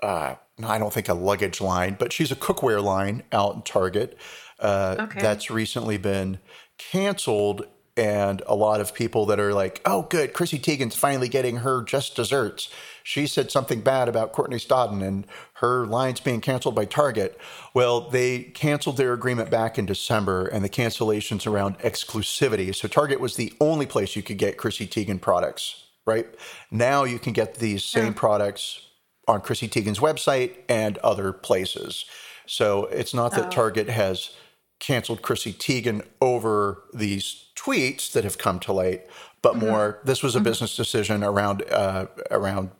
uh, 0.02 0.34
I 0.64 0.78
don't 0.78 0.92
think 0.92 1.08
a 1.08 1.14
luggage 1.14 1.60
line, 1.60 1.96
but 1.98 2.12
she's 2.12 2.32
a 2.32 2.36
cookware 2.36 2.82
line 2.82 3.22
out 3.32 3.54
in 3.56 3.62
Target 3.62 4.16
uh, 4.58 4.96
Okay. 4.98 5.20
that's 5.20 5.50
recently 5.50 5.98
been 5.98 6.38
canceled 6.78 7.66
and 7.98 8.42
a 8.46 8.54
lot 8.54 8.80
of 8.82 8.92
people 8.92 9.24
that 9.26 9.40
are 9.40 9.54
like, 9.54 9.80
oh, 9.86 10.02
good, 10.02 10.34
Chrissy 10.34 10.58
Teigen's 10.58 10.94
finally 10.94 11.28
getting 11.30 11.56
her 11.58 11.82
just 11.82 12.14
desserts. 12.14 12.68
She 13.02 13.26
said 13.26 13.50
something 13.50 13.80
bad 13.80 14.06
about 14.08 14.32
Courtney 14.32 14.58
Stodden 14.58 15.02
and 15.02 15.26
her 15.54 15.86
lines 15.86 16.20
being 16.20 16.42
canceled 16.42 16.74
by 16.74 16.84
Target. 16.84 17.40
Well, 17.72 18.02
they 18.02 18.40
canceled 18.42 18.98
their 18.98 19.14
agreement 19.14 19.48
back 19.50 19.78
in 19.78 19.86
December, 19.86 20.46
and 20.46 20.62
the 20.62 20.68
cancellations 20.68 21.46
around 21.46 21.78
exclusivity. 21.78 22.74
So 22.74 22.86
Target 22.86 23.18
was 23.18 23.36
the 23.36 23.54
only 23.62 23.86
place 23.86 24.14
you 24.14 24.22
could 24.22 24.36
get 24.38 24.58
Chrissy 24.58 24.86
Teigen 24.86 25.18
products, 25.18 25.84
right? 26.06 26.26
Now 26.70 27.04
you 27.04 27.18
can 27.18 27.32
get 27.32 27.56
these 27.56 27.84
same 27.84 28.14
products 28.14 28.80
on 29.28 29.40
Chrissy 29.40 29.68
Teigen's 29.68 29.98
website 29.98 30.54
and 30.68 30.98
other 30.98 31.32
places. 31.32 32.04
So 32.46 32.84
it's 32.86 33.12
not 33.12 33.32
that 33.32 33.50
Target 33.50 33.88
has 33.88 34.30
canceled 34.78 35.22
Chrissy 35.22 35.52
Teigen 35.52 36.02
over 36.20 36.82
these 36.94 37.46
tweets 37.56 38.12
that 38.12 38.24
have 38.24 38.38
come 38.38 38.60
to 38.60 38.72
light, 38.72 39.06
but 39.42 39.56
more 39.56 40.00
this 40.04 40.22
was 40.22 40.36
a 40.36 40.40
business 40.40 40.76
decision 40.76 41.24
around 41.24 41.64
uh, 41.70 42.06
around 42.30 42.70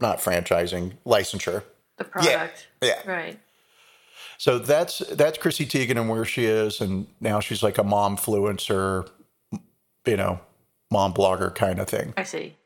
not 0.00 0.18
franchising 0.18 0.92
licensure. 1.04 1.64
The 1.96 2.04
product. 2.04 2.68
Yeah. 2.80 3.00
Right. 3.06 3.38
So 4.38 4.58
that's 4.58 4.98
that's 4.98 5.38
Chrissy 5.38 5.66
Teigen 5.66 5.98
and 5.98 6.08
where 6.08 6.24
she 6.24 6.44
is, 6.46 6.80
and 6.80 7.06
now 7.20 7.40
she's 7.40 7.62
like 7.62 7.78
a 7.78 7.84
mom 7.84 8.16
influencer, 8.16 9.08
you 10.06 10.16
know, 10.16 10.40
mom 10.92 11.12
blogger 11.14 11.52
kind 11.54 11.78
of 11.80 11.88
thing. 11.88 12.14
I 12.16 12.22
see. 12.22 12.56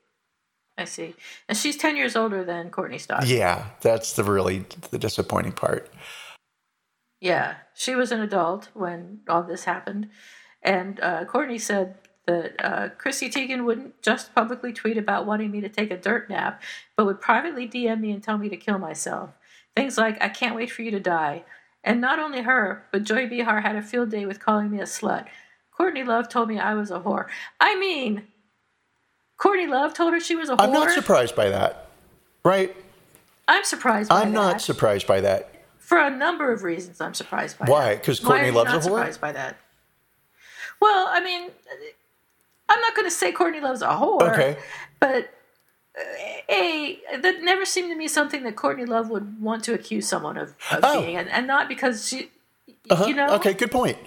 I 0.76 0.84
see. 0.84 1.14
And 1.48 1.56
she's 1.56 1.76
10 1.76 1.96
years 1.96 2.16
older 2.16 2.44
than 2.44 2.70
Courtney 2.70 2.98
Stodden. 2.98 3.28
Yeah, 3.28 3.66
that's 3.80 4.12
the 4.12 4.24
really 4.24 4.66
the 4.90 4.98
disappointing 4.98 5.52
part. 5.52 5.90
Yeah, 7.20 7.54
she 7.74 7.94
was 7.94 8.12
an 8.12 8.20
adult 8.20 8.68
when 8.74 9.20
all 9.28 9.42
this 9.42 9.64
happened, 9.64 10.10
and 10.62 11.00
uh, 11.00 11.24
Courtney 11.24 11.58
said 11.58 11.96
that 12.26 12.54
uh, 12.62 12.88
Chrissy 12.90 13.30
Teigen 13.30 13.64
wouldn't 13.64 14.02
just 14.02 14.34
publicly 14.34 14.72
tweet 14.72 14.98
about 14.98 15.24
wanting 15.24 15.50
me 15.50 15.62
to 15.62 15.68
take 15.68 15.90
a 15.90 15.96
dirt 15.96 16.28
nap, 16.28 16.62
but 16.94 17.06
would 17.06 17.20
privately 17.20 17.66
DM 17.66 18.00
me 18.00 18.10
and 18.10 18.22
tell 18.22 18.36
me 18.36 18.50
to 18.50 18.56
kill 18.56 18.78
myself. 18.78 19.30
Things 19.74 19.96
like 19.96 20.22
"I 20.22 20.28
can't 20.28 20.54
wait 20.54 20.70
for 20.70 20.82
you 20.82 20.90
to 20.90 21.00
die," 21.00 21.44
and 21.82 22.02
not 22.02 22.18
only 22.18 22.42
her, 22.42 22.84
but 22.92 23.04
Joy 23.04 23.26
Behar 23.26 23.62
had 23.62 23.76
a 23.76 23.82
field 23.82 24.10
day 24.10 24.26
with 24.26 24.38
calling 24.40 24.70
me 24.70 24.80
a 24.80 24.84
slut. 24.84 25.26
Courtney 25.76 26.04
Love 26.04 26.28
told 26.28 26.48
me 26.48 26.58
I 26.58 26.74
was 26.74 26.90
a 26.90 27.00
whore. 27.00 27.26
I 27.60 27.78
mean, 27.78 28.22
Courtney 29.36 29.66
Love 29.66 29.94
told 29.94 30.12
her 30.14 30.20
she 30.20 30.34
was 30.36 30.48
a 30.48 30.52
whore. 30.56 30.60
I'm 30.60 30.72
not 30.72 30.90
surprised 30.90 31.36
by 31.36 31.50
that, 31.50 31.88
right? 32.44 32.74
I'm 33.48 33.64
surprised. 33.64 34.08
By 34.08 34.16
that. 34.20 34.26
I'm 34.26 34.32
not 34.32 34.60
surprised 34.60 35.06
by 35.06 35.20
that. 35.20 35.50
For 35.78 35.98
a 35.98 36.10
number 36.10 36.50
of 36.50 36.62
reasons, 36.64 37.00
I'm 37.00 37.14
surprised 37.14 37.58
by 37.58 37.66
that. 37.66 37.72
Why? 37.72 37.94
Because 37.96 38.18
Courtney 38.20 38.46
you 38.48 38.52
Love's 38.54 38.72
a 38.72 38.76
whore? 38.78 38.82
surprised 38.82 39.20
by 39.20 39.32
that? 39.32 39.56
Well, 40.80 41.06
I 41.10 41.20
mean, 41.20 41.50
I'm 42.68 42.80
not 42.80 42.94
going 42.96 43.06
to 43.06 43.10
say 43.14 43.30
Courtney 43.32 43.60
Love's 43.60 43.82
a 43.82 43.86
whore. 43.88 44.22
Okay. 44.32 44.56
But 44.98 45.30
uh, 45.96 46.02
a 46.52 46.98
that 47.20 47.42
never 47.42 47.64
seemed 47.64 47.90
to 47.90 47.96
me 47.96 48.08
something 48.08 48.42
that 48.42 48.56
Courtney 48.56 48.84
Love 48.84 49.10
would 49.10 49.40
want 49.40 49.62
to 49.64 49.74
accuse 49.74 50.08
someone 50.08 50.36
of, 50.36 50.54
of 50.72 50.80
Oh. 50.82 51.02
being, 51.02 51.16
and, 51.16 51.28
and 51.28 51.46
not 51.46 51.68
because 51.68 52.08
she, 52.08 52.30
Uh-huh. 52.90 53.06
you 53.06 53.14
know. 53.14 53.28
Okay, 53.36 53.52
good 53.54 53.70
point. 53.70 53.98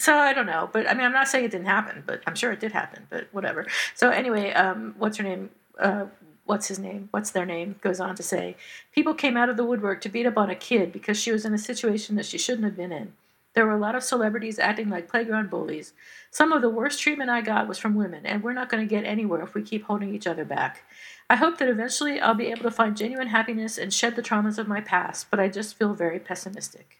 So 0.00 0.16
I 0.16 0.32
don't 0.32 0.46
know, 0.46 0.70
but 0.72 0.88
I 0.88 0.94
mean, 0.94 1.04
I'm 1.04 1.12
not 1.12 1.28
saying 1.28 1.44
it 1.44 1.50
didn't 1.50 1.66
happen, 1.66 2.02
but 2.06 2.22
I'm 2.26 2.34
sure 2.34 2.50
it 2.52 2.58
did 2.58 2.72
happen. 2.72 3.06
But 3.10 3.28
whatever. 3.32 3.66
So 3.94 4.08
anyway, 4.08 4.50
um, 4.54 4.94
what's 4.96 5.18
her 5.18 5.22
name? 5.22 5.50
Uh, 5.78 6.06
what's 6.46 6.68
his 6.68 6.78
name? 6.78 7.10
What's 7.10 7.32
their 7.32 7.44
name? 7.44 7.76
Goes 7.82 8.00
on 8.00 8.16
to 8.16 8.22
say, 8.22 8.56
people 8.94 9.12
came 9.12 9.36
out 9.36 9.50
of 9.50 9.58
the 9.58 9.64
woodwork 9.64 10.00
to 10.00 10.08
beat 10.08 10.24
up 10.24 10.38
on 10.38 10.48
a 10.48 10.54
kid 10.54 10.90
because 10.90 11.20
she 11.20 11.32
was 11.32 11.44
in 11.44 11.52
a 11.52 11.58
situation 11.58 12.16
that 12.16 12.24
she 12.24 12.38
shouldn't 12.38 12.64
have 12.64 12.78
been 12.78 12.92
in. 12.92 13.12
There 13.52 13.66
were 13.66 13.74
a 13.74 13.78
lot 13.78 13.94
of 13.94 14.02
celebrities 14.02 14.58
acting 14.58 14.88
like 14.88 15.06
playground 15.06 15.50
bullies. 15.50 15.92
Some 16.30 16.50
of 16.50 16.62
the 16.62 16.70
worst 16.70 16.98
treatment 16.98 17.28
I 17.28 17.42
got 17.42 17.68
was 17.68 17.76
from 17.76 17.94
women, 17.94 18.24
and 18.24 18.42
we're 18.42 18.54
not 18.54 18.70
going 18.70 18.82
to 18.82 18.88
get 18.88 19.04
anywhere 19.04 19.42
if 19.42 19.52
we 19.52 19.60
keep 19.60 19.84
holding 19.84 20.14
each 20.14 20.26
other 20.26 20.46
back. 20.46 20.82
I 21.28 21.36
hope 21.36 21.58
that 21.58 21.68
eventually 21.68 22.20
I'll 22.20 22.32
be 22.32 22.46
able 22.46 22.62
to 22.62 22.70
find 22.70 22.96
genuine 22.96 23.28
happiness 23.28 23.76
and 23.76 23.92
shed 23.92 24.16
the 24.16 24.22
traumas 24.22 24.56
of 24.56 24.66
my 24.66 24.80
past, 24.80 25.26
but 25.30 25.40
I 25.40 25.48
just 25.48 25.76
feel 25.76 25.92
very 25.92 26.18
pessimistic. 26.18 26.99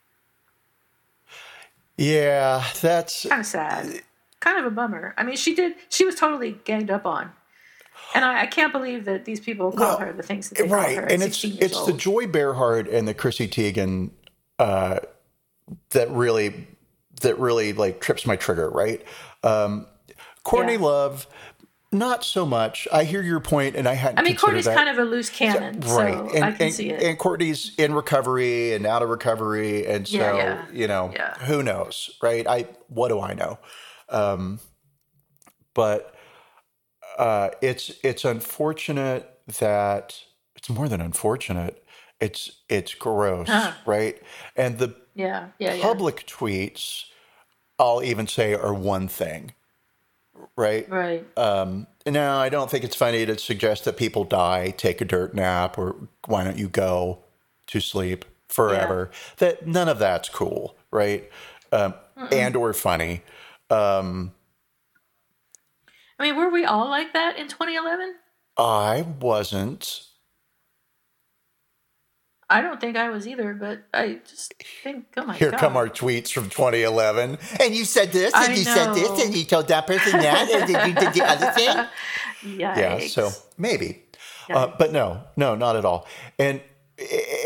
Yeah, 2.01 2.64
that's 2.80 3.26
kind 3.26 3.40
of 3.40 3.46
sad. 3.46 4.03
Kind 4.40 4.59
of 4.59 4.64
a 4.64 4.70
bummer. 4.70 5.14
I 5.18 5.22
mean, 5.22 5.36
she 5.36 5.55
did. 5.55 5.74
She 5.90 6.07
was 6.07 6.14
totally 6.14 6.59
ganged 6.64 6.90
up 6.90 7.05
on, 7.05 7.30
and 8.14 8.24
I, 8.24 8.42
I 8.42 8.46
can't 8.46 8.72
believe 8.72 9.05
that 9.05 9.26
these 9.26 9.38
people 9.40 9.70
call 9.70 9.98
Well, 9.98 9.98
her 9.98 10.12
the 10.14 10.22
things 10.22 10.48
that 10.48 10.57
they 10.59 10.64
right, 10.68 10.94
call 10.94 11.05
her. 11.05 11.09
And 11.09 11.22
it's 11.22 11.36
16 11.38 11.51
years 11.53 11.62
it's 11.72 11.86
the. 11.86 11.92
Joy 11.92 12.26
Bearhart 12.26 12.88
and 12.88 13.07
the 13.07 13.12
Chrissy 13.12 13.48
Teigen 13.48 14.12
uh, 14.59 15.01
that 15.90 16.11
really 16.11 16.66
that 17.20 17.38
really 17.38 17.74
like 17.74 18.01
trips 18.01 18.26
my 18.26 18.36
trigger, 18.36 18.70
right? 18.70 19.03
Um, 19.44 19.86
Courtney 20.42 20.74
Yeah. 20.74 20.80
Love, 20.80 21.26
not 21.93 22.24
so 22.24 22.47
much. 22.47 22.86
I 22.93 23.05
hear 23.05 23.22
your 23.22 23.41
point, 23.41 23.74
and 23.76 23.88
I 23.88 23.95
hadn't. 23.95 24.18
I 24.18 24.22
mean, 24.22 24.36
Courtney's 24.36 24.66
that. 24.66 24.76
kind 24.76 24.88
of 24.88 24.99
a 24.99 25.05
loose 25.05 25.28
cannon, 25.30 25.80
right, 25.80 26.14
so 26.14 26.30
and, 26.34 26.45
I 26.45 26.53
can 26.53 26.66
and, 26.66 26.74
see 26.74 26.91
it. 26.91 27.03
and 27.03 27.18
Courtney's 27.18 27.74
in 27.78 27.95
recovery 27.95 28.74
and 28.74 28.86
out 28.86 29.03
of 29.03 29.09
recovery, 29.09 29.86
and 29.86 30.07
so 30.07 30.16
Yeah, 30.16 30.36
yeah. 30.36 30.64
you 30.72 30.86
know, 30.86 31.11
Yeah. 31.14 31.34
who 31.41 31.62
knows, 31.62 32.11
right? 32.22 32.47
I 32.47 32.66
what 32.88 33.09
do 33.09 33.20
I 33.20 33.34
know? 33.34 33.59
Um, 34.09 34.61
but 35.74 36.14
uh, 37.18 37.51
it's 37.61 37.93
it's 38.05 38.24
unfortunate 38.24 39.28
that 39.59 40.20
it's 40.57 40.70
more 40.70 40.88
than 40.88 41.01
unfortunate. 41.01 41.84
It's 42.20 42.62
it's 42.68 42.95
gross, 42.95 43.49
Huh. 43.49 43.72
right? 43.86 44.20
And 44.57 44.78
the 44.78 44.95
yeah, 45.14 45.49
yeah, 45.59 45.74
yeah. 45.74 45.82
public 45.82 46.24
tweets, 46.26 47.07
I'll 47.78 48.03
even 48.03 48.26
say, 48.26 48.55
are 48.55 48.72
one 48.74 49.09
thing, 49.09 49.55
right? 50.57 50.88
Right. 50.88 51.26
Um, 51.38 51.86
no, 52.07 52.36
I 52.36 52.49
don't 52.49 52.70
think 52.70 52.84
it's 52.84 52.97
funny 52.97 53.26
to 53.26 53.38
suggest 53.38 53.84
that 53.84 53.97
people 53.97 54.24
die, 54.24 54.70
take 54.76 55.01
a 55.01 55.05
dirt 55.05 55.34
nap, 55.34 55.78
or 55.78 55.97
why 56.26 56.45
don't 56.45 56.59
you 56.59 56.68
go 56.68 57.20
to 57.68 57.80
sleep 57.80 58.24
forever? 58.49 59.11
That 59.38 59.66
none 59.66 59.88
of 59.88 59.99
that's 59.99 60.28
cool, 60.28 60.76
right? 60.91 61.28
Um, 61.72 61.95
and 62.32 62.57
or 62.57 62.72
funny. 62.72 63.22
Um, 63.70 64.32
I 66.18 66.24
mean, 66.24 66.36
were 66.36 66.51
we 66.51 66.64
all 66.64 66.88
like 66.88 67.12
that 67.14 67.38
in 67.38 67.49
2011? 67.49 68.14
I 68.59 69.07
wasn't. 69.20 70.07
I 72.51 72.61
don't 72.62 72.80
think 72.80 72.96
I 72.96 73.09
was 73.11 73.28
either, 73.28 73.55
but 73.55 73.84
I 73.94 74.20
just 74.28 74.55
think, 74.82 75.07
oh 75.16 75.24
my 75.24 75.36
Here 75.36 75.53
god. 75.53 75.61
come 75.61 75.76
our 75.76 75.88
tweets 75.88 76.32
from 76.32 76.51
2011. 76.51 77.38
And 77.61 77.74
you 77.74 77.84
said 77.84 78.11
this, 78.12 78.34
I 78.34 78.46
and 78.46 78.57
you 78.59 78.64
said 78.64 78.92
this, 78.92 79.24
and 79.24 79.34
you 79.36 79.44
told 79.44 79.68
that 79.68 79.86
person 79.86 80.18
that, 80.18 80.51
and 80.51 80.68
then 80.68 80.88
you 80.88 80.94
did 80.94 81.14
the 81.14 81.22
other 81.24 81.51
thing. 81.53 81.76
Yikes. 82.59 82.76
Yeah, 82.76 82.98
so 83.07 83.30
maybe. 83.57 84.03
Uh, 84.48 84.72
but 84.78 84.92
no, 84.92 85.22
no, 85.36 85.55
not 85.55 85.76
at 85.76 85.84
all. 85.84 86.09
And 86.38 86.61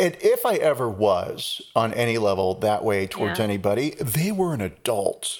and 0.01 0.17
if 0.21 0.45
I 0.47 0.55
ever 0.55 0.89
was 0.89 1.61
on 1.77 1.93
any 1.95 2.19
level 2.19 2.55
that 2.61 2.83
way 2.83 3.07
towards 3.07 3.39
Yeah. 3.39 3.45
anybody, 3.45 3.91
they 4.01 4.33
were 4.33 4.53
an 4.55 4.61
adult 4.61 5.39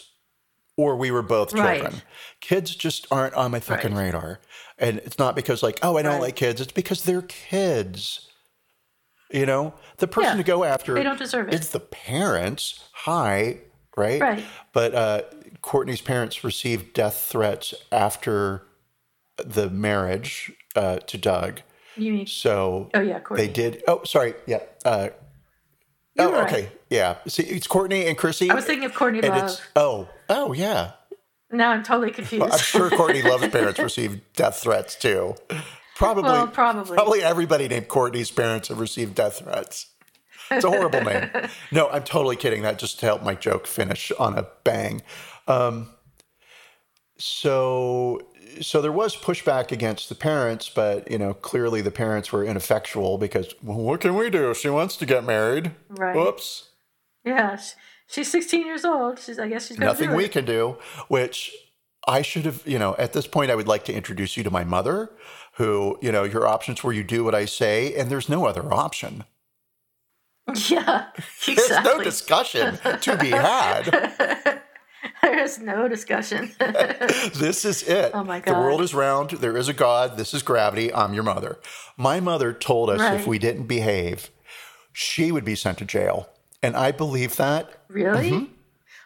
or 0.77 0.95
we 0.95 1.11
were 1.11 1.23
both 1.23 1.53
Right. 1.55 1.81
children. 1.81 2.03
Kids 2.41 2.77
just 2.77 3.07
aren't 3.11 3.35
on 3.35 3.51
my 3.51 3.61
fucking 3.61 3.95
Right. 3.95 4.05
radar. 4.07 4.41
And 4.79 4.99
it's 4.99 5.19
not 5.19 5.35
because 5.35 5.63
like, 5.63 5.79
oh, 5.83 5.97
I 5.97 6.03
don't 6.03 6.15
Right. 6.15 6.21
like 6.23 6.37
kids. 6.37 6.61
It's 6.61 6.71
because 6.73 7.05
they're 7.05 7.23
kids. 7.23 8.29
You 9.31 9.47
know, 9.47 9.75
the 9.99 10.07
person 10.07 10.33
Yeah. 10.33 10.37
to 10.37 10.43
go 10.45 10.65
after 10.65 10.95
They 10.95 11.03
don't 11.03 11.19
deserve 11.19 11.49
it. 11.49 11.55
It's 11.55 11.69
the 11.69 11.81
parents. 11.81 12.85
Hi, 12.93 13.59
right? 13.97 14.21
Right. 14.21 14.45
But 14.73 14.95
uh, 14.95 15.23
Courtney's 15.63 16.01
parents 16.01 16.45
received 16.45 16.93
death 16.93 17.17
threats 17.17 17.75
after 17.91 18.67
the 19.37 19.69
marriage 19.71 20.53
uh, 20.77 20.99
to 20.99 21.19
Doug. 21.19 21.63
You 21.97 22.13
mean, 22.13 22.27
So 22.27 22.91
oh 22.95 23.01
yeah, 23.01 23.19
Courtney. 23.21 23.47
they 23.47 23.53
did. 23.53 23.83
Oh, 23.89 24.03
sorry. 24.05 24.35
Yeah. 24.47 24.61
Uh, 24.85 25.09
oh, 26.19 26.33
right. 26.33 26.47
okay. 26.47 26.69
Yeah. 26.91 27.17
See, 27.27 27.43
it's 27.45 27.67
Courtney 27.67 28.07
and 28.07 28.17
Chrissy. 28.19 28.51
I 28.51 28.55
was 28.55 28.65
thinking 28.65 28.85
of 28.85 28.95
Courtney 28.95 29.21
and 29.21 29.29
Love. 29.31 29.45
it's 29.45 29.63
oh 29.75 30.09
oh 30.29 30.53
yeah. 30.53 30.93
Now 31.51 31.71
I'm 31.71 31.83
totally 31.85 32.11
confused. 32.11 32.45
I'm 32.53 32.59
sure 32.59 32.91
Courtney 32.91 33.23
Love's 33.31 33.49
parents 33.49 33.79
received 33.81 34.21
death 34.35 34.57
threats 34.57 34.97
too. 34.97 35.35
Probably, 35.97 36.25
Well, 36.25 36.49
probably. 36.49 36.95
probably 36.97 37.23
everybody 37.23 37.69
named 37.69 37.89
Courtney's 37.89 38.31
parents 38.31 38.69
have 38.69 38.81
received 38.81 39.15
death 39.15 39.39
threats. 39.39 39.87
It's 40.51 40.65
a 40.65 40.69
horrible 40.69 41.01
name. 41.03 41.31
No, 41.73 41.89
I'm 41.89 42.05
totally 42.05 42.37
kidding. 42.37 42.63
That 42.63 42.79
just 42.79 43.01
to 43.01 43.07
help 43.07 43.23
my 43.23 43.35
joke 43.35 43.67
finish 43.67 44.13
on 44.19 44.37
a 44.37 44.47
bang. 44.65 45.03
Um, 45.49 45.89
so, 47.19 48.21
so 48.61 48.83
there 48.83 48.93
was 48.93 49.17
pushback 49.17 49.71
against 49.73 50.09
the 50.09 50.15
parents, 50.15 50.69
but 50.69 51.11
you 51.11 51.19
know, 51.19 51.33
clearly 51.35 51.81
the 51.81 51.91
parents 51.91 52.33
were 52.33 52.45
ineffectual 52.45 53.19
because 53.19 53.55
well, 53.63 53.79
what 53.79 54.01
can 54.01 54.17
we 54.17 54.31
do? 54.31 54.53
She 54.55 54.69
wants 54.69 54.97
to 54.97 55.07
get 55.07 55.25
married. 55.25 55.73
Right. 55.89 56.15
Whoops. 56.15 56.71
yeah, 57.25 57.59
she's 58.09 58.31
16 58.31 58.67
years 58.67 58.85
old. 58.85 59.19
She's, 59.21 59.39
I 59.39 59.49
guess 59.49 59.69
she's 59.69 59.79
nothing 59.79 60.13
we 60.15 60.29
can 60.29 60.45
do 60.45 60.77
which 61.09 61.53
i 62.07 62.21
should 62.21 62.45
have 62.45 62.63
you 62.67 62.79
know 62.79 62.95
at 62.99 63.15
this 63.15 63.27
point 63.27 63.51
i 63.51 63.55
would 63.55 63.67
like 63.67 63.83
to 63.87 63.93
introduce 63.95 64.37
you 64.37 64.43
to 64.45 64.51
my 64.51 64.63
mother 64.63 65.11
who 65.57 65.99
you 66.01 66.11
know 66.13 66.25
your 66.25 66.47
options 66.47 66.83
where 66.85 66.93
you 66.93 67.05
do 67.05 67.25
what 67.25 67.35
i 67.35 67.45
say 67.45 67.95
and 67.95 68.11
there's 68.11 68.29
no 68.29 68.47
other 68.47 68.73
option 68.73 69.25
Yeah, 70.69 71.07
there's 71.47 71.71
no 71.85 72.03
discussion 72.03 72.79
to 73.01 73.17
be 73.17 73.31
had 73.31 73.85
there 75.23 75.39
is 75.43 75.59
no 75.59 75.89
discussion. 75.89 76.53
this 76.59 77.65
is 77.65 77.83
it. 77.83 78.11
Oh 78.15 78.25
my 78.25 78.41
God. 78.41 78.55
The 78.55 78.59
world 78.59 78.81
is 78.83 78.95
round. 78.95 79.31
There 79.31 79.57
is 79.57 79.69
a 79.69 79.73
God. 79.73 80.17
This 80.19 80.35
is 80.35 80.43
gravity. 80.43 80.93
I'm 80.93 81.15
your 81.15 81.23
mother. 81.23 81.59
My 81.97 82.21
mother 82.21 82.53
told 82.53 82.91
us 82.91 83.01
if 83.21 83.27
we 83.27 83.39
didn't 83.39 83.67
behave, 83.67 84.31
she 84.93 85.33
would 85.33 85.45
be 85.45 85.55
sent 85.55 85.79
to 85.79 85.85
jail. 85.85 86.29
And 86.63 86.77
I 86.77 86.93
believe 86.93 87.37
that. 87.37 87.71
really? 87.89 88.31
Mm-hmm. 88.31 88.45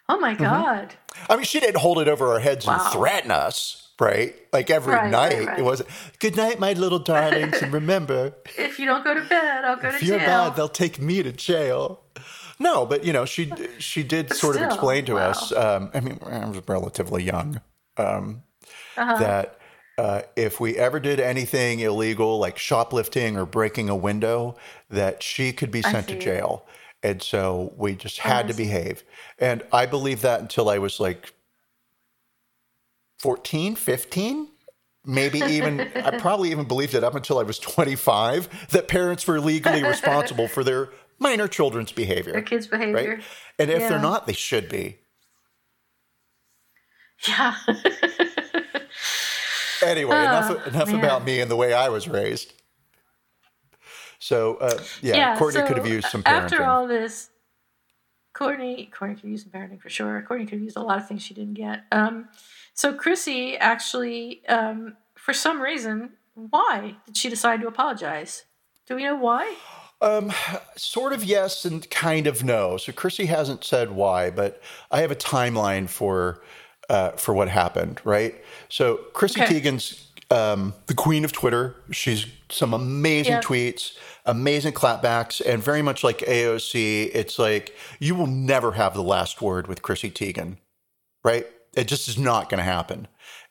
Oh 0.08 0.18
my 0.18 0.34
God. 0.34 0.94
I 1.28 1.36
mean, 1.36 1.44
she 1.44 1.60
didn't 1.60 1.80
hold 1.80 1.98
it 1.98 2.08
over 2.08 2.32
our 2.32 2.40
heads 2.40 2.66
Wow. 2.66 2.80
and 2.82 2.92
threaten 2.92 3.30
us, 3.30 3.87
right? 4.00 4.34
Like 4.52 4.70
every 4.70 4.94
Right, 4.94 5.02
right, 5.02 5.10
night. 5.10 5.46
right. 5.46 5.58
It 5.58 5.62
wasn't, 5.64 5.88
good 6.20 6.36
night, 6.36 6.58
my 6.58 6.72
little 6.72 6.98
darlings. 6.98 7.60
and 7.62 7.72
remember, 7.72 8.34
If 8.58 8.78
you 8.78 8.86
don't 8.86 9.04
go 9.04 9.14
to 9.14 9.22
bed, 9.22 9.64
I'll 9.64 9.76
go 9.76 9.82
to 9.82 9.88
jail. 9.90 9.96
if 9.96 10.02
you're 10.02 10.18
bad, 10.18 10.56
they'll 10.56 10.68
take 10.68 11.00
me 11.00 11.22
to 11.22 11.32
jail. 11.32 12.00
No, 12.60 12.84
but 12.86 13.04
you 13.04 13.12
know, 13.12 13.24
she 13.24 13.52
she 13.78 14.02
did 14.02 14.34
sort 14.34 14.56
of 14.56 14.62
explain 14.62 15.04
to 15.06 15.14
wow. 15.14 15.30
us. 15.30 15.52
Um, 15.52 15.90
I 15.94 16.00
mean, 16.00 16.18
I 16.26 16.44
was 16.48 16.60
relatively 16.66 17.22
young. 17.22 17.60
Um, 17.96 18.42
Uh-huh. 18.96 19.16
That 19.18 19.58
uh, 19.96 20.22
if 20.36 20.58
we 20.60 20.76
ever 20.76 20.98
did 21.00 21.20
anything 21.20 21.78
illegal, 21.80 22.38
like 22.38 22.58
shoplifting 22.58 23.36
or 23.36 23.46
breaking 23.46 23.88
a 23.88 23.94
window, 23.96 24.56
that 24.90 25.22
she 25.22 25.52
could 25.52 25.70
be 25.70 25.82
sent 25.82 26.08
to 26.08 26.18
jail. 26.18 26.66
And 27.02 27.22
so 27.22 27.72
we 27.76 27.94
just 27.94 28.18
had 28.18 28.48
to 28.48 28.54
behave. 28.54 29.04
And 29.38 29.62
I 29.72 29.86
believed 29.86 30.22
that 30.22 30.40
until 30.40 30.68
I 30.68 30.78
was 30.78 30.98
like 30.98 31.32
14, 33.18 33.74
15 33.76 34.48
maybe 35.04 35.38
even 35.38 35.80
I 35.80 36.18
probably 36.18 36.50
even 36.50 36.66
believed 36.66 36.94
it 36.94 37.02
up 37.02 37.14
until 37.14 37.38
I 37.38 37.42
was 37.42 37.58
25 37.58 38.68
that 38.70 38.88
parents 38.88 39.26
were 39.26 39.40
legally 39.40 39.82
responsible 39.82 40.48
for 40.48 40.62
their 40.62 40.90
minor 41.18 41.48
children's 41.48 41.92
behavior. 41.92 42.32
Their 42.32 42.42
kids' 42.42 42.70
right? 42.70 42.92
behavior. 42.92 43.20
And 43.58 43.70
if 43.70 43.80
Yeah. 43.80 43.88
they're 43.88 43.98
not, 44.00 44.26
they 44.26 44.34
should 44.34 44.68
be. 44.68 44.98
Yeah. 47.26 47.54
Anyway, 49.80 50.16
enough 50.16 50.50
Oh, 50.50 50.68
enough 50.68 50.88
man. 50.88 50.98
about 50.98 51.24
me 51.24 51.40
and 51.40 51.48
the 51.48 51.54
way 51.54 51.72
I 51.72 51.88
was 51.88 52.08
raised. 52.08 52.52
So 54.18 54.56
uh, 54.56 54.82
yeah, 55.00 55.16
yeah. 55.16 55.38
Courtney 55.38 55.60
so 55.60 55.66
could 55.68 55.76
have 55.76 55.86
used 55.86 56.08
some 56.08 56.24
parenting. 56.24 56.42
After 56.42 56.64
all 56.64 56.88
this, 56.88 57.30
Courtney, 58.32 58.90
Courtney 58.92 59.20
could 59.20 59.30
use 59.30 59.42
some 59.44 59.52
parenting 59.52 59.80
for 59.80 59.88
sure. 59.88 60.20
Courtney 60.26 60.46
could 60.46 60.54
have 60.54 60.64
used 60.64 60.76
a 60.76 60.82
lot 60.82 60.98
of 60.98 61.06
things 61.06 61.22
she 61.22 61.32
didn't 61.32 61.54
get. 61.54 61.84
Um, 61.92 62.28
so 62.78 62.92
Chrissy 62.94 63.56
actually, 63.56 64.46
um, 64.46 64.96
for 65.16 65.34
some 65.34 65.60
reason, 65.60 66.10
why 66.34 66.94
did 67.06 67.16
she 67.16 67.28
decide 67.28 67.60
to 67.62 67.66
apologize? 67.66 68.44
Do 68.86 68.94
we 68.94 69.02
know 69.02 69.16
why? 69.16 69.56
Um, 70.00 70.32
sort 70.76 71.12
of 71.12 71.24
yes 71.24 71.64
and 71.64 71.90
kind 71.90 72.28
of 72.28 72.44
no. 72.44 72.76
So 72.76 72.92
Chrissy 72.92 73.26
hasn't 73.26 73.64
said 73.64 73.90
why, 73.90 74.30
but 74.30 74.62
I 74.92 75.00
have 75.00 75.10
a 75.10 75.16
timeline 75.16 75.88
for 75.88 76.40
uh, 76.88 77.10
for 77.16 77.34
what 77.34 77.48
happened. 77.48 78.00
Right. 78.04 78.36
So 78.68 78.98
Chrissy 79.12 79.42
Okay. 79.42 79.60
Teigen's 79.60 80.12
um, 80.30 80.72
the 80.86 80.94
queen 80.94 81.24
of 81.24 81.32
Twitter. 81.32 81.74
She's 81.90 82.26
some 82.48 82.72
amazing 82.72 83.32
Yeah. 83.32 83.40
tweets, 83.40 83.98
amazing 84.24 84.74
clapbacks, 84.74 85.40
and 85.40 85.60
very 85.60 85.82
much 85.82 86.04
like 86.04 86.18
AOC. 86.18 87.10
It's 87.12 87.40
like 87.40 87.74
you 87.98 88.14
will 88.14 88.28
never 88.28 88.70
have 88.72 88.94
the 88.94 89.02
last 89.02 89.42
word 89.42 89.66
with 89.66 89.82
Chrissy 89.82 90.12
Teigen. 90.12 90.58
Right. 91.24 91.44
It 91.78 91.86
just 91.86 92.08
is 92.08 92.18
not 92.18 92.48
going 92.48 92.58
to 92.58 92.64
happen. 92.64 93.06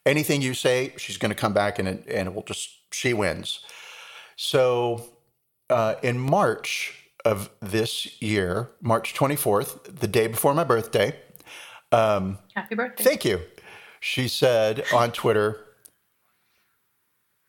Anything 0.06 0.42
you 0.42 0.54
say, 0.54 0.94
she's 0.98 1.16
going 1.18 1.30
to 1.30 1.36
come 1.36 1.54
back 1.54 1.80
and 1.80 1.88
it, 1.88 2.06
and 2.08 2.28
it 2.28 2.36
will 2.36 2.44
just 2.44 2.70
she 2.92 3.14
wins. 3.14 3.62
So 4.36 5.06
uh, 5.70 5.96
in 6.04 6.20
March 6.20 6.94
of 7.24 7.50
this 7.62 8.22
year, 8.22 8.70
March 8.82 9.14
24th, 9.14 10.00
the 10.00 10.08
day 10.08 10.28
before 10.28 10.54
my 10.54 10.66
birthday, 10.66 11.16
Happy 11.92 12.76
birthday. 12.76 13.02
thank 13.02 13.24
you. 13.24 13.40
She 14.02 14.28
said 14.28 14.84
on 14.94 15.12
Twitter, 15.14 15.64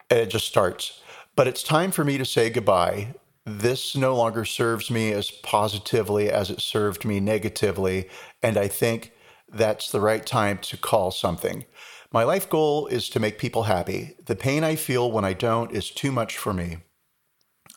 and 0.08 0.20
it 0.20 0.30
just 0.30 0.46
starts, 0.46 1.00
but 1.34 1.48
it's 1.48 1.64
time 1.64 1.90
for 1.90 2.04
me 2.04 2.18
to 2.18 2.24
say 2.24 2.50
goodbye. 2.50 3.14
This 3.44 3.96
no 3.96 4.14
longer 4.14 4.44
serves 4.44 4.90
me 4.92 5.12
as 5.12 5.30
positively 5.30 6.30
as 6.30 6.50
it 6.50 6.60
served 6.60 7.04
me 7.04 7.18
negatively, 7.18 8.08
and 8.44 8.56
I 8.56 8.68
think 8.68 9.12
that's 9.50 9.90
the 9.90 10.00
right 10.00 10.24
time 10.24 10.58
to 10.58 10.76
call 10.76 11.10
something. 11.10 11.64
My 12.10 12.24
life 12.24 12.48
goal 12.48 12.86
is 12.86 13.08
to 13.10 13.20
make 13.20 13.38
people 13.38 13.64
happy. 13.64 14.16
The 14.24 14.36
pain 14.36 14.64
I 14.64 14.76
feel 14.76 15.10
when 15.10 15.24
I 15.24 15.34
don't 15.34 15.72
is 15.72 15.90
too 15.90 16.10
much 16.10 16.36
for 16.36 16.54
me. 16.54 16.78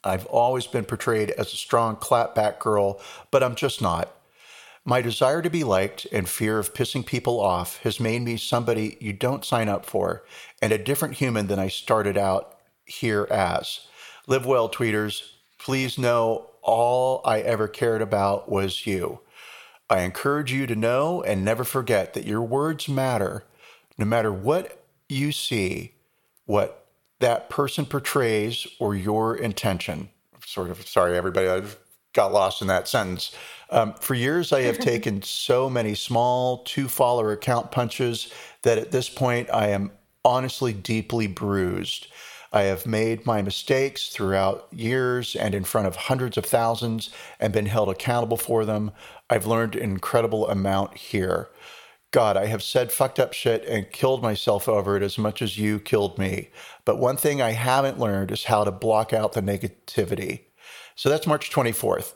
I've 0.04 0.26
always 0.28 0.68
been 0.68 0.86
portrayed 0.86 1.32
as 1.32 1.54
a 1.54 1.58
strong 1.58 1.96
clapback 1.96 2.60
girl, 2.60 3.00
but 3.30 3.44
I'm 3.44 3.56
just 3.56 3.82
not. 3.82 4.16
My 4.84 5.02
desire 5.02 5.44
to 5.44 5.50
be 5.50 5.64
liked 5.64 6.08
and 6.12 6.28
fear 6.28 6.58
of 6.58 6.74
pissing 6.74 7.06
people 7.06 7.40
off 7.40 7.78
has 7.84 8.00
made 8.00 8.24
me 8.24 8.38
somebody 8.38 8.98
you 9.00 9.14
don't 9.14 9.46
sign 9.46 9.70
up 9.70 9.86
for 9.86 10.24
and 10.60 10.72
a 10.72 10.78
different 10.80 11.16
human 11.16 11.48
than 11.48 11.60
I 11.60 11.68
started 11.68 12.18
out 12.18 12.58
here 12.86 13.28
as. 13.30 13.82
Live 14.28 14.46
well, 14.46 14.70
tweeters. 14.70 15.22
Please 15.60 16.00
know 16.00 16.50
all 16.64 17.22
I 17.26 17.42
ever 17.42 17.68
cared 17.68 18.02
about 18.02 18.50
was 18.50 18.88
you. 18.88 19.20
I 19.92 20.04
encourage 20.04 20.54
you 20.54 20.66
to 20.68 20.76
know 20.76 21.22
and 21.22 21.44
never 21.44 21.66
forget 21.66 22.14
that 22.14 22.26
your 22.26 22.42
words 22.42 22.88
matter. 22.88 23.44
No 23.98 24.06
matter 24.06 24.32
what 24.32 24.86
you 25.10 25.34
see, 25.34 25.96
what 26.46 26.86
that 27.20 27.50
person 27.50 27.86
portrays, 27.86 28.66
or 28.80 28.96
your 28.96 29.36
intention. 29.36 30.10
Sort 30.46 30.70
of, 30.70 30.88
sorry, 30.88 31.16
everybody, 31.18 31.48
I 31.48 31.62
got 32.14 32.32
lost 32.32 32.62
in 32.62 32.68
that 32.68 32.88
sentence. 32.88 33.36
Um, 33.70 33.94
for 33.96 34.16
years, 34.16 34.54
I 34.54 34.62
have 34.62 34.80
taken 34.80 35.22
so 35.22 35.70
many 35.70 35.94
small 35.94 36.64
two 36.64 36.88
follower 36.88 37.34
account 37.34 37.72
punches 37.72 38.34
that 38.64 38.78
at 38.78 38.92
this 38.92 39.10
point, 39.10 39.50
I 39.54 39.68
am 39.68 39.92
honestly 40.24 40.72
deeply 40.72 41.28
bruised. 41.28 42.08
I 42.54 42.64
have 42.64 42.86
made 42.86 43.26
my 43.26 43.42
mistakes 43.42 44.10
throughout 44.10 44.68
years 44.72 45.38
and 45.38 45.56
in 45.56 45.64
front 45.64 45.88
of 45.88 45.96
hundreds 45.96 46.38
of 46.38 46.46
thousands 46.46 47.10
and 47.40 47.54
been 47.54 47.66
held 47.66 47.90
accountable 47.90 48.36
for 48.36 48.66
them. 48.66 48.92
I've 49.32 49.48
learned 49.48 49.76
an 49.76 49.84
incredible 49.84 50.48
amount 50.50 50.98
here. 50.98 51.50
God, 52.12 52.36
I 52.36 52.48
have 52.48 52.62
said 52.62 52.92
fucked 52.92 53.18
up 53.18 53.32
shit 53.32 53.64
and 53.66 53.90
killed 53.90 54.22
myself 54.22 54.68
over 54.68 54.98
it 54.98 55.04
as 55.04 55.18
much 55.18 55.42
as 55.42 55.58
you 55.58 55.80
killed 55.80 56.20
me. 56.20 56.50
But 56.84 57.00
one 57.00 57.16
thing 57.16 57.42
I 57.42 57.52
haven't 57.52 57.98
learned 57.98 58.32
is 58.32 58.44
how 58.44 58.66
to 58.66 58.72
block 58.72 59.14
out 59.14 59.32
the 59.32 59.42
negativity. 59.42 60.42
So 60.96 61.08
that's 61.10 61.26
March 61.26 61.50
24th. 61.50 62.14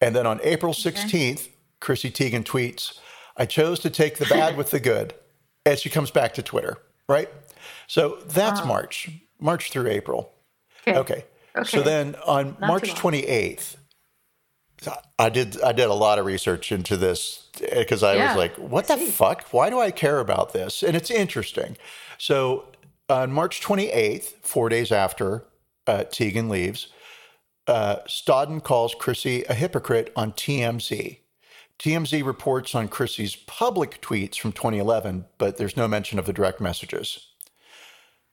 And 0.00 0.14
then 0.14 0.24
on 0.24 0.38
April 0.44 0.72
16th, 0.72 1.48
Chrissy 1.80 2.12
Teigen 2.12 2.44
tweets, 2.44 3.00
I 3.36 3.46
chose 3.46 3.80
to 3.80 3.90
take 3.90 4.18
the 4.18 4.26
bad 4.26 4.56
with 4.56 4.70
the 4.70 4.78
good. 4.78 5.14
And 5.66 5.76
she 5.76 5.90
comes 5.90 6.12
back 6.12 6.32
to 6.34 6.42
Twitter, 6.42 6.78
right? 7.08 7.28
So 7.88 8.18
that's 8.28 8.64
March, 8.64 9.10
March 9.40 9.72
through 9.72 9.88
April. 9.88 10.32
Okay. 10.86 10.96
Okay. 10.98 11.24
So 11.64 11.82
then 11.82 12.14
on 12.24 12.56
March 12.60 12.94
28th, 12.94 13.76
I 15.18 15.28
did 15.28 15.60
I 15.62 15.72
did 15.72 15.88
a 15.88 15.94
lot 15.94 16.18
of 16.18 16.26
research 16.26 16.72
into 16.72 16.96
this 16.96 17.48
because 17.58 18.02
I 18.02 18.16
Yeah, 18.16 18.28
was 18.28 18.36
like, 18.36 18.56
what 18.56 18.88
the 18.88 18.96
fuck? 18.96 19.48
Why 19.52 19.70
do 19.70 19.80
I 19.80 19.90
care 19.90 20.18
about 20.18 20.52
this? 20.52 20.82
And 20.82 20.96
it's 20.96 21.10
interesting. 21.10 21.76
So 22.18 22.66
on 23.08 23.32
March 23.32 23.60
28th, 23.60 24.34
four 24.42 24.68
days 24.68 24.90
after 24.90 25.44
uh, 25.86 26.04
Teigen 26.10 26.48
leaves, 26.48 26.88
uh, 27.66 27.96
Stodden 28.08 28.62
calls 28.62 28.94
Chrissy 28.94 29.44
a 29.44 29.54
hypocrite 29.54 30.12
on 30.16 30.32
TMZ. 30.32 31.18
TMZ 31.78 32.24
reports 32.24 32.74
on 32.74 32.88
Chrissy's 32.88 33.34
public 33.34 34.00
tweets 34.00 34.38
from 34.38 34.52
2011, 34.52 35.24
but 35.38 35.56
there's 35.56 35.76
no 35.76 35.88
mention 35.88 36.18
of 36.18 36.26
the 36.26 36.32
direct 36.32 36.60
messages. 36.60 37.26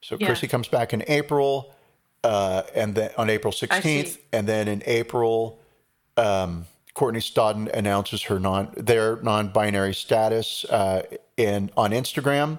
So 0.00 0.16
Yeah. 0.18 0.26
Chrissy 0.26 0.46
comes 0.48 0.68
back 0.68 0.92
in 0.92 1.04
April, 1.08 1.74
uh, 2.22 2.62
and 2.74 2.94
then 2.94 3.10
on 3.16 3.28
April 3.28 3.52
16th, 3.52 4.18
and 4.32 4.46
then 4.46 4.68
in 4.68 4.82
April, 4.86 5.59
um, 6.20 6.66
Courtney 6.94 7.20
Stodden 7.20 7.72
announces 7.72 8.22
her 8.24 8.38
non 8.38 8.72
their 8.76 9.16
non-binary 9.22 9.94
status 9.94 10.64
uh, 10.66 11.02
in 11.36 11.70
on 11.76 11.92
Instagram 11.92 12.58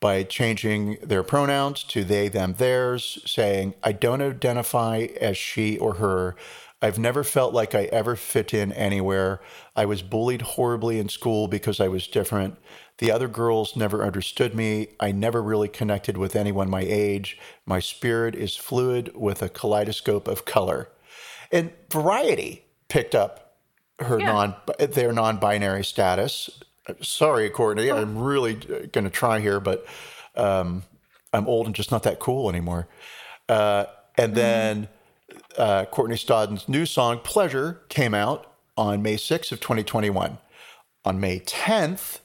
by 0.00 0.22
changing 0.24 0.98
their 1.02 1.22
pronouns 1.22 1.84
to 1.84 2.04
they, 2.04 2.28
them, 2.28 2.54
theirs, 2.58 3.18
saying, 3.26 3.74
"I 3.82 3.92
don't 3.92 4.22
identify 4.22 5.08
as 5.20 5.36
she 5.36 5.78
or 5.78 5.94
her." 5.94 6.36
I've 6.84 6.98
never 6.98 7.22
felt 7.22 7.54
like 7.54 7.76
I 7.76 7.84
ever 7.84 8.16
fit 8.16 8.52
in 8.52 8.72
anywhere. 8.72 9.40
I 9.76 9.84
was 9.84 10.02
bullied 10.02 10.42
horribly 10.42 10.98
in 10.98 11.08
school 11.08 11.46
because 11.46 11.78
I 11.78 11.86
was 11.86 12.08
different. 12.08 12.56
The 12.98 13.12
other 13.12 13.28
girls 13.28 13.76
never 13.76 14.04
understood 14.04 14.52
me. 14.52 14.88
I 14.98 15.12
never 15.12 15.40
really 15.40 15.68
connected 15.68 16.16
with 16.16 16.34
anyone 16.34 16.68
my 16.68 16.84
age. 16.84 17.38
My 17.66 17.78
spirit 17.78 18.34
is 18.34 18.56
fluid 18.56 19.12
with 19.14 19.42
a 19.42 19.48
kaleidoscope 19.48 20.26
of 20.26 20.44
color. 20.44 20.88
And 21.52 21.72
Variety 21.88 22.61
picked 22.92 23.14
up 23.14 23.56
her 24.00 24.20
Yeah. 24.20 24.26
non 24.26 24.54
their 24.78 25.12
non-binary 25.14 25.82
status. 25.82 26.50
Sorry, 27.00 27.48
Courtney, 27.48 27.90
I'm 27.90 28.18
really 28.18 28.54
going 28.54 29.04
to 29.04 29.10
try 29.10 29.40
here, 29.40 29.60
but 29.60 29.86
um, 30.36 30.82
I'm 31.32 31.46
old 31.46 31.64
and 31.66 31.74
just 31.74 31.90
not 31.90 32.02
that 32.02 32.18
cool 32.18 32.50
anymore. 32.50 32.88
Uh, 33.48 33.86
and 34.18 34.34
then 34.34 34.88
uh, 35.56 35.86
Courtney 35.86 36.16
Stodden's 36.16 36.68
new 36.68 36.84
song 36.84 37.20
"Pleasure" 37.20 37.80
came 37.88 38.12
out 38.12 38.52
on 38.76 39.00
May 39.02 39.16
6th 39.16 39.52
of 39.52 39.60
2021. 39.60 40.36
On 41.04 41.20
May 41.20 41.40
10th, 41.40 42.18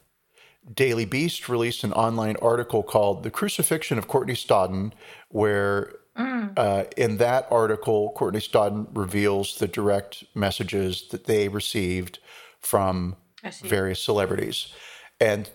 Daily 0.73 1.05
Beast 1.05 1.47
released 1.47 1.85
an 1.85 1.93
online 1.93 2.35
article 2.41 2.83
called 2.83 3.23
The 3.23 3.31
Crucifixion 3.31 3.97
of 3.97 4.07
Courtney 4.09 4.33
Stodden, 4.33 4.91
where 5.29 5.93
uh, 6.17 6.85
in 6.95 7.17
that 7.17 7.47
article, 7.51 8.11
Courtney 8.15 8.39
Stodden 8.39 8.87
reveals 8.93 9.57
the 9.57 9.67
direct 9.67 10.23
messages 10.33 11.07
that 11.09 11.25
they 11.25 11.47
received 11.47 12.19
from 12.59 13.15
various 13.63 14.01
celebrities. 14.01 14.73
And 15.19 15.49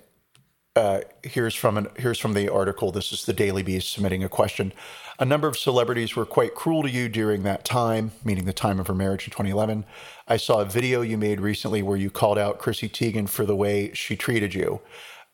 uh, 0.74 1.00
here's 1.22 1.54
from 1.54 1.76
an 1.76 1.88
here's 1.96 2.18
from 2.18 2.32
the 2.32 2.48
article. 2.48 2.92
This 2.92 3.12
is 3.12 3.26
the 3.26 3.34
Daily 3.34 3.62
Beast 3.62 3.92
submitting 3.92 4.24
a 4.24 4.28
question. 4.28 4.72
A 5.18 5.24
number 5.24 5.46
of 5.46 5.58
celebrities 5.58 6.16
were 6.16 6.24
quite 6.24 6.54
cruel 6.54 6.82
to 6.82 6.90
you 6.90 7.08
during 7.08 7.42
that 7.42 7.64
time, 7.64 8.12
meaning 8.24 8.46
the 8.46 8.52
time 8.52 8.80
of 8.80 8.86
her 8.86 8.94
marriage 8.94 9.24
in 9.24 9.30
2011. 9.30 9.84
I 10.26 10.38
saw 10.38 10.60
a 10.60 10.64
video 10.64 11.02
you 11.02 11.18
made 11.18 11.40
recently 11.40 11.82
where 11.82 11.98
you 11.98 12.10
called 12.10 12.38
out 12.38 12.58
Chrissy 12.58 12.88
Teigen 12.88 13.28
for 13.28 13.44
the 13.44 13.54
way 13.54 13.92
she 13.92 14.16
treated 14.16 14.54
you. 14.54 14.80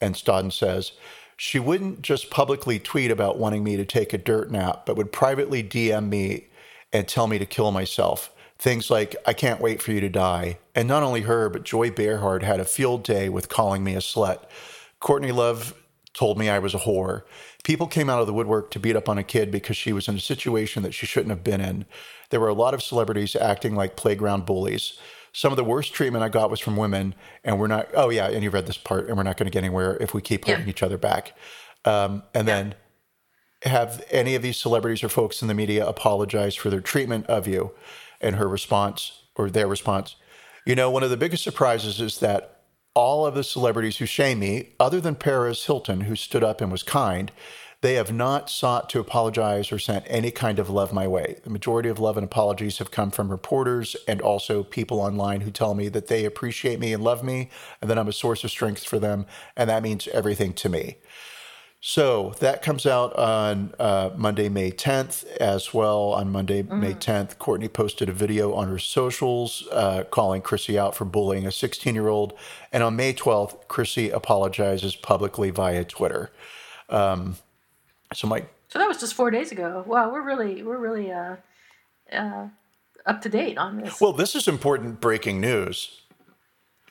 And 0.00 0.14
Stodden 0.14 0.52
says, 0.52 0.92
she 1.38 1.60
wouldn't 1.60 2.02
just 2.02 2.30
publicly 2.30 2.80
tweet 2.80 3.12
about 3.12 3.38
wanting 3.38 3.62
me 3.62 3.76
to 3.76 3.84
take 3.84 4.12
a 4.12 4.18
dirt 4.18 4.50
nap, 4.50 4.84
but 4.84 4.96
would 4.96 5.12
privately 5.12 5.62
DM 5.62 6.08
me 6.08 6.48
and 6.92 7.06
tell 7.06 7.28
me 7.28 7.38
to 7.38 7.46
kill 7.46 7.70
myself. 7.70 8.34
Things 8.58 8.90
like, 8.90 9.14
I 9.24 9.34
can't 9.34 9.60
wait 9.60 9.80
for 9.80 9.92
you 9.92 10.00
to 10.00 10.08
die. 10.08 10.58
And 10.74 10.88
not 10.88 11.04
only 11.04 11.20
her, 11.22 11.48
but 11.48 11.62
Joy 11.62 11.90
Bearhard 11.90 12.42
had 12.42 12.58
a 12.58 12.64
field 12.64 13.04
day 13.04 13.28
with 13.28 13.48
calling 13.48 13.84
me 13.84 13.94
a 13.94 14.00
slut. 14.00 14.46
Courtney 14.98 15.30
Love 15.30 15.74
told 16.12 16.38
me 16.38 16.48
I 16.48 16.58
was 16.58 16.74
a 16.74 16.78
whore. 16.78 17.22
People 17.62 17.86
came 17.86 18.10
out 18.10 18.20
of 18.20 18.26
the 18.26 18.32
woodwork 18.32 18.72
to 18.72 18.80
beat 18.80 18.96
up 18.96 19.08
on 19.08 19.16
a 19.16 19.22
kid 19.22 19.52
because 19.52 19.76
she 19.76 19.92
was 19.92 20.08
in 20.08 20.16
a 20.16 20.20
situation 20.20 20.82
that 20.82 20.92
she 20.92 21.06
shouldn't 21.06 21.30
have 21.30 21.44
been 21.44 21.60
in. 21.60 21.86
There 22.30 22.40
were 22.40 22.48
a 22.48 22.54
lot 22.54 22.74
of 22.74 22.82
celebrities 22.82 23.36
acting 23.36 23.76
like 23.76 23.94
playground 23.94 24.44
bullies. 24.44 24.98
Some 25.38 25.52
of 25.52 25.56
the 25.56 25.62
worst 25.62 25.92
treatment 25.94 26.24
I 26.24 26.30
got 26.30 26.50
was 26.50 26.58
from 26.58 26.76
women, 26.76 27.14
and 27.44 27.60
we're 27.60 27.68
not, 27.68 27.90
oh, 27.94 28.08
yeah, 28.08 28.26
and 28.26 28.42
you 28.42 28.50
read 28.50 28.66
this 28.66 28.76
part, 28.76 29.06
and 29.06 29.16
we're 29.16 29.22
not 29.22 29.36
going 29.36 29.46
to 29.46 29.52
get 29.52 29.62
anywhere 29.62 29.96
if 30.00 30.12
we 30.12 30.20
keep 30.20 30.44
holding 30.44 30.64
Yeah. 30.64 30.70
each 30.70 30.82
other 30.82 30.98
back. 30.98 31.32
Um, 31.84 32.24
and 32.34 32.48
then 32.48 32.74
have 33.62 34.04
any 34.10 34.34
of 34.34 34.42
these 34.42 34.56
celebrities 34.56 35.04
or 35.04 35.08
folks 35.08 35.40
in 35.40 35.46
the 35.46 35.54
media 35.54 35.86
apologize 35.86 36.56
for 36.56 36.70
their 36.70 36.80
treatment 36.80 37.26
of 37.28 37.46
you? 37.46 37.70
And 38.20 38.34
her 38.34 38.48
response, 38.48 39.12
or 39.36 39.48
their 39.48 39.68
response, 39.68 40.16
you 40.66 40.74
know, 40.74 40.90
one 40.90 41.04
of 41.04 41.10
the 41.10 41.16
biggest 41.16 41.44
surprises 41.44 42.00
is 42.00 42.18
that 42.18 42.62
all 42.94 43.24
of 43.24 43.36
the 43.36 43.44
celebrities 43.44 43.98
who 43.98 44.06
shame 44.06 44.40
me, 44.40 44.70
other 44.80 45.00
than 45.00 45.14
Paris 45.14 45.66
Hilton, 45.66 46.00
who 46.00 46.16
stood 46.16 46.42
up 46.42 46.60
and 46.60 46.72
was 46.72 46.82
kind, 46.82 47.30
they 47.80 47.94
have 47.94 48.12
not 48.12 48.50
sought 48.50 48.90
to 48.90 48.98
apologize 48.98 49.70
or 49.70 49.78
sent 49.78 50.04
any 50.08 50.32
kind 50.32 50.58
of 50.58 50.68
love 50.68 50.92
my 50.92 51.06
way. 51.06 51.38
The 51.44 51.50
majority 51.50 51.88
of 51.88 52.00
love 52.00 52.16
and 52.16 52.24
apologies 52.24 52.78
have 52.78 52.90
come 52.90 53.10
from 53.12 53.30
reporters 53.30 53.94
and 54.08 54.20
also 54.20 54.64
people 54.64 55.00
online 55.00 55.42
who 55.42 55.52
tell 55.52 55.74
me 55.74 55.88
that 55.90 56.08
they 56.08 56.24
appreciate 56.24 56.80
me 56.80 56.92
and 56.92 57.04
love 57.04 57.22
me 57.22 57.50
and 57.80 57.88
that 57.88 57.98
I'm 57.98 58.08
a 58.08 58.12
source 58.12 58.42
of 58.42 58.50
strength 58.50 58.84
for 58.84 58.98
them. 58.98 59.26
And 59.56 59.70
that 59.70 59.84
means 59.84 60.08
everything 60.08 60.54
to 60.54 60.68
me. 60.68 60.96
So 61.80 62.34
that 62.40 62.60
comes 62.60 62.86
out 62.86 63.14
on 63.14 63.72
uh, 63.78 64.10
Monday, 64.16 64.48
May 64.48 64.72
10th, 64.72 65.24
as 65.36 65.72
well. 65.72 66.12
On 66.12 66.28
Monday, 66.28 66.62
May 66.62 66.94
10th, 66.94 67.38
Courtney 67.38 67.68
posted 67.68 68.08
a 68.08 68.12
video 68.12 68.52
on 68.52 68.66
her 68.66 68.80
socials 68.80 69.68
uh, 69.70 70.02
calling 70.10 70.42
Chrissy 70.42 70.76
out 70.76 70.96
for 70.96 71.04
bullying 71.04 71.46
a 71.46 71.52
16 71.52 71.94
year 71.94 72.08
old. 72.08 72.36
And 72.72 72.82
on 72.82 72.96
May 72.96 73.14
12th, 73.14 73.68
Chrissy 73.68 74.10
apologizes 74.10 74.96
publicly 74.96 75.50
via 75.50 75.84
Twitter. 75.84 76.32
Um, 76.88 77.36
so, 78.14 78.26
Mike, 78.26 78.52
So 78.68 78.78
that 78.78 78.88
was 78.88 78.98
just 78.98 79.14
four 79.14 79.30
days 79.30 79.52
ago. 79.52 79.84
Wow, 79.86 80.12
we're 80.12 80.22
really 80.22 80.62
we're 80.62 80.78
really 80.78 81.12
uh, 81.12 81.36
uh, 82.12 82.48
up 83.06 83.22
to 83.22 83.28
date 83.28 83.58
on 83.58 83.78
this. 83.78 84.00
well, 84.00 84.12
this 84.12 84.34
is 84.34 84.48
important 84.48 85.00
breaking 85.00 85.40
news. 85.40 86.02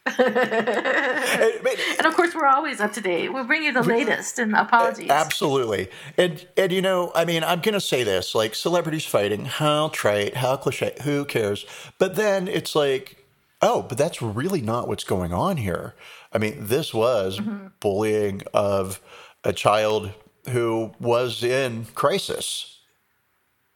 and 0.17 2.05
of 2.05 2.15
course, 2.15 2.33
we're 2.33 2.45
always 2.45 2.79
up 2.79 2.93
to 2.93 3.01
date. 3.01 3.33
We 3.33 3.43
bring 3.43 3.63
you 3.63 3.73
the 3.73 3.83
latest 3.83 4.39
and 4.39 4.55
apologies. 4.55 5.09
Absolutely. 5.09 5.89
And 6.17 6.47
and 6.55 6.71
you 6.71 6.81
know, 6.81 7.11
I 7.13 7.25
mean, 7.25 7.43
I'm 7.43 7.59
gonna 7.59 7.81
say 7.81 8.03
this, 8.03 8.33
like 8.33 8.55
celebrities 8.55 9.05
fighting, 9.05 9.45
how 9.45 9.89
trite, 9.89 10.37
how 10.37 10.55
cliche, 10.55 10.93
who 11.03 11.25
cares? 11.25 11.65
But 11.97 12.15
then 12.15 12.47
it's 12.47 12.73
like, 12.73 13.25
oh, 13.61 13.81
but 13.81 13.97
that's 13.97 14.21
really 14.21 14.61
not 14.61 14.87
what's 14.87 15.03
going 15.03 15.33
on 15.33 15.57
here. 15.57 15.93
I 16.31 16.37
mean, 16.37 16.55
this 16.67 16.93
was 16.93 17.41
bullying 17.81 18.43
of 18.53 19.01
a 19.43 19.51
child 19.51 20.13
who 20.49 20.91
was 20.99 21.43
in 21.43 21.85
crisis. 21.95 22.79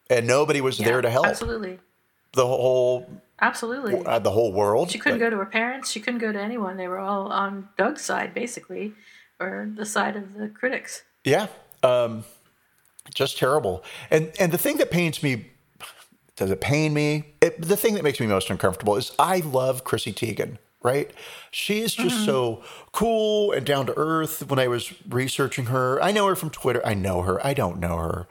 And 0.10 0.28
nobody 0.28 0.60
was 0.62 0.80
Yeah, 0.80 0.86
there 0.88 1.02
to 1.02 1.10
help. 1.10 1.28
Absolutely, 1.28 1.80
The 2.34 2.46
whole 2.46 3.08
absolutely. 3.40 4.06
uh, 4.06 4.20
the 4.20 4.32
whole 4.32 4.52
world. 4.52 4.92
She 4.92 5.00
couldn't 5.00 5.20
go 5.20 5.30
to 5.30 5.38
her 5.38 5.46
parents. 5.46 5.90
She 5.90 6.00
couldn't 6.02 6.20
go 6.20 6.32
to 6.32 6.40
anyone. 6.42 6.76
They 6.78 6.88
were 6.88 7.00
all 7.00 7.32
on 7.32 7.70
Doug's 7.78 8.02
side, 8.02 8.34
basically, 8.34 8.94
or 9.40 9.70
the 9.74 9.86
side 9.86 10.18
of 10.18 10.34
the 10.34 10.50
critics. 10.50 11.04
Yeah, 11.24 11.48
um, 11.82 12.26
just 13.14 13.38
terrible. 13.38 13.84
And 14.10 14.34
and 14.40 14.52
the 14.52 14.58
thing 14.58 14.78
that 14.78 14.92
pains 14.92 15.24
me, 15.24 15.48
does 16.36 16.52
it 16.52 16.60
pain 16.60 16.94
me? 16.94 17.34
It, 17.40 17.62
the 17.62 17.78
thing 17.78 17.94
that 17.94 18.04
makes 18.04 18.20
me 18.20 18.28
most 18.28 18.50
uncomfortable 18.50 18.98
is 18.98 19.14
I 19.18 19.38
love 19.40 19.84
Chrissy 19.86 20.12
Teigen. 20.12 20.58
Right, 20.84 21.12
she 21.52 21.82
is 21.82 21.94
just 21.94 22.26
so 22.26 22.64
cool 22.92 23.52
and 23.52 23.64
down 23.64 23.86
to 23.86 23.94
earth. 23.96 24.48
When 24.50 24.58
I 24.58 24.68
was 24.68 24.92
researching 25.08 25.66
her, 25.68 26.02
I 26.02 26.12
know 26.12 26.26
her 26.26 26.36
from 26.36 26.50
Twitter. 26.50 26.82
I 26.84 26.96
know 26.96 27.22
her. 27.22 27.46
I 27.46 27.54
don't 27.54 27.80
know 27.80 27.98
her. 27.98 28.28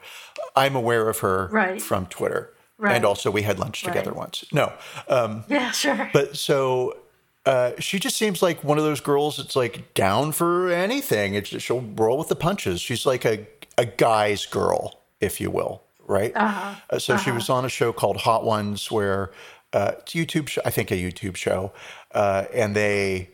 I'm 0.53 0.75
aware 0.75 1.07
of 1.07 1.19
her 1.19 1.47
Right. 1.49 1.81
from 1.81 2.07
Twitter, 2.07 2.53
Right. 2.77 2.95
and 2.97 3.05
also 3.05 3.31
we 3.31 3.43
had 3.43 3.57
lunch 3.57 3.83
together 3.83 4.11
Right. 4.11 4.17
once. 4.17 4.43
No, 4.51 4.73
um, 5.07 5.45
Yeah, 5.47 5.71
sure. 5.71 6.09
but 6.11 6.35
so 6.35 6.97
uh, 7.45 7.71
she 7.79 7.99
just 7.99 8.17
seems 8.17 8.41
like 8.41 8.63
one 8.65 8.77
of 8.77 8.83
those 8.83 8.99
girls 8.99 9.37
that's 9.37 9.55
like 9.55 9.93
down 9.93 10.33
for 10.33 10.69
anything. 10.69 11.33
It's 11.35 11.49
just, 11.51 11.65
she'll 11.65 11.81
roll 11.81 12.17
with 12.17 12.27
the 12.27 12.35
punches. 12.35 12.81
She's 12.81 13.05
like 13.05 13.23
a 13.25 13.47
a 13.77 13.85
guy's 13.85 14.45
girl, 14.45 14.99
if 15.21 15.39
you 15.39 15.49
will, 15.49 15.83
right? 16.05 16.33
Uh-huh. 16.35 16.75
Uh, 16.89 16.99
so 16.99 17.15
she 17.15 17.31
was 17.31 17.49
on 17.49 17.63
a 17.63 17.69
show 17.69 17.93
called 17.93 18.17
Hot 18.17 18.43
Ones, 18.43 18.91
where 18.91 19.31
uh, 19.73 19.93
it's 19.99 20.13
a 20.13 20.17
YouTube, 20.17 20.49
show, 20.49 20.61
I 20.65 20.69
think 20.69 20.91
a 20.91 20.95
YouTube 20.95 21.37
show, 21.37 21.71
uh, 22.13 22.45
and 22.53 22.75
they 22.75 23.29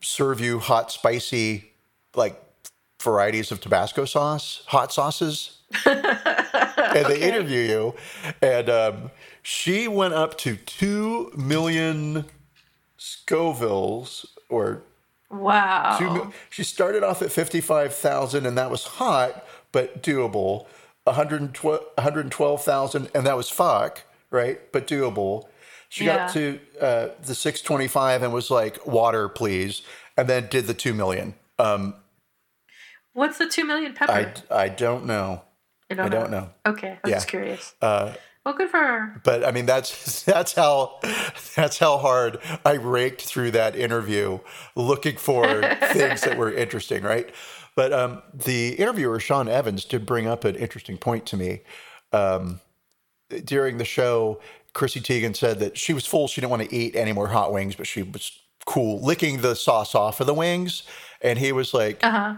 serve 0.00 0.40
you 0.40 0.58
hot, 0.58 0.90
spicy, 0.92 1.72
like 2.14 2.40
varieties 3.00 3.52
of 3.52 3.60
Tabasco 3.60 4.04
sauce, 4.04 4.62
hot 4.66 4.92
sauces 4.92 5.58
and 5.84 7.06
they 7.06 7.20
interview 7.20 7.60
you. 7.60 7.94
And 8.40 8.68
um, 8.68 9.10
she 9.42 9.88
went 9.88 10.14
up 10.14 10.38
to 10.38 10.56
2 10.56 11.32
million 11.36 12.24
Scovilles 12.98 14.26
or 14.48 14.82
wow. 15.30 15.96
two, 15.98 16.32
she 16.50 16.64
started 16.64 17.02
off 17.02 17.22
at 17.22 17.30
55,000 17.30 18.46
and 18.46 18.58
that 18.58 18.70
was 18.70 18.84
hot, 18.84 19.44
but 19.72 20.02
doable. 20.02 20.66
112 21.04 21.80
112,000 21.94 23.10
and 23.14 23.26
that 23.26 23.36
was 23.36 23.48
fuck, 23.48 24.02
right? 24.30 24.60
But 24.72 24.86
doable. 24.86 25.48
She 25.88 26.04
got 26.04 26.20
up 26.20 26.32
to 26.34 26.60
uh, 26.80 27.08
the 27.22 27.34
625 27.34 28.22
and 28.22 28.32
was 28.32 28.50
like, 28.50 28.86
water, 28.86 29.28
please. 29.28 29.82
And 30.16 30.28
then 30.28 30.48
did 30.48 30.66
the 30.66 30.74
2 30.74 30.92
million. 30.94 31.34
Um, 31.58 31.94
What's 33.14 33.38
the 33.38 33.48
two 33.48 33.64
million 33.64 33.94
pepper? 33.94 34.12
I, 34.50 34.64
I 34.64 34.68
don't 34.68 35.04
know. 35.06 35.42
You 35.90 35.96
don't 35.96 36.06
I 36.06 36.08
don't 36.08 36.30
know. 36.30 36.50
Okay, 36.66 36.90
I 36.90 36.98
was 37.02 37.10
Yeah. 37.10 37.16
just 37.16 37.28
curious. 37.28 37.74
Uh, 37.82 38.12
well, 38.44 38.54
good 38.54 38.70
for 38.70 38.78
her. 38.78 39.20
but 39.24 39.44
I 39.44 39.50
mean 39.50 39.66
that's 39.66 40.22
that's 40.24 40.52
how 40.52 41.00
that's 41.56 41.78
how 41.78 41.98
hard 41.98 42.38
I 42.64 42.74
raked 42.74 43.22
through 43.22 43.50
that 43.52 43.74
interview 43.74 44.38
looking 44.76 45.16
for 45.16 45.44
things 45.92 46.20
that 46.22 46.36
were 46.36 46.52
interesting, 46.52 47.02
right? 47.02 47.28
But 47.74 47.92
um, 47.92 48.22
the 48.32 48.74
interviewer 48.74 49.18
Sean 49.18 49.48
Evans 49.48 49.84
did 49.84 50.06
bring 50.06 50.26
up 50.28 50.44
an 50.44 50.54
interesting 50.54 50.96
point 50.96 51.26
to 51.26 51.36
me 51.36 51.62
um, 52.12 52.60
during 53.44 53.78
the 53.78 53.84
show. 53.84 54.40
Chrissy 54.74 55.00
Teigen 55.00 55.34
said 55.36 55.58
that 55.60 55.76
she 55.78 55.92
was 55.92 56.06
full; 56.06 56.28
she 56.28 56.40
didn't 56.40 56.50
want 56.50 56.68
to 56.68 56.74
eat 56.74 56.94
any 56.96 57.12
more 57.12 57.28
hot 57.28 57.52
wings, 57.52 57.74
but 57.74 57.86
she 57.86 58.02
was 58.02 58.32
cool 58.66 59.00
licking 59.00 59.40
the 59.40 59.54
sauce 59.54 59.94
off 59.94 60.20
of 60.20 60.26
the 60.26 60.34
wings, 60.34 60.82
and 61.22 61.38
he 61.38 61.52
was 61.52 61.72
like, 61.74 62.02
Uh 62.04 62.10
huh. 62.10 62.34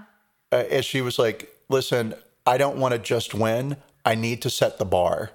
uh, 0.52 0.64
and 0.70 0.84
she 0.84 1.00
was 1.00 1.18
like, 1.18 1.52
"Listen, 1.68 2.14
I 2.46 2.56
don't 2.58 2.78
want 2.78 2.92
to 2.92 2.98
just 2.98 3.34
win. 3.34 3.76
I 4.04 4.14
need 4.14 4.42
to 4.42 4.50
set 4.50 4.78
the 4.78 4.84
bar, 4.84 5.30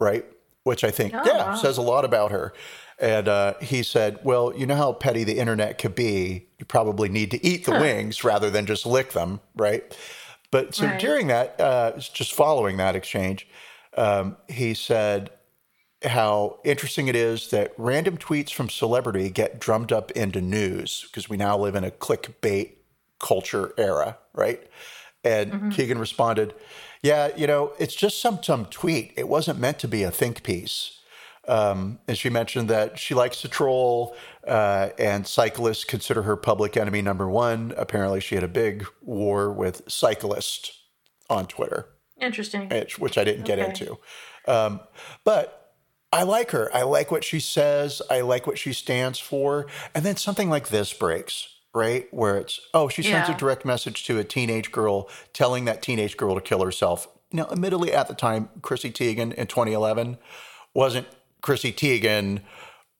right?" 0.00 0.24
Which 0.64 0.84
I 0.84 0.90
think, 0.90 1.14
Oh, 1.14 1.22
yeah, 1.24 1.48
wow. 1.48 1.54
says 1.54 1.78
a 1.78 1.82
lot 1.82 2.04
about 2.04 2.30
her. 2.30 2.52
And 2.98 3.28
uh, 3.28 3.54
he 3.60 3.82
said, 3.84 4.18
"Well, 4.24 4.52
you 4.56 4.66
know 4.66 4.74
how 4.74 4.92
petty 4.92 5.22
the 5.24 5.38
internet 5.38 5.78
could 5.78 5.94
be. 5.94 6.48
You 6.58 6.64
probably 6.66 7.08
need 7.08 7.30
to 7.30 7.46
eat 7.46 7.64
the 7.64 7.72
wings 7.72 8.24
rather 8.24 8.50
than 8.50 8.66
just 8.66 8.84
lick 8.84 9.12
them, 9.12 9.40
right?" 9.54 9.96
But 10.50 10.74
so 10.74 10.86
Right. 10.86 10.98
during 10.98 11.26
that, 11.28 11.60
uh, 11.60 11.92
just 11.98 12.32
following 12.32 12.78
that 12.78 12.96
exchange, 12.96 13.46
um, 13.96 14.36
he 14.48 14.72
said 14.74 15.30
how 16.04 16.60
interesting 16.64 17.08
it 17.08 17.16
is 17.16 17.50
that 17.50 17.72
random 17.76 18.16
tweets 18.16 18.52
from 18.52 18.68
celebrity 18.68 19.30
get 19.30 19.58
drummed 19.58 19.92
up 19.92 20.10
into 20.12 20.40
news 20.40 21.06
because 21.08 21.28
we 21.28 21.36
now 21.36 21.58
live 21.58 21.74
in 21.74 21.84
a 21.84 21.90
clickbait 21.90 22.74
culture 23.18 23.72
era, 23.76 24.18
right? 24.32 24.62
And 25.24 25.72
Teigen 25.72 25.98
responded, 25.98 26.54
"Yeah, 27.02 27.30
you 27.36 27.46
know, 27.48 27.72
it's 27.78 27.94
just 27.94 28.20
some 28.20 28.42
some 28.42 28.66
tweet. 28.66 29.12
It 29.16 29.28
wasn't 29.28 29.58
meant 29.58 29.80
to 29.80 29.88
be 29.88 30.04
a 30.04 30.10
think 30.10 30.44
piece." 30.44 30.98
Um, 31.48 31.98
and 32.06 32.16
she 32.16 32.28
mentioned 32.28 32.68
that 32.68 32.98
she 32.98 33.14
likes 33.14 33.40
to 33.40 33.48
troll, 33.48 34.14
uh, 34.46 34.90
and 34.98 35.26
cyclists 35.26 35.82
consider 35.82 36.22
her 36.22 36.36
public 36.36 36.76
enemy 36.76 37.02
number 37.02 37.28
one. 37.28 37.72
Apparently, 37.76 38.20
she 38.20 38.34
had 38.34 38.44
a 38.44 38.48
big 38.48 38.86
war 39.00 39.50
with 39.50 39.82
cyclists 39.88 40.82
on 41.30 41.46
Twitter, 41.46 41.88
Interesting. 42.20 42.68
which, 42.68 42.98
which 42.98 43.18
I 43.18 43.24
didn't 43.24 43.44
get 43.44 43.58
into. 43.58 43.98
Um, 44.46 44.80
but 45.24 45.57
I 46.12 46.22
like 46.22 46.52
her. 46.52 46.70
I 46.74 46.82
like 46.82 47.10
what 47.10 47.24
she 47.24 47.38
says. 47.40 48.00
I 48.10 48.20
like 48.22 48.46
what 48.46 48.58
she 48.58 48.72
stands 48.72 49.18
for. 49.18 49.66
And 49.94 50.04
then 50.04 50.16
something 50.16 50.48
like 50.48 50.68
this 50.68 50.92
breaks, 50.92 51.48
right? 51.74 52.06
Where 52.12 52.36
it's, 52.38 52.60
oh, 52.72 52.88
she 52.88 53.02
sends 53.02 53.28
Yeah. 53.28 53.34
a 53.34 53.38
direct 53.38 53.64
message 53.64 54.04
to 54.06 54.18
a 54.18 54.24
teenage 54.24 54.72
girl 54.72 55.08
telling 55.34 55.66
that 55.66 55.82
teenage 55.82 56.16
girl 56.16 56.34
to 56.34 56.40
kill 56.40 56.64
herself. 56.64 57.08
Now, 57.30 57.46
admittedly, 57.50 57.92
at 57.92 58.08
the 58.08 58.14
time, 58.14 58.48
Chrissy 58.62 58.90
Teigen 58.90 59.34
in 59.34 59.46
2011 59.48 60.16
wasn't 60.72 61.06
Chrissy 61.42 61.72
Teigen, 61.74 62.40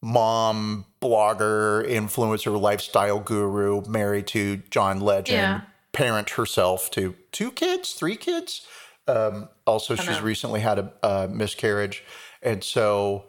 mom, 0.03 0.85
blogger, 1.01 1.89
influencer, 1.89 2.61
lifestyle 2.61 3.21
guru, 3.21 3.83
married 3.89 4.27
to 4.29 4.59
John 4.71 5.01
Legend, 5.01 5.39
Yeah. 5.39 5.61
parent 5.93 6.31
herself 6.31 6.91
to 6.93 7.15
two 7.33 7.51
kids, 7.53 7.93
three 7.95 8.17
kids. 8.17 8.67
Um, 9.07 9.49
also, 9.67 9.95
she's 9.95 10.07
know. 10.19 10.21
recently 10.23 10.61
had 10.61 10.79
a, 10.79 10.93
a 11.03 11.29
miscarriage, 11.29 12.05
and 12.43 12.63
so 12.63 13.25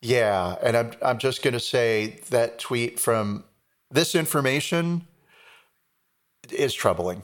yeah. 0.00 0.56
And 0.62 0.76
I'm 0.76 0.92
I'm 1.02 1.18
just 1.18 1.42
gonna 1.42 1.60
say 1.60 2.20
that 2.30 2.58
tweet 2.58 2.98
from 3.00 3.44
this 3.90 4.14
information 4.14 5.06
is 6.50 6.74
troubling 6.74 7.22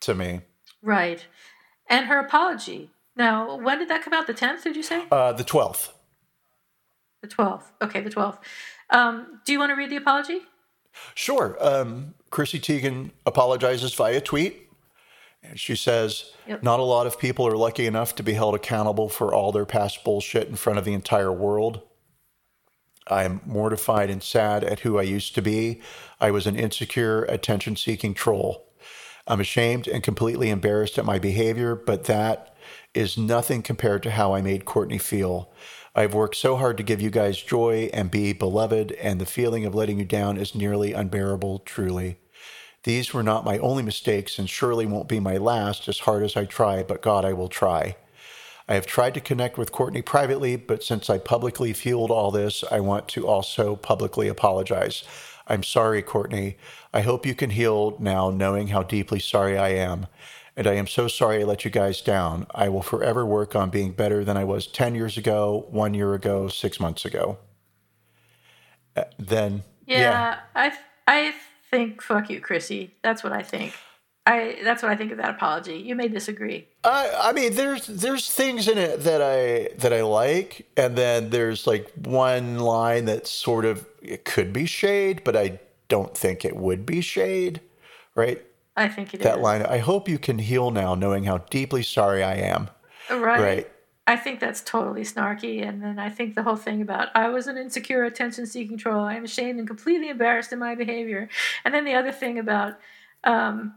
to 0.00 0.14
me. 0.14 0.40
Right. 0.82 1.24
And 1.88 2.06
her 2.06 2.18
apology. 2.18 2.90
Now, 3.16 3.56
when 3.56 3.78
did 3.78 3.88
that 3.88 4.02
come 4.02 4.14
out? 4.14 4.26
The 4.26 4.34
10th, 4.34 4.64
did 4.64 4.76
you 4.76 4.82
say? 4.82 5.04
Uh, 5.10 5.32
the 5.32 5.44
twelfth. 5.44 5.92
The 7.20 7.28
12th. 7.28 7.64
Okay, 7.82 8.00
the 8.00 8.10
12th. 8.10 8.38
Um, 8.90 9.40
do 9.44 9.52
you 9.52 9.58
want 9.58 9.70
to 9.70 9.76
read 9.76 9.90
the 9.90 9.96
apology? 9.96 10.40
Sure. 11.14 11.56
Um, 11.60 12.14
Chrissy 12.30 12.58
Teigen 12.58 13.10
apologizes 13.26 13.94
via 13.94 14.20
tweet. 14.20 14.68
And 15.42 15.58
she 15.58 15.76
says, 15.76 16.32
Yep. 16.46 16.62
Not 16.62 16.80
a 16.80 16.84
lot 16.84 17.06
of 17.06 17.18
people 17.18 17.46
are 17.46 17.56
lucky 17.56 17.86
enough 17.86 18.14
to 18.16 18.22
be 18.22 18.32
held 18.34 18.54
accountable 18.54 19.08
for 19.08 19.34
all 19.34 19.52
their 19.52 19.66
past 19.66 20.04
bullshit 20.04 20.48
in 20.48 20.56
front 20.56 20.78
of 20.78 20.84
the 20.84 20.92
entire 20.92 21.32
world. 21.32 21.82
I 23.08 23.24
am 23.24 23.40
mortified 23.44 24.10
and 24.10 24.22
sad 24.22 24.62
at 24.64 24.80
who 24.80 24.98
I 24.98 25.02
used 25.02 25.34
to 25.34 25.42
be. 25.42 25.80
I 26.20 26.30
was 26.30 26.46
an 26.46 26.56
insecure, 26.56 27.24
attention 27.24 27.76
seeking 27.76 28.14
troll. 28.14 28.68
I'm 29.26 29.40
ashamed 29.40 29.86
and 29.86 30.02
completely 30.02 30.50
embarrassed 30.50 30.98
at 30.98 31.04
my 31.04 31.18
behavior, 31.18 31.74
but 31.74 32.04
that 32.04 32.54
is 32.94 33.18
nothing 33.18 33.62
compared 33.62 34.02
to 34.04 34.10
how 34.10 34.34
I 34.34 34.42
made 34.42 34.64
Courtney 34.64 34.98
feel. 34.98 35.52
I've 35.94 36.14
worked 36.14 36.36
so 36.36 36.56
hard 36.56 36.76
to 36.78 36.82
give 36.82 37.00
you 37.00 37.10
guys 37.10 37.40
joy 37.40 37.90
and 37.92 38.10
be 38.10 38.32
beloved, 38.32 38.92
and 38.92 39.20
the 39.20 39.26
feeling 39.26 39.64
of 39.64 39.74
letting 39.74 39.98
you 39.98 40.04
down 40.04 40.36
is 40.38 40.54
nearly 40.54 40.92
unbearable, 40.92 41.60
truly. 41.60 42.18
These 42.84 43.14
were 43.14 43.22
not 43.22 43.44
my 43.44 43.58
only 43.58 43.82
mistakes 43.82 44.38
and 44.38 44.48
surely 44.50 44.86
won't 44.86 45.08
be 45.08 45.20
my 45.20 45.36
last, 45.36 45.88
as 45.88 46.00
hard 46.00 46.22
as 46.24 46.36
I 46.36 46.44
try, 46.44 46.82
but 46.82 47.02
God, 47.02 47.24
I 47.24 47.32
will 47.32 47.48
try. 47.48 47.96
I 48.68 48.74
have 48.74 48.86
tried 48.86 49.14
to 49.14 49.20
connect 49.20 49.58
with 49.58 49.72
Courtney 49.72 50.02
privately, 50.02 50.56
but 50.56 50.82
since 50.82 51.10
I 51.10 51.18
publicly 51.18 51.72
fueled 51.72 52.10
all 52.10 52.30
this, 52.30 52.64
I 52.70 52.80
want 52.80 53.08
to 53.08 53.26
also 53.26 53.76
publicly 53.76 54.28
apologize. 54.28 55.04
I'm 55.46 55.62
sorry, 55.62 56.02
Courtney. 56.02 56.56
I 56.92 57.02
hope 57.02 57.26
you 57.26 57.34
can 57.34 57.50
heal 57.50 57.96
now, 57.98 58.30
knowing 58.30 58.68
how 58.68 58.82
deeply 58.82 59.18
sorry 59.18 59.58
I 59.58 59.70
am. 59.70 60.06
And 60.56 60.66
I 60.66 60.74
am 60.74 60.86
so 60.86 61.08
sorry 61.08 61.40
I 61.40 61.44
let 61.44 61.64
you 61.64 61.70
guys 61.70 62.00
down. 62.00 62.46
I 62.54 62.68
will 62.68 62.82
forever 62.82 63.24
work 63.24 63.56
on 63.56 63.70
being 63.70 63.92
better 63.92 64.24
than 64.24 64.36
I 64.36 64.44
was 64.44 64.66
10 64.66 64.94
years 64.94 65.16
ago, 65.16 65.66
one 65.70 65.94
year 65.94 66.14
ago, 66.14 66.48
six 66.48 66.78
months 66.78 67.04
ago. 67.04 67.38
Uh, 68.96 69.04
Then, 69.18 69.62
Yeah, 69.86 70.40
I 70.54 70.72
I 71.06 71.34
think 71.72 72.02
fuck 72.02 72.30
you, 72.30 72.40
Chrissy. 72.40 72.94
That's 73.02 73.24
what 73.24 73.32
I 73.32 73.42
think. 73.42 73.74
I 74.24 74.58
that's 74.62 74.82
what 74.82 74.92
I 74.92 74.96
think 74.96 75.10
of 75.10 75.18
that 75.18 75.30
apology. 75.30 75.74
You 75.74 75.96
may 75.96 76.06
disagree. 76.06 76.68
I, 76.84 77.10
I 77.20 77.32
mean, 77.32 77.54
there's 77.54 77.86
there's 77.88 78.30
things 78.30 78.68
in 78.68 78.78
it 78.78 79.00
that 79.00 79.20
I 79.20 79.74
that 79.78 79.92
I 79.92 80.02
like, 80.02 80.68
and 80.76 80.96
then 80.96 81.30
there's 81.30 81.66
like 81.66 81.90
one 82.04 82.60
line 82.60 83.06
that 83.06 83.26
sort 83.26 83.64
of 83.64 83.84
it 84.00 84.24
could 84.24 84.52
be 84.52 84.66
shade, 84.66 85.22
but 85.24 85.36
I 85.36 85.58
don't 85.88 86.16
think 86.16 86.44
it 86.44 86.54
would 86.54 86.86
be 86.86 87.00
shade, 87.00 87.60
right? 88.14 88.40
I 88.76 88.88
think 88.88 89.12
it 89.12 89.20
is 89.20 89.24
That 89.24 89.40
line. 89.40 89.62
I 89.62 89.78
hope 89.78 90.08
you 90.08 90.18
can 90.18 90.38
heal 90.38 90.70
now, 90.70 90.94
knowing 90.94 91.24
how 91.24 91.38
deeply 91.38 91.82
sorry 91.82 92.22
I 92.22 92.34
am. 92.34 92.70
Right. 93.10 93.40
Right. 93.40 93.70
I 94.06 94.16
think 94.16 94.40
that's 94.40 94.60
totally 94.62 95.02
snarky. 95.02 95.66
And 95.66 95.82
then 95.82 95.98
I 95.98 96.10
think 96.10 96.34
the 96.34 96.42
whole 96.42 96.56
thing 96.56 96.82
about 96.82 97.08
I 97.14 97.28
was 97.28 97.46
an 97.46 97.56
insecure, 97.56 98.04
attention 98.04 98.46
seeking 98.46 98.76
troll. 98.76 99.04
I 99.04 99.14
am 99.14 99.24
ashamed 99.24 99.58
and 99.58 99.68
completely 99.68 100.08
embarrassed 100.08 100.52
in 100.52 100.58
my 100.58 100.74
behavior. 100.74 101.28
And 101.64 101.72
then 101.72 101.84
the 101.84 101.94
other 101.94 102.10
thing 102.12 102.38
about 102.38 102.78
um, 103.24 103.74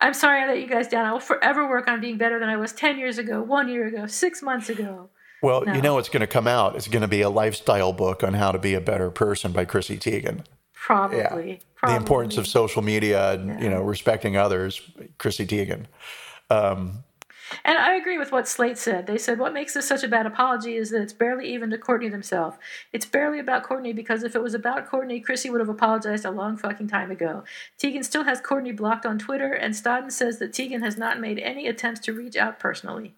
I'm 0.00 0.14
sorry 0.14 0.42
I 0.42 0.46
let 0.46 0.60
you 0.60 0.66
guys 0.66 0.88
down. 0.88 1.06
I 1.06 1.12
will 1.12 1.20
forever 1.20 1.68
work 1.68 1.88
on 1.88 2.00
being 2.00 2.18
better 2.18 2.38
than 2.38 2.48
I 2.48 2.56
was 2.56 2.72
10 2.72 2.98
years 2.98 3.18
ago, 3.18 3.42
one 3.42 3.68
year 3.68 3.86
ago, 3.86 4.06
six 4.06 4.42
months 4.42 4.68
ago. 4.68 5.10
Well, 5.42 5.64
No. 5.64 5.74
you 5.74 5.82
know 5.82 5.94
what's 5.94 6.08
going 6.08 6.20
to 6.20 6.26
come 6.26 6.48
out. 6.48 6.74
It's 6.74 6.88
going 6.88 7.02
to 7.02 7.08
be 7.08 7.20
a 7.20 7.30
lifestyle 7.30 7.92
book 7.92 8.24
on 8.24 8.34
how 8.34 8.50
to 8.52 8.58
be 8.58 8.74
a 8.74 8.80
better 8.80 9.10
person 9.10 9.52
by 9.52 9.64
Chrissy 9.64 9.96
Teigen. 9.96 10.44
Probably. 10.74 11.18
Yeah. 11.18 11.28
probably. 11.28 11.60
The 11.82 11.96
importance 11.96 12.36
of 12.36 12.46
social 12.46 12.82
media 12.82 13.32
and 13.32 13.62
you 13.62 13.68
know 13.68 13.82
respecting 13.82 14.36
others. 14.36 14.80
Chrissy 15.18 15.46
Teigen. 15.46 15.86
And 17.64 17.78
I 17.78 17.94
agree 17.94 18.18
with 18.18 18.32
what 18.32 18.48
Slate 18.48 18.78
said. 18.78 19.06
They 19.06 19.18
said 19.18 19.38
what 19.38 19.52
makes 19.52 19.74
this 19.74 19.88
such 19.88 20.02
a 20.02 20.08
bad 20.08 20.26
apology 20.26 20.76
is 20.76 20.90
that 20.90 21.02
it's 21.02 21.12
barely 21.12 21.52
even 21.52 21.70
to 21.70 21.78
Courtney 21.78 22.08
themselves. 22.08 22.56
It's 22.92 23.06
barely 23.06 23.38
about 23.38 23.62
Courtney 23.62 23.92
because 23.92 24.22
if 24.22 24.34
it 24.34 24.42
was 24.42 24.54
about 24.54 24.88
Courtney, 24.88 25.20
Chrissy 25.20 25.50
would 25.50 25.60
have 25.60 25.68
apologized 25.68 26.24
a 26.24 26.30
long 26.30 26.56
fucking 26.56 26.88
time 26.88 27.10
ago. 27.10 27.44
Teigen 27.78 28.04
still 28.04 28.24
has 28.24 28.40
Courtney 28.40 28.72
blocked 28.72 29.06
on 29.06 29.18
Twitter, 29.18 29.52
and 29.52 29.74
Stodden 29.74 30.12
says 30.12 30.38
that 30.38 30.52
Teigen 30.52 30.82
has 30.82 30.96
not 30.96 31.20
made 31.20 31.38
any 31.38 31.66
attempts 31.66 32.00
to 32.00 32.12
reach 32.12 32.36
out 32.36 32.58
personally. 32.58 33.14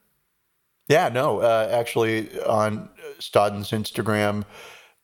Yeah, 0.88 1.08
no, 1.08 1.38
uh, 1.38 1.68
actually, 1.70 2.40
on 2.40 2.88
Stodden's 3.20 3.70
Instagram, 3.70 4.44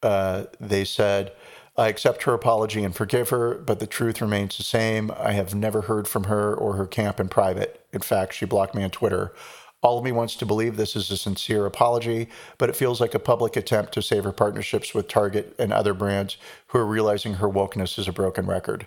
uh, 0.03 0.45
they 0.59 0.85
said, 0.85 1.33
I 1.79 1.89
accept 1.89 2.23
her 2.23 2.33
apology 2.33 2.83
and 2.85 2.95
forgive 2.95 3.29
her, 3.29 3.55
but 3.55 3.81
the 3.81 3.87
truth 3.87 4.23
remains 4.23 4.57
the 4.57 4.63
same. 4.63 5.11
I 5.19 5.33
have 5.33 5.55
never 5.55 5.83
heard 5.83 6.09
from 6.09 6.25
her 6.25 6.55
or 6.55 6.75
her 6.75 6.87
camp 6.87 7.21
in 7.21 7.29
private. 7.29 7.85
In 7.93 8.01
fact, 8.01 8.35
she 8.35 8.47
blocked 8.47 8.75
me 8.75 8.83
on 8.83 8.91
Twitter. 8.91 9.35
All 9.83 9.99
of 9.99 10.05
me 10.05 10.11
wants 10.11 10.37
to 10.37 10.47
believe 10.47 10.77
this 10.77 10.97
is 10.97 11.11
a 11.11 11.19
sincere 11.19 11.67
apology, 11.67 12.29
but 12.57 12.71
it 12.71 12.77
feels 12.77 13.01
like 13.01 13.15
a 13.15 13.19
public 13.19 13.57
attempt 13.57 13.93
to 13.93 14.03
save 14.03 14.25
her 14.25 14.33
partnerships 14.33 14.95
with 14.95 15.07
Target 15.07 15.55
and 15.59 15.73
other 15.73 15.93
brands 15.93 16.39
who 16.69 16.79
are 16.79 16.87
realizing 16.87 17.35
her 17.35 17.49
wokeness 17.49 17.99
is 17.99 18.09
a 18.09 18.13
broken 18.13 18.47
record. 18.47 18.87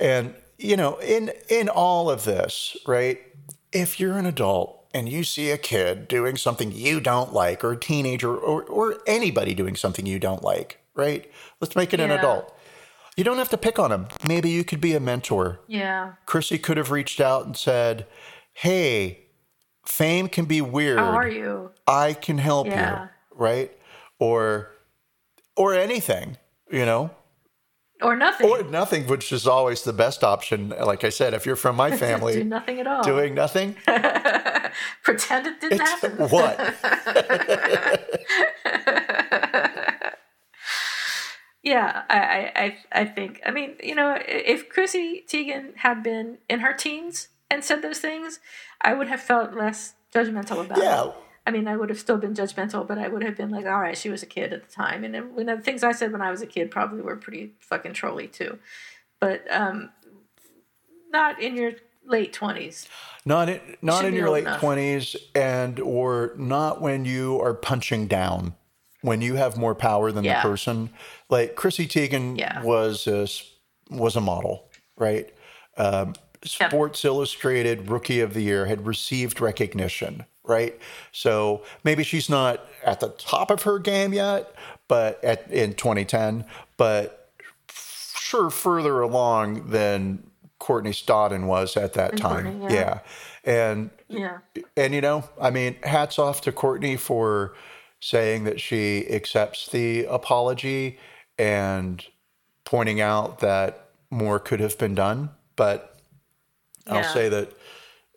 And 0.00 0.34
you 0.58 0.76
know, 0.76 0.96
in 0.98 1.32
in 1.48 1.68
all 1.68 2.08
of 2.08 2.24
this, 2.24 2.76
right? 2.86 3.20
If 3.72 4.00
you're 4.00 4.16
an 4.16 4.26
adult 4.26 4.86
and 4.94 5.08
you 5.08 5.24
see 5.24 5.50
a 5.50 5.58
kid 5.58 6.08
doing 6.08 6.36
something 6.36 6.72
you 6.72 7.00
don't 7.00 7.32
like, 7.32 7.62
or 7.62 7.72
a 7.72 7.76
teenager, 7.76 8.34
or 8.34 8.62
or 8.64 8.98
anybody 9.06 9.54
doing 9.54 9.76
something 9.76 10.06
you 10.06 10.18
don't 10.18 10.42
like, 10.42 10.80
right? 10.96 11.30
Let's 11.60 11.76
make 11.76 11.92
it 11.94 12.00
an 12.00 12.10
adult. 12.10 12.52
You 13.16 13.24
don't 13.24 13.38
have 13.38 13.48
to 13.50 13.56
pick 13.58 13.78
on 13.78 13.92
him. 13.92 14.08
Maybe 14.26 14.50
you 14.50 14.64
could 14.64 14.80
be 14.80 14.94
a 14.94 15.00
mentor. 15.00 15.60
Yeah. 15.68 16.12
Chrissy 16.26 16.58
could 16.58 16.76
have 16.76 16.90
reached 16.90 17.20
out 17.20 17.46
and 17.46 17.56
said, 17.56 18.06
"Hey, 18.52 19.26
fame 19.86 20.28
can 20.28 20.44
be 20.44 20.60
weird. 20.60 20.98
How 20.98 21.12
are 21.16 21.28
you? 21.28 21.70
I 21.86 22.12
can 22.12 22.38
help 22.38 22.66
Yeah. 22.66 23.02
you." 23.04 23.08
Right? 23.34 23.70
Or 24.18 24.72
or 25.56 25.74
anything, 25.74 26.36
you 26.70 26.84
know? 26.84 27.10
Or 28.02 28.14
nothing. 28.14 28.46
Or 28.50 28.62
nothing, 28.64 29.06
which 29.06 29.32
is 29.32 29.46
always 29.46 29.82
the 29.82 29.92
best 29.94 30.22
option. 30.22 30.68
Like 30.68 31.02
I 31.02 31.08
said, 31.08 31.32
if 31.32 31.46
you're 31.46 31.56
from 31.56 31.76
my 31.76 31.88
Do 31.92 31.96
family, 31.96 32.44
nothing 32.44 32.78
at 32.80 32.86
all. 32.86 33.02
doing 33.02 33.34
nothing, 33.34 33.74
Pretend 35.02 35.46
it 35.46 35.58
didn't 35.62 35.80
happen. 35.80 36.12
what? 36.28 36.74
Yeah, 41.66 42.02
I, 42.08 42.52
I, 42.92 43.00
I 43.00 43.04
think. 43.06 43.40
I 43.44 43.50
mean, 43.50 43.74
you 43.82 43.96
know, 43.96 44.16
if 44.24 44.68
Chrissy 44.68 45.24
Teigen 45.26 45.74
had 45.78 46.00
been 46.04 46.38
in 46.48 46.60
her 46.60 46.72
teens 46.72 47.26
and 47.50 47.64
said 47.64 47.82
those 47.82 47.98
things, 47.98 48.38
I 48.80 48.94
would 48.94 49.08
have 49.08 49.20
felt 49.20 49.52
less 49.52 49.94
judgmental 50.14 50.64
about 50.64 50.78
Yeah. 50.78 51.06
it. 51.06 51.14
I 51.44 51.50
mean, 51.50 51.66
I 51.66 51.76
would 51.76 51.88
have 51.90 51.98
still 51.98 52.18
been 52.18 52.34
judgmental, 52.34 52.86
but 52.86 52.98
I 52.98 53.08
would 53.08 53.24
have 53.24 53.36
been 53.36 53.50
like, 53.50 53.66
all 53.66 53.80
right, 53.80 53.98
she 53.98 54.08
was 54.10 54.22
a 54.22 54.26
kid 54.26 54.52
at 54.52 54.64
the 54.64 54.72
time. 54.72 55.02
And 55.02 55.12
then, 55.12 55.32
you 55.36 55.42
know, 55.42 55.56
the 55.56 55.62
things 55.62 55.82
I 55.82 55.90
said 55.90 56.12
when 56.12 56.22
I 56.22 56.30
was 56.30 56.40
a 56.40 56.46
kid 56.46 56.70
probably 56.70 57.02
were 57.02 57.16
pretty 57.16 57.54
fucking 57.58 57.94
trolly 57.94 58.28
too. 58.28 58.60
But 59.18 59.44
um, 59.50 59.90
not 61.10 61.42
in 61.42 61.56
your 61.56 61.72
late 62.06 62.32
20s. 62.32 62.86
Not 63.24 63.48
in, 63.48 63.60
not 63.82 64.04
in 64.04 64.14
your 64.14 64.30
late 64.30 64.42
enough. 64.44 64.60
twenties, 64.60 65.16
and 65.34 65.80
or 65.80 66.32
not 66.36 66.80
when 66.80 67.04
you 67.04 67.40
are 67.40 67.54
punching 67.54 68.06
down, 68.06 68.54
when 69.06 69.20
you 69.22 69.36
have 69.36 69.56
more 69.56 69.74
power 69.74 70.10
than 70.10 70.24
Yeah. 70.24 70.42
the 70.42 70.48
person. 70.48 70.90
Like 71.30 71.54
Chrissy 71.54 71.86
Teigen 71.86 72.36
Yeah. 72.36 72.60
was 72.62 73.06
a, 73.06 73.28
was 73.94 74.16
a 74.16 74.20
model, 74.20 74.68
right? 74.98 75.32
Um, 75.76 76.14
Sports 76.44 77.04
Illustrated 77.04 77.88
Rookie 77.88 78.20
of 78.20 78.34
the 78.34 78.40
Year 78.42 78.66
had 78.66 78.84
received 78.86 79.40
recognition, 79.40 80.26
right? 80.44 80.76
So 81.12 81.62
maybe 81.84 82.02
she's 82.02 82.28
not 82.28 82.64
at 82.84 82.98
the 83.00 83.10
top 83.10 83.50
of 83.52 83.62
her 83.62 83.78
game 83.78 84.12
yet, 84.12 84.52
but 84.88 85.22
at 85.24 85.48
in 85.52 85.74
2010, 85.74 86.44
but 86.76 87.30
sure 87.72 88.50
further 88.50 89.00
along 89.00 89.70
than 89.70 90.24
Courtney 90.58 90.90
Stodden 90.90 91.46
was 91.46 91.76
at 91.76 91.92
that 91.92 92.16
time. 92.16 92.62
Yeah. 92.62 92.72
yeah. 92.72 92.98
And 93.44 93.90
Yeah. 94.08 94.38
and 94.76 94.94
you 94.94 95.00
know, 95.00 95.24
I 95.40 95.50
mean, 95.50 95.76
hats 95.84 96.18
off 96.18 96.40
to 96.42 96.52
Courtney 96.52 96.96
for 96.96 97.54
saying 98.06 98.44
that 98.44 98.60
she 98.60 99.04
accepts 99.10 99.66
the 99.68 100.04
apology 100.04 100.96
and 101.38 102.06
pointing 102.64 103.00
out 103.00 103.40
that 103.40 103.88
more 104.10 104.38
could 104.38 104.60
have 104.60 104.78
been 104.78 104.94
done. 104.94 105.30
But 105.56 105.98
I'll 106.86 107.02
say 107.12 107.28
that 107.28 107.52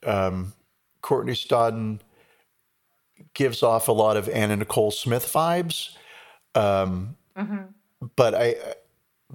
um, 0.05 0.53
Courtney 1.01 1.33
Stodden 1.33 2.01
gives 3.33 3.63
off 3.63 3.87
a 3.87 3.91
lot 3.91 4.15
of 4.15 4.29
Anna 4.29 4.57
Nicole 4.57 4.91
Smith 4.91 5.25
vibes, 5.33 5.95
um, 6.53 7.15
but 8.15 8.35
I, 8.35 8.55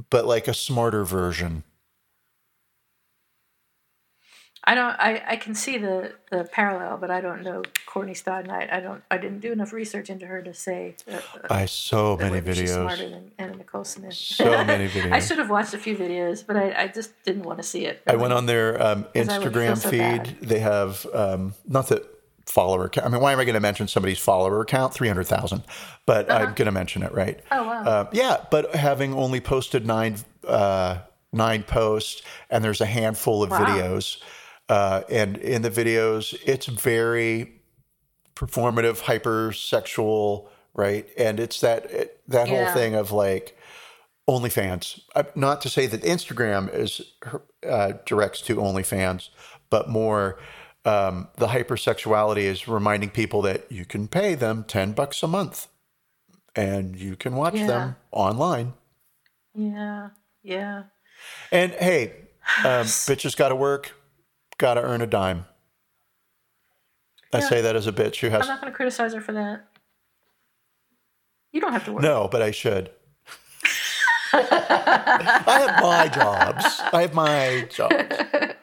but 0.08 0.24
like 0.24 0.46
a 0.46 0.54
smarter 0.54 1.04
version. 1.04 1.64
I 4.66 4.74
don't. 4.74 4.92
I, 4.98 5.22
I 5.26 5.36
can 5.36 5.54
see 5.54 5.76
the, 5.76 6.14
the 6.30 6.44
parallel, 6.44 6.96
but 6.96 7.10
I 7.10 7.20
don't 7.20 7.42
know 7.42 7.62
Courtney 7.86 8.14
Stodden. 8.14 8.48
I, 8.50 8.78
I 8.78 8.80
don't. 8.80 9.02
I 9.10 9.18
didn't 9.18 9.40
do 9.40 9.52
enough 9.52 9.72
research 9.74 10.08
into 10.08 10.24
her 10.26 10.40
to 10.42 10.54
say 10.54 10.96
uh, 11.12 11.18
I 11.50 11.66
so 11.66 12.16
many 12.16 12.30
whether 12.36 12.54
she's 12.54 12.72
smarter 12.72 13.04
videos. 13.04 13.10
than 13.10 13.30
Anna 13.38 13.56
Nicole 13.56 13.84
Smith. 13.84 14.14
So 14.14 14.64
many 14.64 14.88
videos. 14.88 15.12
I 15.12 15.20
should 15.20 15.36
have 15.38 15.50
watched 15.50 15.74
a 15.74 15.78
few 15.78 15.94
videos, 15.96 16.46
but 16.46 16.56
I, 16.56 16.84
I 16.84 16.88
just 16.88 17.10
didn't 17.24 17.42
want 17.42 17.58
to 17.58 17.62
see 17.62 17.84
it. 17.84 18.02
I 18.06 18.16
went 18.16 18.32
on 18.32 18.46
their 18.46 18.82
um, 18.82 19.04
'Cause 19.14 19.28
I 19.28 19.38
would 19.38 19.52
feel 19.52 19.62
Instagram 19.62 19.76
so 19.76 19.90
feed. 19.90 20.22
bad. 20.22 20.36
They 20.40 20.60
have 20.60 21.06
um, 21.12 21.52
not 21.68 21.88
that 21.88 22.02
follower 22.46 22.88
count. 22.88 23.06
I 23.06 23.10
mean, 23.10 23.20
why 23.20 23.32
am 23.32 23.40
I 23.40 23.44
going 23.44 23.54
to 23.54 23.60
mention 23.60 23.86
somebody's 23.86 24.18
follower 24.18 24.64
count? 24.64 24.94
Three 24.94 25.08
hundred 25.08 25.24
thousand, 25.24 25.62
but 26.06 26.30
I'm 26.30 26.54
going 26.54 26.66
to 26.66 26.72
mention 26.72 27.02
it, 27.02 27.12
right? 27.12 27.38
Uh-huh. 27.50 27.60
Oh, 27.60 27.66
wow. 27.66 27.82
Uh, 27.84 28.06
yeah, 28.12 28.44
but 28.50 28.74
having 28.74 29.12
only 29.12 29.40
posted 29.42 29.86
nine 29.86 30.16
uh, 30.48 31.00
nine 31.34 31.64
posts, 31.64 32.22
and 32.48 32.64
there's 32.64 32.80
a 32.80 32.86
handful 32.86 33.42
of 33.42 33.50
Wow. 33.50 33.58
videos, 33.58 34.22
uh, 34.68 35.02
and 35.10 35.36
in 35.38 35.62
the 35.62 35.70
videos, 35.70 36.34
it's 36.46 36.66
very 36.66 37.60
performative, 38.34 39.00
hypersexual, 39.02 40.48
right? 40.74 41.06
And 41.16 41.38
it's 41.40 41.60
that 41.60 42.18
that 42.28 42.48
whole 42.48 42.66
thing 42.72 42.94
of 42.94 43.12
like 43.12 43.56
OnlyFans. 44.28 45.00
Uh, 45.14 45.24
Not 45.34 45.60
to 45.62 45.68
say 45.68 45.86
that 45.86 46.02
Instagram 46.02 46.74
is 46.74 47.00
uh, 47.68 47.92
directs 48.06 48.40
to 48.42 48.56
OnlyFans, 48.56 49.28
but 49.70 49.88
more 49.88 50.38
um, 50.86 51.28
the 51.36 51.48
hypersexuality 51.48 52.42
is 52.44 52.66
reminding 52.68 53.10
people 53.10 53.42
that 53.42 53.70
you 53.70 53.84
can 53.84 54.08
pay 54.08 54.34
them 54.34 54.64
ten 54.66 54.92
bucks 54.92 55.22
a 55.22 55.26
month, 55.28 55.68
and 56.56 56.96
you 56.96 57.16
can 57.16 57.36
watch 57.36 57.54
Yeah. 57.54 57.66
them 57.66 57.96
online. 58.12 58.74
Yeah. 59.54 60.08
Yeah. 60.42 60.84
And 61.52 61.72
hey, 61.72 62.12
um, 62.64 62.86
bitches 63.06 63.36
got 63.36 63.50
to 63.50 63.56
work, 63.56 63.92
got 64.58 64.74
to 64.74 64.82
earn 64.82 65.00
a 65.02 65.06
dime. 65.06 65.46
I 67.32 67.38
Yeah. 67.38 67.48
say 67.48 67.60
that 67.62 67.74
as 67.76 67.86
a 67.86 67.92
bitch 67.92 68.16
who 68.20 68.28
has 68.30 68.42
I'm 68.42 68.48
not 68.48 68.60
going 68.60 68.72
to 68.72 68.76
criticize 68.76 69.12
her 69.14 69.20
for 69.20 69.32
that. 69.32 69.66
You 71.52 71.60
don't 71.60 71.72
have 71.72 71.84
to 71.86 71.92
work. 71.92 72.02
no, 72.02 72.28
but 72.30 72.42
I 72.42 72.50
should. 72.50 72.90
I 74.32 75.44
have 75.46 75.82
my 75.82 76.08
jobs. 76.08 76.80
I 76.92 77.02
have 77.02 77.14
my 77.14 77.68
jobs. 77.70 77.94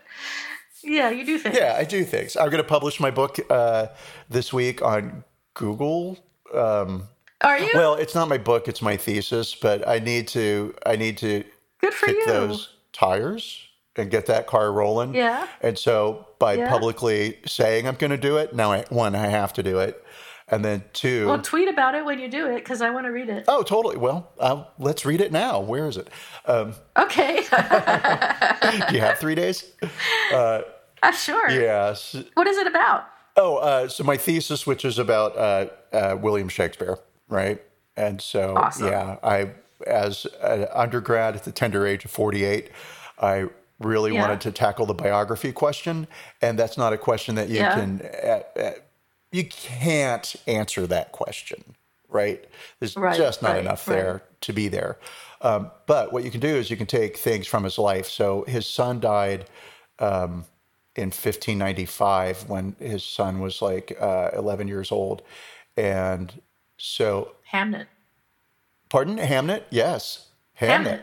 Yeah, 0.84 1.12
you 1.12 1.24
do 1.24 1.38
things. 1.38 1.56
Yeah, 1.56 1.76
I 1.78 1.84
do 1.84 2.04
things. 2.04 2.36
I'm 2.36 2.50
going 2.50 2.62
to 2.62 2.68
publish 2.68 3.00
my 3.00 3.12
book 3.12 3.38
uh, 3.52 3.88
this 4.30 4.52
week 4.52 4.82
on 4.82 5.24
Google. 5.54 6.18
Um, 6.52 7.08
Are 7.42 7.60
you? 7.60 7.70
well, 7.76 7.94
it's 7.94 8.16
not 8.16 8.28
my 8.28 8.39
book; 8.39 8.68
it's 8.68 8.82
my 8.82 8.98
thesis. 8.98 9.54
But 9.54 9.88
I 9.88 10.00
need 10.00 10.28
to. 10.30 10.74
I 10.84 10.96
need 10.96 11.20
to 11.20 11.44
Good 11.82 11.94
for 11.94 12.10
you. 12.10 12.26
those 12.26 12.70
tires 12.94 13.60
and 13.96 14.10
get 14.10 14.26
that 14.28 14.48
car 14.48 14.72
rolling. 14.72 15.14
Yeah. 15.14 15.48
And 15.62 15.78
so 15.78 16.28
by 16.39 16.54
Yeah. 16.54 16.70
publicly 16.70 17.39
saying 17.46 17.88
I'm 17.88 17.96
going 17.96 18.12
to 18.12 18.18
do 18.18 18.38
it, 18.38 18.56
now 18.56 18.72
I, 18.72 18.86
one 18.89 19.16
I 19.16 19.28
have 19.28 19.52
to 19.54 19.64
do 19.64 19.80
it, 19.80 20.04
and 20.48 20.64
then 20.64 20.84
two. 20.94 21.28
Well, 21.28 21.42
tweet 21.42 21.68
about 21.68 21.96
it 21.96 22.06
when 22.06 22.20
you 22.20 22.30
do 22.30 22.48
it 22.48 22.56
because 22.56 22.82
I 22.82 22.89
want 22.89 23.06
to 23.06 23.12
read 23.12 23.30
it. 23.30 23.46
oh, 23.48 23.64
totally. 23.64 23.98
Well, 23.98 24.32
uh, 24.39 24.64
let's 24.80 25.06
read 25.06 25.20
it 25.22 25.32
now. 25.32 25.60
Where 25.60 25.88
is 25.88 25.98
it? 25.98 26.10
Um, 26.46 26.74
Okay. 26.98 27.38
do 28.89 28.96
you 28.96 29.02
have 29.02 29.18
three 29.20 29.36
days? 29.36 29.72
uh, 30.34 30.62
sure. 31.14 31.50
Yes. 31.50 32.16
What 32.36 32.48
is 32.48 32.58
it 32.58 32.68
about? 32.68 33.06
Oh, 33.38 33.58
uh, 33.58 33.88
so 33.88 34.04
my 34.04 34.18
thesis, 34.18 34.68
which 34.68 34.84
is 34.86 35.00
about 35.00 35.38
uh, 35.38 35.68
uh, 35.94 36.18
William 36.20 36.50
Shakespeare, 36.50 36.98
right? 37.30 37.62
And 37.98 38.22
so, 38.22 38.56
Awesome. 38.58 38.88
yeah, 38.88 39.18
I, 39.24 39.52
as 39.88 40.26
an 40.42 40.68
undergrad 40.74 41.36
at 41.36 41.44
the 41.44 41.52
tender 41.52 41.86
age 41.88 42.04
of 42.06 42.12
48, 42.12 42.70
I 43.22 43.46
really 43.86 44.12
Yeah. 44.12 44.22
wanted 44.22 44.42
to 44.42 44.52
tackle 44.52 44.86
the 44.86 44.94
biography 44.94 45.52
question. 45.52 46.08
And 46.42 46.58
that's 46.60 46.78
not 46.78 46.94
a 46.94 46.98
question 46.98 47.36
that 47.36 47.50
you 47.50 47.58
Yeah. 47.58 47.74
can, 47.74 48.02
uh, 48.24 48.60
uh, 48.60 48.72
you 49.32 49.46
can't 49.46 50.36
answer 50.48 50.88
that 50.88 51.12
question, 51.12 51.76
right? 52.10 52.44
There's 52.80 52.96
Right, 52.96 53.18
just 53.18 53.42
not 53.42 53.54
right, 53.54 53.62
enough 53.62 53.88
right. 53.88 53.96
there 53.96 54.24
to 54.42 54.54
be 54.54 54.68
there. 54.68 54.98
Um, 55.42 55.72
but 55.88 56.14
what 56.14 56.24
you 56.24 56.32
can 56.32 56.40
do 56.42 56.48
is 56.56 56.70
you 56.70 56.78
can 56.78 56.88
take 56.88 57.18
things 57.18 57.48
from 57.48 57.64
his 57.64 57.78
life. 57.78 58.08
So 58.08 58.44
his 58.48 58.66
son 58.68 59.00
died 59.00 59.46
um, 60.00 60.46
in 60.96 61.08
1595 61.12 62.50
when 62.50 62.76
his 62.80 63.04
son 63.04 63.40
was 63.40 63.62
like 63.62 63.98
uh, 64.00 64.32
11 64.34 64.68
years 64.68 64.92
old. 64.92 65.22
And 65.78 66.34
so, 66.78 67.34
Hamnet. 67.52 67.88
pardon, 68.90 69.18
Hamnet? 69.18 69.64
Yes, 69.70 70.28
Hamnet. 70.60 70.86
Hamnet. 70.86 71.02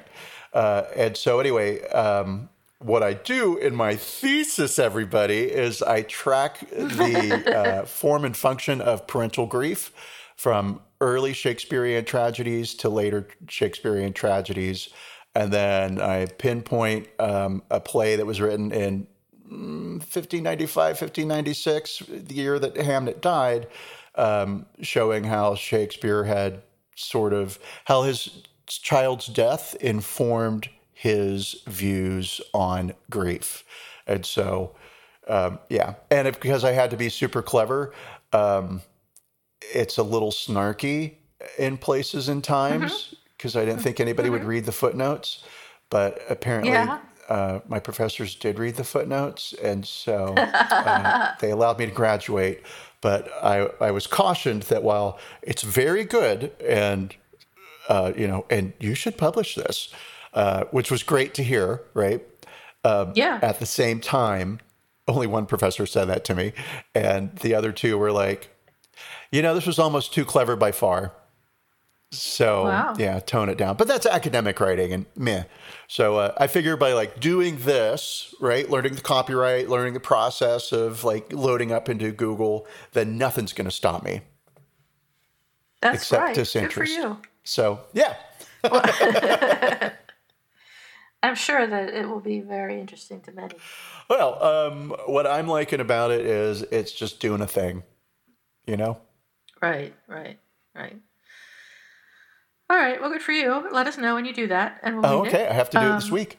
Uh, 0.53 0.85
and 0.97 1.17
so, 1.17 1.41
anyway, 1.41 1.83
um, 1.91 2.49
what 2.79 3.03
I 3.03 3.15
do 3.15 3.57
in 3.57 3.75
my 3.75 3.97
thesis, 3.97 4.79
everybody, 4.79 5.51
is 5.51 5.83
I 5.83 6.03
track 6.03 6.61
the 6.71 7.43
uh, 7.83 7.85
form 7.87 8.25
and 8.25 8.37
function 8.37 8.81
of 8.81 9.07
parental 9.07 9.47
grief 9.47 9.93
from 10.37 10.81
early 11.01 11.33
Shakespearean 11.33 12.05
tragedies 12.05 12.75
to 12.77 12.89
later 12.89 13.29
Shakespearean 13.49 14.13
tragedies. 14.13 14.89
And 15.35 15.53
then 15.53 16.01
I 16.01 16.27
pinpoint 16.27 17.09
um, 17.19 17.63
a 17.71 17.81
play 17.81 18.17
that 18.17 18.27
was 18.27 18.41
written 18.41 18.73
in 18.73 19.07
1595, 19.49 21.01
1596, 21.01 22.03
the 22.09 22.35
year 22.35 22.59
that 22.59 22.75
Hamnet 22.75 23.21
died, 23.21 23.69
um, 24.15 24.67
showing 24.81 25.25
how 25.25 25.55
Shakespeare 25.55 26.25
had 26.25 26.63
sort 26.95 27.33
of 27.33 27.59
how 27.85 28.03
his 28.03 28.43
child's 28.67 29.27
death 29.27 29.75
informed 29.81 30.69
his 30.99 31.63
views 31.69 32.41
on 32.53 32.93
grief. 33.09 33.65
And 34.05 34.27
so, 34.27 34.75
um, 35.29 35.61
yeah. 35.69 35.95
And 36.11 36.27
if, 36.27 36.41
because 36.41 36.65
I 36.65 36.73
had 36.73 36.91
to 36.91 36.97
be 36.97 37.09
super 37.09 37.41
clever, 37.41 37.93
um, 38.33 38.83
it's 39.61 39.97
a 39.97 40.03
little 40.03 40.33
snarky 40.33 41.15
in 41.57 41.77
places 41.79 42.29
and 42.29 42.43
times 42.43 43.15
because 43.37 43.55
I 43.55 43.65
didn't 43.65 43.81
think 43.83 44.01
anybody 44.01 44.29
would 44.29 44.43
read 44.43 44.65
the 44.65 44.73
footnotes. 44.73 45.45
But 45.89 46.21
apparently, 46.29 46.73
Yeah. 46.73 46.99
uh, 47.29 47.61
my 47.69 47.79
professors 47.79 48.35
did 48.35 48.59
read 48.59 48.75
the 48.75 48.83
footnotes, 48.85 49.55
and 49.63 49.87
so 49.87 50.35
uh, 50.37 51.35
they 51.41 51.53
allowed 51.53 51.79
me 51.79 51.87
to 51.87 51.93
graduate. 51.93 52.63
But 53.01 53.31
I, 53.41 53.69
I 53.81 53.93
was 53.93 54.09
cautioned 54.09 54.65
that 54.65 54.83
while 54.83 55.21
it's 55.43 55.63
very 55.63 56.03
good, 56.05 56.51
and 56.61 57.15
uh, 57.89 58.13
you 58.17 58.27
know, 58.27 58.45
and 58.51 58.73
you 58.81 58.95
should 58.97 59.17
publish 59.17 59.55
this, 59.55 59.95
uh, 60.35 60.65
which 60.71 60.91
was 60.91 61.03
great 61.03 61.35
to 61.35 61.43
hear, 61.43 61.83
right? 61.95 62.23
Yeah. 63.15 63.39
At 63.43 63.59
the 63.61 63.67
same 63.67 64.01
time, 64.01 64.61
only 65.07 65.27
one 65.27 65.45
professor 65.47 65.85
said 65.87 66.07
that 66.09 66.25
to 66.25 66.35
me, 66.35 66.53
and 66.95 67.35
the 67.37 67.55
other 67.55 67.71
two 67.73 67.99
were 67.99 68.13
like, 68.13 68.49
you 69.31 69.43
know, 69.43 69.55
this 69.55 69.67
was 69.67 69.79
almost 69.79 70.15
too 70.15 70.25
clever 70.25 70.57
by 70.57 70.73
far. 70.73 71.13
So 72.11 72.65
Wow. 72.65 72.95
yeah, 72.97 73.21
tone 73.21 73.51
it 73.51 73.59
down. 73.59 73.77
But 73.77 73.87
that's 73.89 74.07
academic 74.07 74.59
writing 74.61 74.95
and 74.95 75.05
meh. 75.15 75.45
So 75.89 76.17
uh, 76.17 76.33
I 76.39 76.47
figure 76.47 76.75
by 76.79 76.95
like 76.95 77.21
doing 77.21 77.59
this, 77.59 78.35
right, 78.41 78.69
learning 78.71 78.95
the 78.95 79.03
copyright, 79.03 79.69
learning 79.69 79.93
the 79.93 80.01
process 80.01 80.73
of 80.73 81.05
like 81.05 81.31
loading 81.35 81.71
up 81.71 81.91
into 81.91 82.11
Google, 82.11 82.67
then 82.93 83.19
nothing's 83.19 83.53
going 83.53 83.67
to 83.67 83.71
stop 83.71 84.03
me 84.03 84.23
That's 85.83 85.97
except 86.05 86.23
right. 86.23 86.29
Good 86.35 86.47
for 86.73 86.85
disinterest. 86.85 86.97
you. 86.97 87.19
So 87.45 87.81
yeah, 87.93 88.15
I'm 91.23 91.35
sure 91.35 91.67
that 91.67 91.89
it 91.91 92.09
will 92.09 92.21
be 92.21 92.41
very 92.41 92.79
interesting 92.81 93.21
to 93.23 93.33
many. 93.33 93.55
well, 94.09 94.43
um, 94.43 94.95
what 95.07 95.27
I'm 95.27 95.49
liking 95.49 95.81
about 95.81 96.11
it 96.13 96.25
is 96.25 96.63
it's 96.63 96.93
just 96.93 97.19
doing 97.21 97.41
a 97.41 97.47
thing, 97.47 97.83
you 98.67 98.77
know. 98.77 98.99
Right, 99.61 99.95
right, 100.07 100.39
right. 100.75 100.97
All 102.71 102.77
right. 102.77 103.01
Well, 103.01 103.11
good 103.11 103.23
for 103.23 103.33
you. 103.33 103.67
Let 103.73 103.87
us 103.87 103.97
know 103.99 104.15
when 104.15 104.25
you 104.27 104.33
do 104.35 104.47
that, 104.49 104.79
and 104.83 104.97
we'll 104.97 105.07
Oh, 105.07 105.21
okay. 105.27 105.45
it. 105.45 105.51
I 105.51 105.55
have 105.55 105.71
to 105.71 105.79
do 105.81 105.87
it 105.91 105.95
this 105.95 106.05
Um, 106.07 106.11
week. 106.13 106.39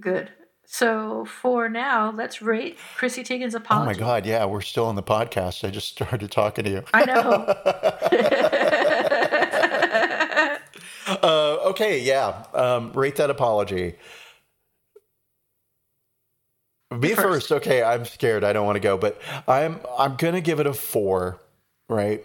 Good. 0.00 0.30
So 0.66 1.24
for 1.24 1.68
now, 1.68 2.10
let's 2.10 2.42
rate 2.42 2.78
Chrissy 2.96 3.22
Teigen's 3.22 3.54
apology. 3.54 3.90
Oh 3.90 3.92
my 3.94 3.98
God, 3.98 4.26
yeah, 4.26 4.44
we're 4.46 4.60
still 4.60 4.86
on 4.86 4.94
the 4.96 5.02
podcast. 5.02 5.66
I 5.66 5.70
just 5.70 5.88
started 5.92 6.30
talking 6.30 6.64
to 6.64 6.70
you. 6.70 6.82
I 6.92 7.04
know. 7.04 8.88
Okay, 11.72 12.00
yeah. 12.00 12.44
Um, 12.54 12.92
rate 12.92 13.16
that 13.16 13.30
apology. 13.30 13.94
Me 16.90 17.08
first. 17.14 17.22
first. 17.48 17.52
Okay, 17.52 17.82
I'm 17.82 18.04
scared. 18.04 18.44
I 18.44 18.52
don't 18.52 18.66
want 18.66 18.76
to 18.76 18.80
go, 18.80 18.98
but 18.98 19.20
I'm 19.48 19.80
I'm 19.98 20.16
gonna 20.16 20.40
give 20.42 20.60
it 20.60 20.66
a 20.66 20.74
four. 20.74 21.40
Right? 21.88 22.24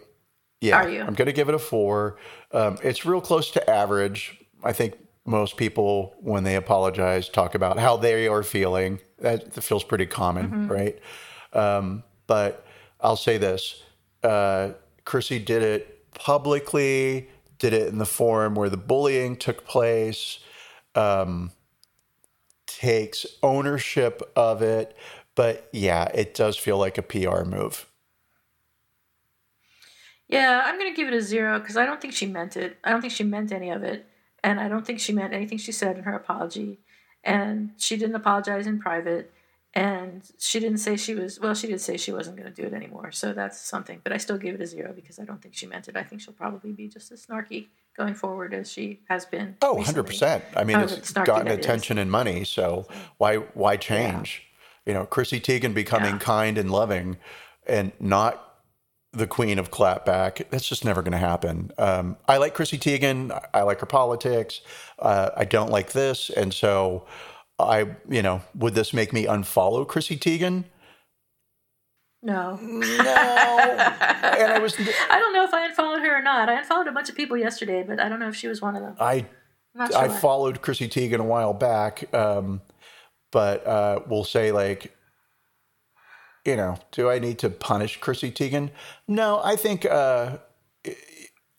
Yeah, 0.62 0.78
Are 0.78 0.90
you? 0.90 1.02
I'm 1.02 1.14
gonna 1.14 1.32
give 1.32 1.50
it 1.50 1.56
a 1.56 1.60
four. 1.60 2.18
Um, 2.52 2.78
it's 2.84 3.06
real 3.06 3.22
close 3.22 3.52
to 3.52 3.70
average. 3.70 4.38
I 4.64 4.74
think 4.74 4.96
most 5.26 5.56
people, 5.58 6.16
when 6.20 6.44
they 6.44 6.56
apologize, 6.56 7.30
talk 7.30 7.56
about 7.56 7.78
how 7.80 7.96
they 7.98 8.28
are 8.28 8.44
feeling. 8.44 9.00
That, 9.20 9.54
that 9.54 9.62
feels 9.62 9.84
pretty 9.84 10.06
common, 10.06 10.48
Mm-hmm. 10.48 10.68
right? 10.68 11.00
Um, 11.54 12.04
but 12.28 12.66
I'll 13.00 13.16
say 13.16 13.38
this: 13.38 13.84
uh, 14.24 14.72
Chrissy 15.06 15.40
did 15.40 15.64
it 15.64 16.12
publicly, 16.14 17.30
did 17.60 17.74
it 17.74 17.88
in 17.88 17.98
the 17.98 18.06
forum 18.06 18.56
where 18.56 18.70
the 18.70 18.78
bullying 18.78 19.36
took 19.36 19.66
place, 19.66 20.40
um, 20.96 21.52
takes 22.66 23.26
ownership 23.42 24.22
of 24.36 24.62
it. 24.62 24.96
But 25.36 25.70
yeah, 25.72 26.06
it 26.14 26.34
does 26.34 26.58
feel 26.58 26.78
like 26.78 26.98
a 26.98 27.02
PR 27.02 27.44
move. 27.44 27.88
yeah, 30.28 30.64
I'm 30.66 30.78
going 30.78 30.92
to 30.92 30.96
give 30.96 31.08
it 31.08 31.14
a 31.14 31.22
zero 31.22 31.60
because 31.60 31.78
I 31.78 31.86
don't 31.86 32.02
think 32.02 32.14
she 32.14 32.26
meant 32.26 32.58
it. 32.58 32.78
I 32.84 32.92
don't 32.92 33.02
think 33.02 33.14
she 33.14 33.24
meant 33.24 33.52
any 33.52 33.70
of 33.70 33.84
it. 33.84 34.06
And 34.44 34.60
I 34.60 34.68
don't 34.68 34.86
think 34.86 35.00
she 35.00 35.14
meant 35.14 35.34
anything 35.34 35.58
she 35.58 35.72
said 35.72 35.98
in 35.98 36.04
her 36.04 36.14
apology. 36.14 36.80
And 37.24 37.72
she 37.78 37.98
didn't 37.98 38.16
apologize 38.16 38.68
in 38.68 38.80
private. 38.80 39.32
And 39.78 40.24
she 40.40 40.60
didn't 40.60 40.80
say 40.80 40.98
she 40.98 41.14
was, 41.14 41.40
well, 41.40 41.54
she 41.54 41.68
did 41.68 41.80
say 41.82 41.98
she 41.98 42.12
wasn't 42.12 42.38
going 42.38 42.52
to 42.52 42.62
do 42.62 42.68
it 42.68 42.74
anymore. 42.74 43.12
So 43.12 43.34
that's 43.34 43.60
something. 43.60 44.02
But 44.04 44.12
I 44.14 44.18
still 44.18 44.38
give 44.38 44.56
it 44.56 44.62
a 44.62 44.66
zero 44.66 44.92
because 44.94 45.20
I 45.20 45.24
don't 45.26 45.42
think 45.42 45.56
she 45.56 45.68
meant 45.68 45.88
it. 45.88 45.96
I 45.96 46.04
think 46.04 46.22
she'll 46.22 46.34
probably 46.34 46.72
be 46.72 46.88
just 46.88 47.12
as 47.12 47.26
snarky 47.26 47.68
going 47.96 48.16
forward 48.16 48.54
as 48.54 48.72
she 48.72 49.02
has 49.10 49.26
been. 49.26 49.56
Oh, 49.62 49.78
recently. 49.78 50.16
100%. 50.16 50.42
I 50.56 50.64
mean, 50.64 50.78
However 50.78 50.96
it's 50.96 51.12
gotten 51.12 51.46
that 51.48 51.60
is. 51.60 51.66
attention 51.66 51.98
and 51.98 52.10
money, 52.10 52.44
so 52.44 52.88
why 53.18 53.36
why 53.54 53.78
change? 53.78 54.44
You 54.86 54.94
know, 54.94 55.06
Chrissy 55.06 55.40
Teigen 55.40 55.74
becoming 55.74 56.14
Yeah. 56.14 56.20
kind 56.20 56.58
and 56.58 56.72
loving 56.72 57.18
and 57.68 57.92
not 58.00 58.44
the 59.14 59.28
queen 59.28 59.60
of 59.60 59.72
clapback. 59.72 60.50
That's 60.50 60.68
just 60.68 60.86
never 60.86 61.02
going 61.02 61.12
to 61.14 61.18
happen. 61.18 61.72
Um, 61.78 62.18
I 62.28 62.38
like 62.38 62.54
Chrissy 62.54 62.78
Teigen. 62.78 63.38
I 63.54 63.62
like 63.64 63.80
her 63.82 63.86
politics. 63.86 64.62
Uh, 65.00 65.30
I 65.36 65.46
don't 65.46 65.70
like 65.72 65.92
this, 65.92 66.30
and 66.30 66.54
so 66.54 67.06
I, 67.60 67.96
you 68.10 68.22
know, 68.22 68.42
would 68.56 68.76
this 68.76 68.94
make 68.94 69.12
me 69.14 69.26
unfollow 69.26 69.88
Chrissy 69.88 70.18
Teigen? 70.18 70.66
No. 72.22 72.56
No. 72.58 72.88
and 72.98 74.52
I 74.52 74.60
was, 74.62 74.76
I 75.10 75.20
don't 75.20 75.34
know 75.34 75.44
if 75.44 75.54
I 75.54 75.66
unfollowed 75.66 76.02
her 76.02 76.20
or 76.20 76.22
not. 76.22 76.50
I 76.50 76.60
unfollowed 76.60 76.88
a 76.88 76.92
bunch 76.92 77.10
of 77.10 77.16
people 77.16 77.38
yesterday, 77.38 77.84
but 77.84 78.00
I 78.00 78.10
don't 78.10 78.20
know 78.20 78.30
if 78.30 78.36
she 78.36 78.48
was 78.48 78.62
one 78.62 78.76
of 78.76 78.82
them. 78.84 78.96
I 79.00 79.26
I'm 79.78 79.92
sure. 79.92 79.98
I 79.98 80.08
followed 80.10 80.62
Chrissy 80.62 80.88
Teigen 80.88 81.20
a 81.20 81.24
while 81.24 81.54
back, 81.54 82.12
um, 82.14 82.62
but 83.32 83.66
uh, 83.66 84.00
we'll 84.08 84.24
say 84.24 84.52
like, 84.52 84.96
you 86.46 86.56
know, 86.56 86.80
do 86.92 87.10
I 87.10 87.20
need 87.20 87.40
to 87.40 87.50
punish 87.50 88.00
Chrissy 88.00 88.32
Teigen? 88.32 88.72
No, 89.08 89.42
I 89.44 89.56
think. 89.56 89.86
Uh, 89.86 90.38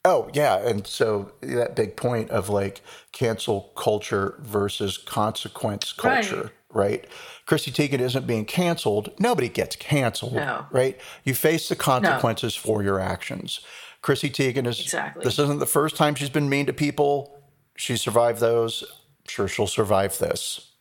oh 0.05 0.31
yeah, 0.33 0.57
and 0.59 0.87
so 0.87 1.33
that 1.43 1.75
big 1.77 1.97
point 1.97 2.31
of 2.31 2.49
like 2.49 2.81
cancel 3.13 3.73
culture 3.77 4.37
versus 4.41 4.97
consequence 4.99 5.93
culture, 5.93 6.53
right? 6.71 7.07
Chrissy 7.47 7.71
Teigen 7.71 8.01
isn't 8.01 8.27
being 8.27 8.45
canceled. 8.45 9.11
Nobody 9.19 9.49
gets 9.49 9.77
canceled, 9.77 10.35
No. 10.35 10.67
right? 10.71 10.99
You 11.25 11.35
face 11.35 11.69
the 11.69 11.77
consequences 11.77 12.55
for 12.55 12.83
your 12.83 13.01
actions. 13.01 13.61
Chrissy 14.03 14.31
Teigen 14.31 14.67
is 14.67 14.81
Exactly. 14.81 15.25
this 15.25 15.39
isn't 15.39 15.59
the 15.59 15.67
first 15.67 15.97
time 15.97 16.15
she's 16.15 16.29
been 16.31 16.49
mean 16.49 16.67
to 16.67 16.73
people. 16.73 17.35
She 17.77 17.97
survived 17.97 18.41
those. 18.41 18.83
I'm 18.83 19.29
sure 19.29 19.49
she'll 19.49 19.67
survive 19.67 20.19
this. 20.19 20.73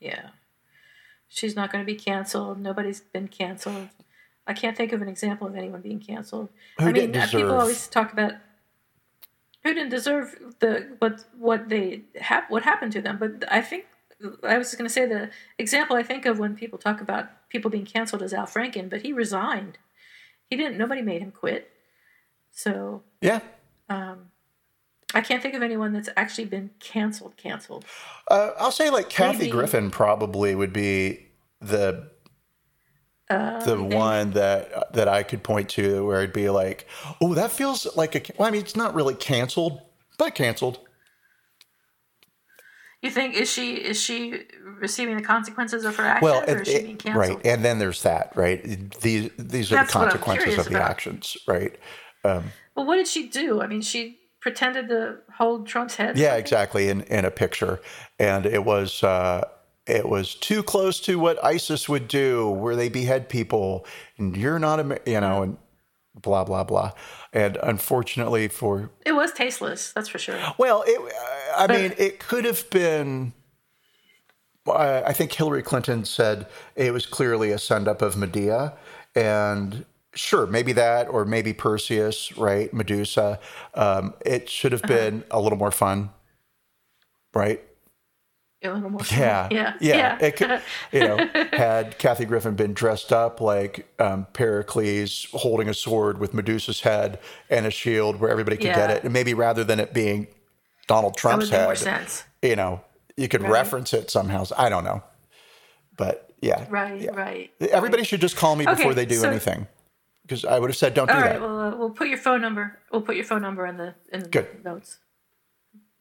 Yeah. 0.00 0.30
She's 1.28 1.56
not 1.56 1.72
going 1.72 1.84
to 1.84 1.86
be 1.86 1.98
canceled. 1.98 2.58
Nobody's 2.60 3.00
been 3.00 3.28
canceled. 3.28 3.88
I 4.46 4.52
can't 4.54 4.76
think 4.76 4.92
of 4.92 5.02
an 5.02 5.08
example 5.08 5.46
of 5.46 5.56
anyone 5.56 5.80
being 5.80 5.98
canceled. 6.00 6.48
Who 6.78 6.86
I 6.86 6.92
mean, 6.92 7.16
uh, 7.16 7.26
people 7.26 7.52
always 7.54 7.88
talk 7.88 8.12
about 8.12 8.32
who 9.64 9.74
didn't 9.74 9.90
deserve 9.90 10.36
the 10.60 10.94
what 11.00 11.24
what 11.38 11.68
they 11.68 12.02
hap- 12.20 12.50
what 12.50 12.62
happened 12.62 12.92
to 12.92 13.00
them, 13.00 13.18
but 13.18 13.44
I 13.50 13.60
think 13.60 13.86
I 14.42 14.56
was 14.56 14.74
going 14.74 14.86
to 14.88 14.92
say 14.92 15.04
the 15.06 15.30
example 15.58 15.96
I 15.96 16.02
think 16.02 16.24
of 16.26 16.38
when 16.38 16.54
people 16.56 16.78
talk 16.78 17.00
about 17.00 17.26
people 17.48 17.70
being 17.70 17.84
canceled 17.84 18.22
is 18.22 18.32
Al 18.32 18.46
Franken, 18.46 18.88
but 18.88 19.02
he 19.02 19.12
resigned. 19.12 19.78
He 20.48 20.56
didn't. 20.56 20.78
Nobody 20.78 21.02
made 21.02 21.20
him 21.22 21.32
quit. 21.32 21.70
So 22.52 23.02
Yeah. 23.20 23.40
I 25.14 25.20
can't 25.22 25.40
think 25.42 25.54
of 25.54 25.62
anyone 25.62 25.92
that's 25.92 26.08
actually 26.16 26.46
been 26.46 26.70
canceled. 26.80 27.36
Canceled. 27.36 27.84
Uh, 28.28 28.50
I'll 28.58 28.72
say 28.72 28.90
like 28.90 29.08
Kathy 29.08 29.38
Maybe- 29.38 29.50
Griffin 29.50 29.90
probably 29.90 30.54
would 30.54 30.72
be 30.72 31.26
the 31.60 32.10
The 33.28 33.76
one 33.82 34.32
that 34.32 34.92
that 34.92 35.08
I 35.08 35.22
could 35.24 35.42
point 35.42 35.68
to 35.70 36.06
where 36.06 36.18
it'd 36.22 36.32
be 36.32 36.48
like, 36.50 36.86
oh, 37.20 37.34
that 37.34 37.50
feels 37.50 37.96
like 37.96 38.14
a. 38.14 38.22
Well, 38.38 38.46
I 38.48 38.50
mean, 38.52 38.60
it's 38.60 38.76
not 38.76 38.94
really 38.94 39.14
canceled, 39.14 39.80
but 40.18 40.34
canceled. 40.34 40.78
You 43.02 43.10
think 43.10 43.34
is 43.34 43.50
she 43.50 43.74
is 43.74 44.00
she 44.00 44.42
receiving 44.80 45.16
the 45.16 45.22
consequences 45.22 45.84
of 45.84 45.96
her 45.96 46.04
actions, 46.04 46.22
Well, 46.22 46.44
or 46.48 46.58
it- 46.58 46.66
she 46.66 46.82
being 46.82 46.96
canceled? 46.96 47.36
right, 47.36 47.46
and 47.46 47.64
then 47.64 47.78
there's 47.78 48.02
that, 48.02 48.32
right? 48.34 48.62
These 49.00 49.30
these 49.38 49.70
are 49.72 49.76
That's 49.76 49.92
the 49.92 49.98
consequences 49.98 50.58
of 50.58 50.64
the 50.68 50.76
about. 50.76 50.90
actions, 50.90 51.36
right? 51.46 51.76
Well, 52.24 52.42
what 52.74 52.96
did 52.96 53.06
she 53.06 53.28
do? 53.28 53.62
I 53.62 53.66
mean, 53.68 53.82
she 53.82 54.18
pretended 54.40 54.88
to 54.88 55.18
hold 55.36 55.66
Trump's 55.68 55.94
head. 55.96 56.18
Yeah, 56.18 56.34
exactly. 56.36 56.88
In 56.88 57.02
in 57.02 57.24
a 57.24 57.30
picture, 57.30 57.80
and 58.18 58.46
it 58.46 58.64
was 58.64 59.02
uh, 59.04 59.44
it 59.86 60.08
was 60.08 60.34
too 60.34 60.62
close 60.62 61.00
to 61.00 61.18
what 61.18 61.42
ISIS 61.44 61.88
would 61.88 62.08
do, 62.08 62.48
where 62.48 62.76
they 62.76 62.88
behead 62.88 63.28
people, 63.28 63.86
and 64.18 64.36
you're 64.36 64.58
not 64.58 64.80
a, 64.80 65.00
you 65.06 65.20
know, 65.20 65.42
and 65.42 65.58
blah 66.14 66.44
blah 66.44 66.64
blah. 66.64 66.92
And 67.32 67.56
unfortunately 67.62 68.48
for 68.48 68.90
It 69.04 69.12
was 69.12 69.32
tasteless, 69.32 69.92
that's 69.92 70.08
for 70.08 70.18
sure. 70.18 70.38
well, 70.58 70.82
it, 70.86 71.14
I 71.56 71.66
mean, 71.66 71.94
it 71.98 72.18
could 72.18 72.44
have 72.44 72.68
been. 72.70 73.32
I 74.68 75.12
think 75.12 75.32
Hillary 75.32 75.62
Clinton 75.62 76.04
said 76.04 76.48
it 76.74 76.92
was 76.92 77.06
clearly 77.06 77.52
a 77.52 77.58
send 77.58 77.86
up 77.86 78.02
of 78.02 78.16
Medea, 78.16 78.74
and 79.14 79.84
sure, 80.12 80.46
maybe 80.46 80.72
that, 80.72 81.08
or 81.08 81.24
maybe 81.24 81.52
Perseus, 81.52 82.36
right? 82.36 82.72
Medusa. 82.74 83.38
Um, 83.74 84.14
it 84.24 84.50
should 84.50 84.72
have 84.72 84.82
been 84.82 85.22
a 85.30 85.40
little 85.40 85.58
more 85.58 85.70
fun, 85.70 86.10
right? 87.32 87.62
A 88.66 88.74
little 88.74 88.90
more. 88.90 89.00
Yeah, 89.10 89.48
yeah, 89.50 89.74
yeah. 89.80 90.18
It 90.20 90.36
could, 90.36 90.60
you 90.92 91.00
know, 91.00 91.16
had 91.52 91.98
Kathy 91.98 92.24
Griffin 92.24 92.54
been 92.54 92.72
dressed 92.74 93.12
up 93.12 93.40
like 93.40 93.86
um, 94.00 94.26
Pericles 94.32 95.26
holding 95.32 95.68
a 95.68 95.74
sword 95.74 96.18
with 96.18 96.34
Medusa's 96.34 96.80
head 96.82 97.18
and 97.50 97.66
a 97.66 97.70
shield 97.70 98.20
where 98.20 98.30
everybody 98.30 98.56
could 98.56 98.74
get 98.74 98.90
it, 98.90 99.04
and 99.04 99.12
maybe 99.12 99.34
rather 99.34 99.64
than 99.64 99.80
it 99.80 99.92
being 99.94 100.26
Donald 100.86 101.16
Trump's 101.16 101.50
would 101.50 101.52
make 101.52 101.64
more 101.64 101.74
head, 101.74 102.08
you 102.42 102.56
know, 102.56 102.80
you 103.16 103.28
could 103.28 103.42
reference 103.42 103.92
it 103.94 104.10
somehow. 104.10 104.44
I 104.56 104.68
don't 104.68 104.84
know, 104.84 105.02
but 105.96 106.32
yeah, 106.40 106.66
Right, 106.68 107.00
yeah. 107.00 107.10
right. 107.12 107.50
Everybody 107.60 108.04
should 108.04 108.20
just 108.20 108.36
call 108.36 108.56
me 108.56 108.66
before 108.66 108.94
they 108.94 109.06
do 109.06 109.16
so- 109.16 109.28
anything, 109.28 109.66
because 110.22 110.44
I 110.44 110.58
would 110.58 110.70
have 110.70 110.76
said, 110.76 110.94
"Don't 110.94 111.08
All 111.10 111.16
do 111.16 111.22
right, 111.22 111.32
that." 111.32 111.40
well, 111.40 111.58
uh, 111.60 111.76
we'll 111.76 111.90
put 111.90 112.08
your 112.08 112.18
phone 112.18 112.40
number. 112.40 112.78
We'll 112.92 113.02
put 113.02 113.16
your 113.16 113.24
phone 113.24 113.42
number 113.42 113.66
in 113.66 113.76
the 113.78 113.94
in 114.12 114.20
the 114.20 114.28
Good. 114.28 114.64
notes, 114.64 114.98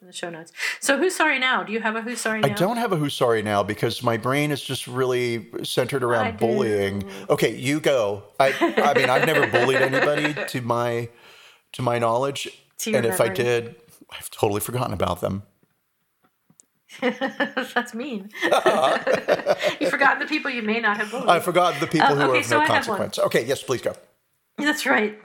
in 0.06 0.08
the 0.08 0.14
show 0.14 0.30
notes. 0.30 0.52
So, 0.80 1.00
who's 1.00 1.16
sorry 1.16 1.40
now? 1.40 1.64
Do 1.64 1.74
you 1.74 1.82
have 1.82 1.96
a 1.96 2.02
who's 2.02 2.22
sorry 2.22 2.40
now? 2.42 2.48
I 2.50 2.52
don't 2.52 2.78
have 2.78 2.92
a 2.92 2.96
who's 2.96 3.16
sorry 3.16 3.42
now 3.42 3.64
because 3.64 4.04
my 4.04 4.18
brain 4.18 4.52
is 4.52 4.62
just 4.62 4.88
really 4.88 5.48
centered 5.64 6.04
I 6.04 6.06
around 6.06 6.32
do. 6.34 6.46
bullying. 6.46 7.04
Okay, 7.30 7.56
you 7.56 7.80
go. 7.80 8.24
I 8.40 8.54
I 8.78 8.94
mean 8.94 9.10
I've 9.10 9.26
never 9.26 9.48
bullied 9.48 9.82
anybody 9.82 10.36
to 10.50 10.62
my 10.62 11.10
to 11.74 11.82
my 11.82 11.98
knowledge, 11.98 12.48
To 12.80 12.94
and 12.94 13.06
if 13.06 13.20
I 13.20 13.30
did, 13.30 13.76
I've 14.12 14.30
totally 14.30 14.62
forgotten 14.62 14.94
about 14.94 15.22
them. 15.22 15.42
That's 17.02 17.94
mean. 17.96 18.30
You've 18.44 19.90
forgotten 19.90 20.20
the 20.20 20.28
people 20.30 20.52
you 20.52 20.62
may 20.62 20.80
not 20.80 20.98
have 20.98 21.10
bullied. 21.12 21.30
I 21.30 21.40
forgot 21.40 21.80
the 21.80 21.88
people 21.88 22.08
Uh, 22.08 22.16
who 22.16 22.22
okay, 22.22 22.32
are 22.32 22.40
of 22.42 22.46
so 22.46 22.58
no 22.60 22.64
I 22.64 22.68
consequence. 22.68 23.18
Okay, 23.20 23.44
yes, 23.44 23.64
please 23.64 23.82
go. 23.82 23.96
That's 24.58 24.86
right. 24.86 25.20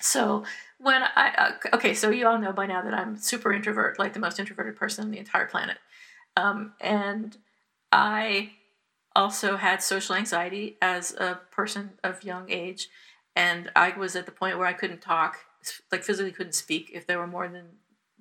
So 0.00 0.44
when 0.84 1.02
I 1.02 1.32
uh, 1.38 1.76
okay, 1.76 1.94
so 1.94 2.10
you 2.10 2.26
all 2.28 2.38
know 2.38 2.52
by 2.52 2.66
now 2.66 2.82
that 2.82 2.92
I'm 2.92 3.16
super 3.16 3.52
introvert, 3.54 3.98
like 3.98 4.12
the 4.12 4.20
most 4.20 4.38
introverted 4.38 4.76
person 4.76 5.04
on 5.04 5.10
the 5.10 5.18
entire 5.18 5.46
planet, 5.46 5.78
um, 6.36 6.74
and 6.78 7.36
I 7.90 8.50
also 9.16 9.56
had 9.56 9.82
social 9.82 10.14
anxiety 10.14 10.76
as 10.82 11.14
a 11.14 11.40
person 11.50 11.92
of 12.04 12.22
young 12.22 12.50
age, 12.50 12.88
and 13.34 13.70
I 13.74 13.96
was 13.96 14.14
at 14.14 14.26
the 14.26 14.32
point 14.32 14.58
where 14.58 14.66
I 14.66 14.74
couldn't 14.74 15.00
talk, 15.00 15.38
like 15.90 16.04
physically 16.04 16.32
couldn't 16.32 16.52
speak 16.52 16.90
if 16.92 17.06
there 17.06 17.18
were 17.18 17.26
more 17.26 17.48
than 17.48 17.64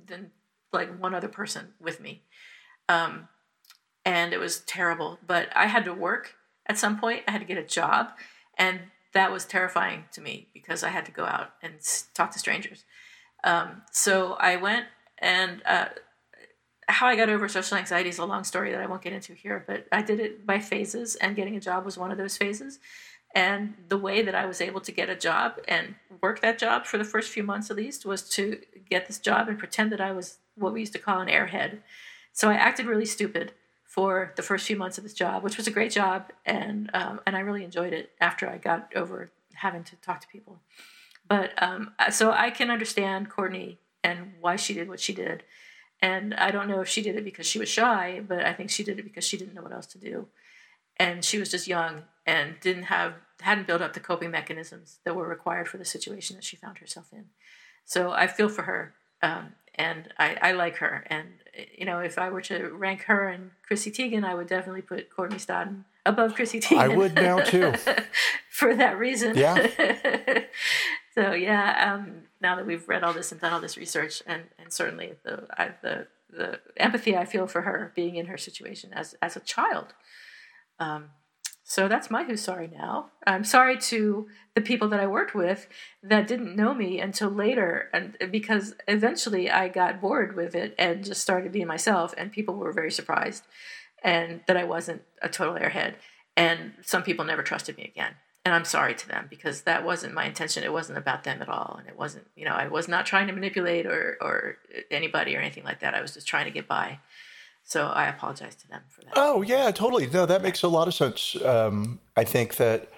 than 0.03 0.31
like 0.71 0.97
one 0.97 1.13
other 1.13 1.27
person 1.27 1.73
with 1.81 1.99
me. 1.99 2.23
Um, 2.87 3.27
and 4.05 4.31
it 4.31 4.39
was 4.39 4.61
terrible. 4.61 5.19
But 5.25 5.49
I 5.53 5.65
had 5.65 5.83
to 5.83 5.93
work 5.93 6.35
at 6.65 6.77
some 6.77 6.97
point. 6.97 7.23
I 7.27 7.31
had 7.31 7.41
to 7.41 7.47
get 7.47 7.57
a 7.57 7.63
job, 7.63 8.11
and 8.57 8.79
that 9.13 9.31
was 9.31 9.45
terrifying 9.45 10.05
to 10.11 10.21
me 10.21 10.47
because 10.53 10.83
I 10.83 10.89
had 10.89 11.05
to 11.05 11.11
go 11.11 11.25
out 11.25 11.53
and 11.61 11.73
talk 12.13 12.31
to 12.31 12.39
strangers. 12.39 12.83
Um, 13.43 13.83
so 13.91 14.33
I 14.33 14.55
went, 14.55 14.85
and 15.19 15.61
uh, 15.65 15.85
how 16.87 17.07
I 17.07 17.15
got 17.15 17.29
over 17.29 17.47
social 17.47 17.77
anxiety 17.77 18.09
is 18.09 18.17
a 18.17 18.25
long 18.25 18.43
story 18.43 18.71
that 18.71 18.81
I 18.81 18.85
won't 18.85 19.01
get 19.01 19.13
into 19.13 19.33
here. 19.33 19.63
But 19.65 19.87
I 19.91 20.01
did 20.01 20.19
it 20.19 20.45
by 20.45 20.59
phases, 20.59 21.15
and 21.15 21.35
getting 21.35 21.55
a 21.55 21.59
job 21.59 21.85
was 21.85 21.97
one 21.97 22.11
of 22.11 22.17
those 22.17 22.37
phases. 22.37 22.79
And 23.35 23.73
the 23.89 23.97
way 23.97 24.21
that 24.21 24.35
I 24.35 24.45
was 24.45 24.61
able 24.61 24.81
to 24.81 24.91
get 24.91 25.09
a 25.09 25.15
job 25.15 25.53
and 25.67 25.95
work 26.21 26.41
that 26.41 26.59
job 26.59 26.85
for 26.85 26.99
the 26.99 27.03
first 27.03 27.31
few 27.31 27.41
months 27.43 27.71
at 27.71 27.77
least 27.77 28.05
was 28.05 28.29
to 28.29 28.59
get 28.89 29.07
this 29.07 29.17
job 29.17 29.47
and 29.47 29.57
pretend 29.57 29.91
that 29.91 30.01
I 30.01 30.11
was 30.11 30.37
what 30.55 30.71
we 30.71 30.81
used 30.81 30.93
to 30.93 30.99
call 30.99 31.19
an 31.19 31.29
airhead. 31.29 31.79
So 32.31 32.49
I 32.49 32.53
acted 32.53 32.85
really 32.85 33.05
stupid 33.05 33.53
for 33.93 34.33
the 34.37 34.41
first 34.41 34.65
few 34.65 34.75
months 34.75 34.97
of 34.97 35.03
this 35.03 35.13
job, 35.13 35.43
which 35.43 35.55
was 35.55 35.67
a 35.67 35.71
great 35.71 35.91
job, 35.91 36.31
and 36.47 36.89
um, 36.95 37.21
and 37.27 37.37
I 37.37 37.41
really 37.41 37.63
enjoyed 37.63 37.93
it 37.93 38.09
after 38.19 38.49
I 38.49 38.57
got 38.57 38.91
over 38.95 39.31
having 39.53 39.83
to 39.83 39.95
talk 39.97 40.19
to 40.21 40.27
people. 40.27 40.61
But 41.27 41.51
um, 41.61 41.91
so 42.09 42.31
I 42.31 42.49
can 42.49 42.71
understand 42.71 43.29
Courtney 43.29 43.77
and 44.03 44.33
why 44.41 44.55
she 44.55 44.73
did 44.73 44.89
what 44.89 44.99
she 44.99 45.13
did, 45.13 45.43
and 46.01 46.33
I 46.33 46.49
don't 46.49 46.67
know 46.67 46.81
if 46.81 46.87
she 46.87 47.03
did 47.03 47.15
it 47.17 47.23
because 47.23 47.45
she 47.45 47.59
was 47.59 47.69
shy, 47.69 48.19
but 48.27 48.43
I 48.43 48.53
think 48.53 48.71
she 48.71 48.83
did 48.83 48.97
it 48.97 49.03
because 49.03 49.27
she 49.27 49.37
didn't 49.37 49.53
know 49.53 49.61
what 49.61 49.71
else 49.71 49.85
to 49.87 49.99
do, 49.99 50.25
and 50.97 51.23
she 51.23 51.37
was 51.37 51.51
just 51.51 51.67
young 51.67 52.01
and 52.25 52.55
didn't 52.61 52.83
have 52.85 53.13
hadn't 53.41 53.67
built 53.67 53.83
up 53.83 53.93
the 53.93 53.99
coping 53.99 54.31
mechanisms 54.31 55.01
that 55.05 55.15
were 55.15 55.27
required 55.27 55.67
for 55.67 55.77
the 55.77 55.85
situation 55.85 56.35
that 56.35 56.43
she 56.43 56.55
found 56.55 56.79
herself 56.79 57.13
in. 57.13 57.25
So 57.85 58.11
I 58.11 58.25
feel 58.25 58.49
for 58.49 58.63
her, 58.63 58.95
um, 59.21 59.53
and 59.75 60.13
I, 60.17 60.37
I 60.41 60.51
like 60.51 60.77
her, 60.77 61.05
and 61.07 61.27
you 61.77 61.85
know, 61.85 61.99
if 61.99 62.17
I 62.17 62.29
were 62.29 62.41
to 62.41 62.69
rank 62.69 63.03
her 63.03 63.27
and 63.27 63.51
Chrissy 63.65 63.91
Teigen, 63.91 64.23
I 64.23 64.35
would 64.35 64.47
definitely 64.47 64.81
put 64.81 65.09
Courtney 65.09 65.37
Stodden 65.37 65.83
above 66.05 66.35
Chrissy 66.35 66.59
Teigen. 66.59 66.77
I 66.77 66.87
would 66.87 67.15
now 67.15 67.39
too. 67.43 67.73
for 68.49 68.75
that 68.75 68.97
reason. 68.97 69.35
Yeah. 69.35 69.67
so 71.15 71.33
yeah, 71.33 71.93
um, 71.93 72.23
now 72.41 72.55
that 72.55 72.65
we've 72.65 72.87
read 72.87 73.03
all 73.03 73.13
this 73.13 73.31
and 73.31 73.41
done 73.41 73.53
all 73.53 73.61
this 73.61 73.77
research, 73.77 74.23
and 74.25 74.43
and 74.57 74.71
certainly 74.71 75.13
the 75.23 75.47
I, 75.57 75.71
the 75.81 76.07
the 76.29 76.59
empathy 76.77 77.15
I 77.15 77.25
feel 77.25 77.47
for 77.47 77.61
her 77.61 77.91
being 77.95 78.15
in 78.15 78.27
her 78.27 78.37
situation 78.37 78.91
as 78.93 79.15
as 79.21 79.35
a 79.35 79.41
child. 79.41 79.93
Um, 80.79 81.09
so 81.63 81.87
that's 81.87 82.11
my 82.11 82.23
who's 82.23 82.41
sorry 82.41 82.67
now. 82.67 83.11
I'm 83.25 83.45
sorry 83.45 83.77
to 83.77 84.27
the 84.53 84.61
people 84.61 84.89
that 84.89 84.99
I 84.99 85.07
worked 85.07 85.33
with 85.33 85.67
that 86.03 86.27
didn't 86.27 86.55
know 86.55 86.73
me 86.73 86.99
until 86.99 87.29
later, 87.29 87.89
and 87.93 88.17
because 88.31 88.75
eventually 88.87 89.49
I 89.49 89.69
got 89.69 90.01
bored 90.01 90.35
with 90.35 90.55
it 90.55 90.75
and 90.77 91.05
just 91.05 91.21
started 91.21 91.51
being 91.51 91.67
myself, 91.67 92.13
and 92.17 92.31
people 92.31 92.55
were 92.55 92.73
very 92.73 92.91
surprised, 92.91 93.45
and 94.03 94.41
that 94.47 94.57
I 94.57 94.65
wasn't 94.65 95.03
a 95.21 95.29
total 95.29 95.55
airhead. 95.55 95.95
And 96.35 96.73
some 96.81 97.03
people 97.03 97.25
never 97.25 97.43
trusted 97.43 97.77
me 97.77 97.83
again, 97.85 98.13
and 98.43 98.53
I'm 98.53 98.65
sorry 98.65 98.93
to 98.95 99.07
them 99.07 99.27
because 99.29 99.61
that 99.61 99.85
wasn't 99.85 100.13
my 100.13 100.25
intention. 100.25 100.63
It 100.63 100.73
wasn't 100.73 100.97
about 100.97 101.23
them 101.23 101.41
at 101.41 101.49
all, 101.49 101.77
and 101.79 101.87
it 101.87 101.97
wasn't, 101.97 102.27
you 102.35 102.43
know, 102.43 102.55
I 102.55 102.67
was 102.67 102.87
not 102.87 103.05
trying 103.05 103.27
to 103.27 103.33
manipulate 103.33 103.85
or 103.85 104.17
or 104.19 104.57
anybody 104.91 105.35
or 105.35 105.39
anything 105.39 105.63
like 105.63 105.79
that. 105.79 105.93
I 105.93 106.01
was 106.01 106.13
just 106.13 106.27
trying 106.27 106.45
to 106.45 106.51
get 106.51 106.67
by. 106.67 106.99
So 107.63 107.87
I 107.87 108.07
apologize 108.07 108.55
to 108.55 108.67
them 108.67 108.81
for 108.89 109.01
that. 109.01 109.13
Oh 109.15 109.41
yeah, 109.41 109.71
totally. 109.71 110.07
No, 110.07 110.25
that 110.25 110.41
makes 110.41 110.63
a 110.63 110.67
lot 110.67 110.87
of 110.87 110.93
sense. 110.93 111.35
Um, 111.43 111.99
I 112.15 112.23
think 112.23 112.57
that 112.57 112.89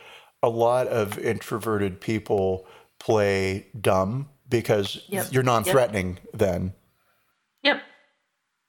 a 0.42 0.50
lot 0.50 0.88
of 0.88 1.18
introverted 1.20 2.02
people 2.02 2.66
play 3.00 3.68
dumb 3.80 4.30
because 4.50 5.04
yep. 5.08 5.28
you're 5.32 5.44
non-threatening 5.44 6.20
yep. 6.24 6.28
then. 6.34 6.74
Yep. 7.64 7.82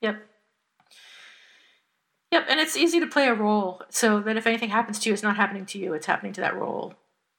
Yep. 0.01 0.15
Yep, 2.31 2.45
and 2.49 2.59
it's 2.59 2.75
easy 2.75 2.99
to 2.99 3.07
play 3.07 3.27
a 3.27 3.33
role 3.33 3.81
so 3.89 4.19
that 4.19 4.37
if 4.37 4.45
anything 4.47 4.69
happens 4.69 4.99
to 4.99 5.09
you, 5.09 5.13
it's 5.13 5.23
not 5.23 5.37
happening 5.37 5.65
to 5.67 5.79
you, 5.79 5.93
it's 5.93 6.05
happening 6.05 6.33
to 6.33 6.41
that 6.41 6.55
role. 6.55 6.93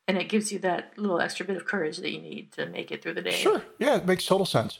And 0.06 0.16
it 0.16 0.30
gives 0.30 0.50
you 0.50 0.58
that 0.60 0.92
little 0.96 1.20
extra 1.20 1.44
bit 1.44 1.56
of 1.56 1.66
courage 1.66 1.98
that 1.98 2.10
you 2.10 2.20
need 2.20 2.52
to 2.52 2.66
make 2.66 2.90
it 2.90 3.02
through 3.02 3.14
the 3.14 3.22
day. 3.22 3.32
Sure. 3.32 3.62
Yeah, 3.78 3.96
it 3.96 4.06
makes 4.06 4.24
total 4.24 4.46
sense. 4.46 4.78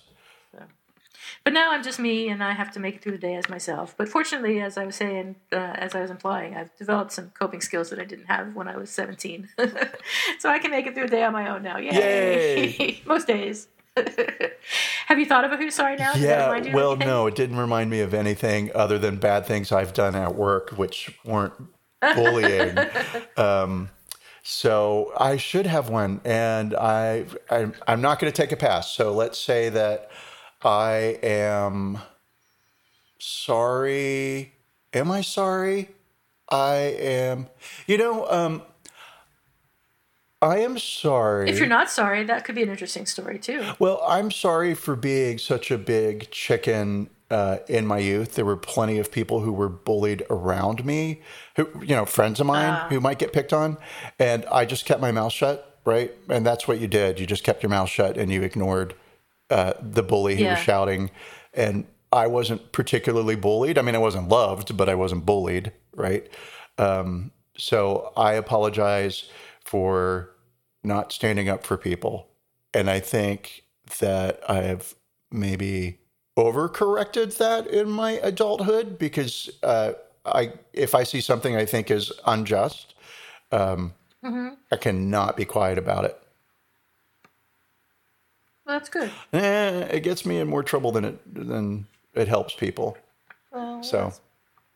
So. 0.53 0.62
But 1.45 1.53
now 1.53 1.73
I'm 1.73 1.83
just 1.83 1.99
me, 1.99 2.29
and 2.29 2.43
I 2.43 2.53
have 2.53 2.71
to 2.73 2.81
make 2.81 2.97
it 2.97 3.03
through 3.03 3.12
the 3.12 3.19
day 3.19 3.35
as 3.35 3.49
myself. 3.49 3.95
But 3.97 4.09
fortunately, 4.09 4.61
as 4.61 4.77
I 4.77 4.85
was 4.85 4.97
saying, 4.97 5.37
uh, 5.53 5.57
as 5.57 5.95
I 5.95 6.01
was 6.01 6.11
implying, 6.11 6.55
I've 6.55 6.75
developed 6.77 7.12
some 7.12 7.31
coping 7.31 7.61
skills 7.61 7.91
that 7.91 7.99
I 7.99 8.05
didn't 8.05 8.27
have 8.27 8.55
when 8.55 8.69
I 8.69 8.77
was 8.77 8.91
17. 8.91 9.49
so 10.39 10.49
I 10.49 10.59
can 10.59 10.71
make 10.71 10.87
it 10.87 10.95
through 10.95 11.05
the 11.05 11.11
day 11.11 11.25
on 11.25 11.33
my 11.33 11.49
own 11.51 11.62
now. 11.62 11.79
Yay! 11.79 12.77
Yay. 12.79 13.03
Most 13.07 13.27
days. 13.27 13.69
have 15.07 15.19
you 15.19 15.27
thought 15.27 15.45
of 15.45 15.53
a 15.53 15.57
who's 15.57 15.75
sorry 15.75 15.97
now? 15.97 16.12
Does 16.12 16.23
yeah. 16.23 16.73
well, 16.73 16.97
no, 16.97 17.27
it 17.27 17.35
didn't 17.35 17.57
remind 17.57 17.91
me 17.91 18.01
of 18.01 18.14
anything 18.14 18.71
other 18.75 18.99
than 18.99 19.16
bad 19.16 19.45
things 19.45 19.73
I've 19.73 19.93
done 19.93 20.14
at 20.14 20.37
work, 20.37 20.71
which 20.71 21.19
weren't 21.25 21.55
bullying. 22.01 22.79
um, 23.37 23.89
so 24.43 25.12
I 25.19 25.37
should 25.37 25.66
have 25.66 25.89
one, 25.89 26.21
and 26.25 26.75
I, 26.75 27.27
I 27.51 27.71
I'm 27.87 28.01
not 28.01 28.19
going 28.19 28.33
to 28.33 28.37
take 28.37 28.53
a 28.53 28.57
pass. 28.57 28.91
So 28.91 29.12
let's 29.12 29.39
say 29.39 29.69
that 29.71 30.11
I 30.62 31.18
am 31.22 31.98
sorry. 33.18 34.54
Am 34.92 35.11
I 35.11 35.20
sorry? 35.20 35.90
I 36.50 36.74
am. 36.74 37.48
You 37.86 37.98
know, 37.98 38.28
um, 38.28 38.62
I 40.40 40.59
am 40.59 40.78
sorry. 40.78 41.48
If 41.50 41.59
you're 41.59 41.68
not 41.68 41.90
sorry, 41.90 42.24
that 42.24 42.44
could 42.44 42.54
be 42.54 42.62
an 42.62 42.70
interesting 42.70 43.06
story 43.06 43.38
too. 43.38 43.64
Well, 43.78 44.02
I'm 44.06 44.30
sorry 44.30 44.74
for 44.74 44.96
being 44.96 45.38
such 45.38 45.70
a 45.70 45.78
big 45.78 46.30
chicken 46.30 47.11
uh, 47.30 47.59
in 47.68 47.86
my 47.86 47.98
youth. 47.98 48.34
There 48.34 48.44
were 48.44 48.56
plenty 48.56 48.98
of 48.98 49.12
people 49.12 49.40
who 49.40 49.52
were 49.52 49.68
bullied 49.68 50.24
around 50.30 50.84
me, 50.84 51.22
who 51.56 51.68
you 51.82 51.94
know, 51.94 52.04
friends 52.04 52.40
of 52.40 52.46
mine 52.46 52.70
uh. 52.70 52.88
who 52.88 53.00
might 53.00 53.18
get 53.18 53.32
picked 53.32 53.52
on, 53.52 53.76
and 54.18 54.44
I 54.46 54.64
just 54.64 54.86
kept 54.86 55.00
my 55.00 55.12
mouth 55.12 55.32
shut, 55.32 55.78
right? 55.84 56.12
And 56.28 56.46
that's 56.46 56.66
what 56.66 56.80
you 56.80 56.88
did. 56.88 57.20
You 57.20 57.26
just 57.26 57.44
kept 57.44 57.62
your 57.62 57.70
mouth 57.70 57.88
shut 57.88 58.16
and 58.16 58.32
you 58.32 58.42
ignored 58.42 58.94
uh, 59.51 59.74
the 59.80 60.03
bully 60.03 60.36
who 60.36 60.44
yeah. 60.44 60.55
was 60.55 60.62
shouting, 60.62 61.11
and 61.55 61.86
I 62.12 62.26
wasn't 62.26 62.72
particularly 62.72 63.36
bullied. 63.36 63.78
I 63.78 63.82
mean, 63.82 63.94
I 63.94 63.99
wasn't 63.99 64.28
loved, 64.28 64.76
but 64.76 64.88
I 64.88 64.94
wasn't 64.94 65.26
bullied, 65.26 65.72
right? 65.94 66.28
Um, 66.78 67.32
so 67.57 68.12
I 68.16 68.34
apologize 68.34 69.30
for 69.64 70.30
not 70.82 71.12
standing 71.12 71.49
up 71.49 71.64
for 71.64 71.76
people, 71.76 72.28
and 72.72 72.88
I 72.88 73.01
think 73.01 73.64
that 74.01 74.40
I've 74.49 74.94
maybe 75.30 75.99
overcorrected 76.38 77.36
that 77.38 77.66
in 77.66 77.90
my 77.90 78.12
adulthood 78.22 78.99
because 78.99 79.51
uh, 79.62 79.92
I, 80.24 80.53
if 80.72 80.94
I 80.94 81.03
see 81.03 81.20
something 81.20 81.57
I 81.57 81.64
think 81.64 81.90
is 81.90 82.12
unjust, 82.26 82.94
um, 83.51 83.94
mm-hmm. 84.24 84.55
I 84.70 84.76
cannot 84.76 85.36
be 85.36 85.44
quiet 85.44 85.78
about 85.78 86.05
it. 86.05 86.16
Well, 88.69 88.78
that's 88.78 88.90
good. 88.90 89.11
Eh, 89.32 89.81
it 89.97 90.01
gets 90.01 90.27
me 90.27 90.39
in 90.40 90.47
more 90.47 90.62
trouble 90.62 90.93
than 90.93 91.05
it 91.07 91.35
than 91.35 91.86
it 92.15 92.28
helps 92.28 92.55
people. 92.55 92.99
Well, 93.51 93.82
so 93.82 94.12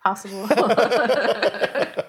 possible. 0.02 0.48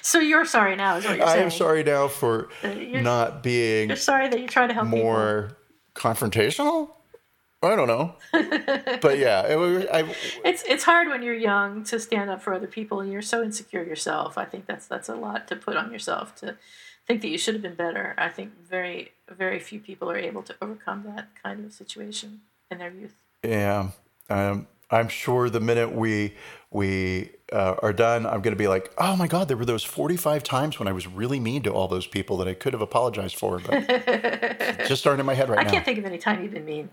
so 0.00 0.18
you're 0.20 0.46
sorry 0.46 0.74
now, 0.74 0.96
is 0.96 1.04
what 1.04 1.18
you're 1.18 1.26
I 1.26 1.32
saying? 1.32 1.44
am 1.44 1.50
sorry 1.50 1.82
now 1.84 2.08
for 2.08 2.48
uh, 2.62 2.68
not 2.72 3.42
being. 3.42 3.88
You're 3.88 3.96
sorry 3.98 4.28
that 4.28 4.40
you 4.40 4.48
try 4.48 4.66
to 4.66 4.72
help 4.72 4.86
more 4.88 5.50
people. 5.94 6.10
confrontational. 6.14 6.90
I 7.64 7.76
don't 7.76 7.86
know, 7.86 8.16
but 9.02 9.18
yeah, 9.18 9.42
it, 9.42 9.88
I, 9.92 10.12
it's 10.44 10.64
it's 10.66 10.82
hard 10.82 11.08
when 11.08 11.22
you're 11.22 11.32
young 11.34 11.84
to 11.84 12.00
stand 12.00 12.28
up 12.28 12.42
for 12.42 12.52
other 12.54 12.66
people 12.66 13.00
and 13.00 13.12
you're 13.12 13.22
so 13.22 13.40
insecure 13.44 13.84
yourself. 13.84 14.36
I 14.36 14.46
think 14.46 14.66
that's 14.66 14.86
that's 14.86 15.08
a 15.08 15.14
lot 15.14 15.46
to 15.48 15.56
put 15.56 15.76
on 15.76 15.92
yourself 15.92 16.34
to 16.36 16.56
think 17.06 17.20
that 17.22 17.28
you 17.28 17.38
should 17.38 17.54
have 17.54 17.62
been 17.62 17.76
better. 17.76 18.14
I 18.18 18.30
think 18.30 18.66
very 18.66 19.12
very 19.32 19.58
few 19.58 19.80
people 19.80 20.10
are 20.10 20.16
able 20.16 20.42
to 20.42 20.54
overcome 20.60 21.04
that 21.14 21.28
kind 21.42 21.64
of 21.64 21.72
situation 21.72 22.40
in 22.70 22.78
their 22.78 22.90
youth. 22.90 23.14
Yeah, 23.42 23.90
um, 24.30 24.66
I'm 24.90 25.08
sure 25.08 25.48
the 25.48 25.60
minute 25.60 25.92
we 25.92 26.34
we 26.70 27.30
uh, 27.52 27.74
are 27.82 27.92
done, 27.92 28.24
I'm 28.24 28.40
going 28.40 28.54
to 28.54 28.56
be 28.56 28.68
like, 28.68 28.92
oh 28.98 29.16
my 29.16 29.26
god, 29.26 29.48
there 29.48 29.56
were 29.56 29.64
those 29.64 29.84
45 29.84 30.42
times 30.42 30.78
when 30.78 30.88
I 30.88 30.92
was 30.92 31.06
really 31.06 31.38
mean 31.40 31.62
to 31.64 31.70
all 31.70 31.88
those 31.88 32.06
people 32.06 32.36
that 32.38 32.48
I 32.48 32.54
could 32.54 32.72
have 32.72 32.82
apologized 32.82 33.36
for, 33.36 33.58
but 33.58 33.86
just 34.88 35.06
aren't 35.06 35.20
in 35.20 35.26
my 35.26 35.34
head 35.34 35.48
right 35.48 35.58
I 35.58 35.62
now. 35.64 35.68
I 35.68 35.72
can't 35.72 35.84
think 35.84 35.98
of 35.98 36.04
any 36.04 36.18
time 36.18 36.42
you've 36.42 36.52
been 36.52 36.64
mean. 36.64 36.90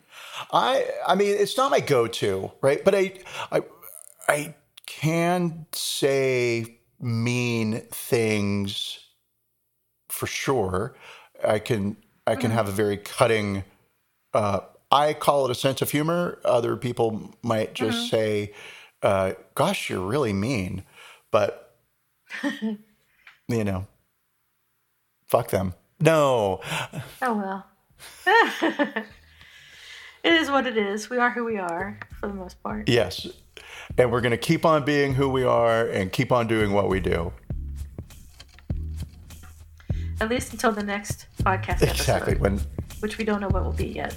I 0.51 0.85
I 1.07 1.15
mean, 1.15 1.35
it's 1.37 1.57
not 1.57 1.71
my 1.71 1.79
go-to, 1.79 2.51
right? 2.61 2.83
But 2.83 2.95
I 2.95 3.13
I 3.51 3.61
I 4.27 4.55
can 4.85 5.65
say 5.71 6.79
mean 6.99 7.81
things 7.91 8.99
for 10.09 10.27
sure. 10.27 10.95
I 11.45 11.59
can 11.59 11.97
I 12.29 12.35
can 12.35 12.49
mm-hmm. 12.49 12.57
have 12.57 12.69
a 12.69 12.71
very 12.71 12.97
cutting. 12.97 13.63
Uh, 14.33 14.59
I 14.91 15.13
call 15.13 15.45
it 15.45 15.51
a 15.51 15.55
sense 15.55 15.81
of 15.81 15.91
humor. 15.91 16.39
Other 16.45 16.75
people 16.75 17.33
might 17.41 17.73
just 17.73 17.97
mm-hmm. 17.97 18.07
say, 18.07 18.53
uh, 19.01 19.33
"Gosh, 19.55 19.89
you're 19.89 20.05
really 20.05 20.33
mean," 20.33 20.83
but 21.31 21.75
you 23.47 23.63
know, 23.63 23.87
fuck 25.25 25.49
them. 25.49 25.73
No. 25.99 26.61
Oh 27.21 27.33
well. 27.33 27.65
it 30.23 30.33
is 30.33 30.49
what 30.49 30.67
it 30.67 30.77
is. 30.77 31.09
We 31.09 31.17
are 31.17 31.31
who 31.31 31.43
we 31.43 31.57
are 31.57 31.99
for 32.19 32.27
the 32.27 32.33
most 32.33 32.61
part. 32.63 32.87
Yes. 32.87 33.27
and 33.97 34.11
we're 34.11 34.21
going 34.21 34.31
to 34.31 34.37
keep 34.37 34.65
on 34.65 34.85
being 34.85 35.15
who 35.15 35.27
we 35.27 35.43
are 35.43 35.87
and 35.87 36.11
keep 36.11 36.31
on 36.31 36.47
doing 36.47 36.71
what 36.71 36.87
we 36.87 36.99
do. 36.99 37.33
At 40.21 40.29
least 40.29 40.51
until 40.51 40.71
the 40.71 40.83
next 40.83 41.27
podcast 41.43 41.81
episode. 41.81 41.91
Exactly. 41.91 42.35
When 42.35 42.59
which 42.99 43.17
we 43.17 43.23
don't 43.23 43.39
know 43.41 43.47
what 43.47 43.63
will 43.63 43.71
be 43.71 43.87
yet. 43.87 44.15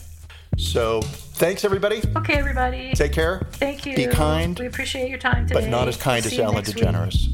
So, 0.59 1.01
thanks 1.03 1.65
everybody. 1.65 2.03
Okay, 2.17 2.35
everybody. 2.35 2.93
Take 2.95 3.13
care. 3.13 3.47
Thank 3.53 3.87
you. 3.87 3.97
Be 3.97 4.07
kind. 4.07 4.59
We 4.59 4.67
appreciate 4.67 5.09
your 5.09 5.19
time 5.19 5.47
today. 5.47 5.61
But 5.61 5.71
not 5.71 5.89
as 5.89 5.97
kind 5.97 6.25
as 6.27 6.39
Ellen 6.39 6.63
DeGeneres. 6.63 7.29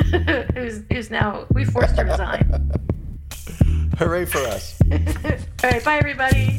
who's, 0.54 0.82
who's 0.90 1.10
now, 1.10 1.46
we 1.52 1.64
forced 1.64 1.96
to 1.96 2.02
resign. 2.04 2.72
Hooray 3.98 4.24
for 4.24 4.38
us. 4.38 4.80
All 4.92 5.70
right, 5.70 5.84
bye 5.84 5.98
everybody. 5.98 6.58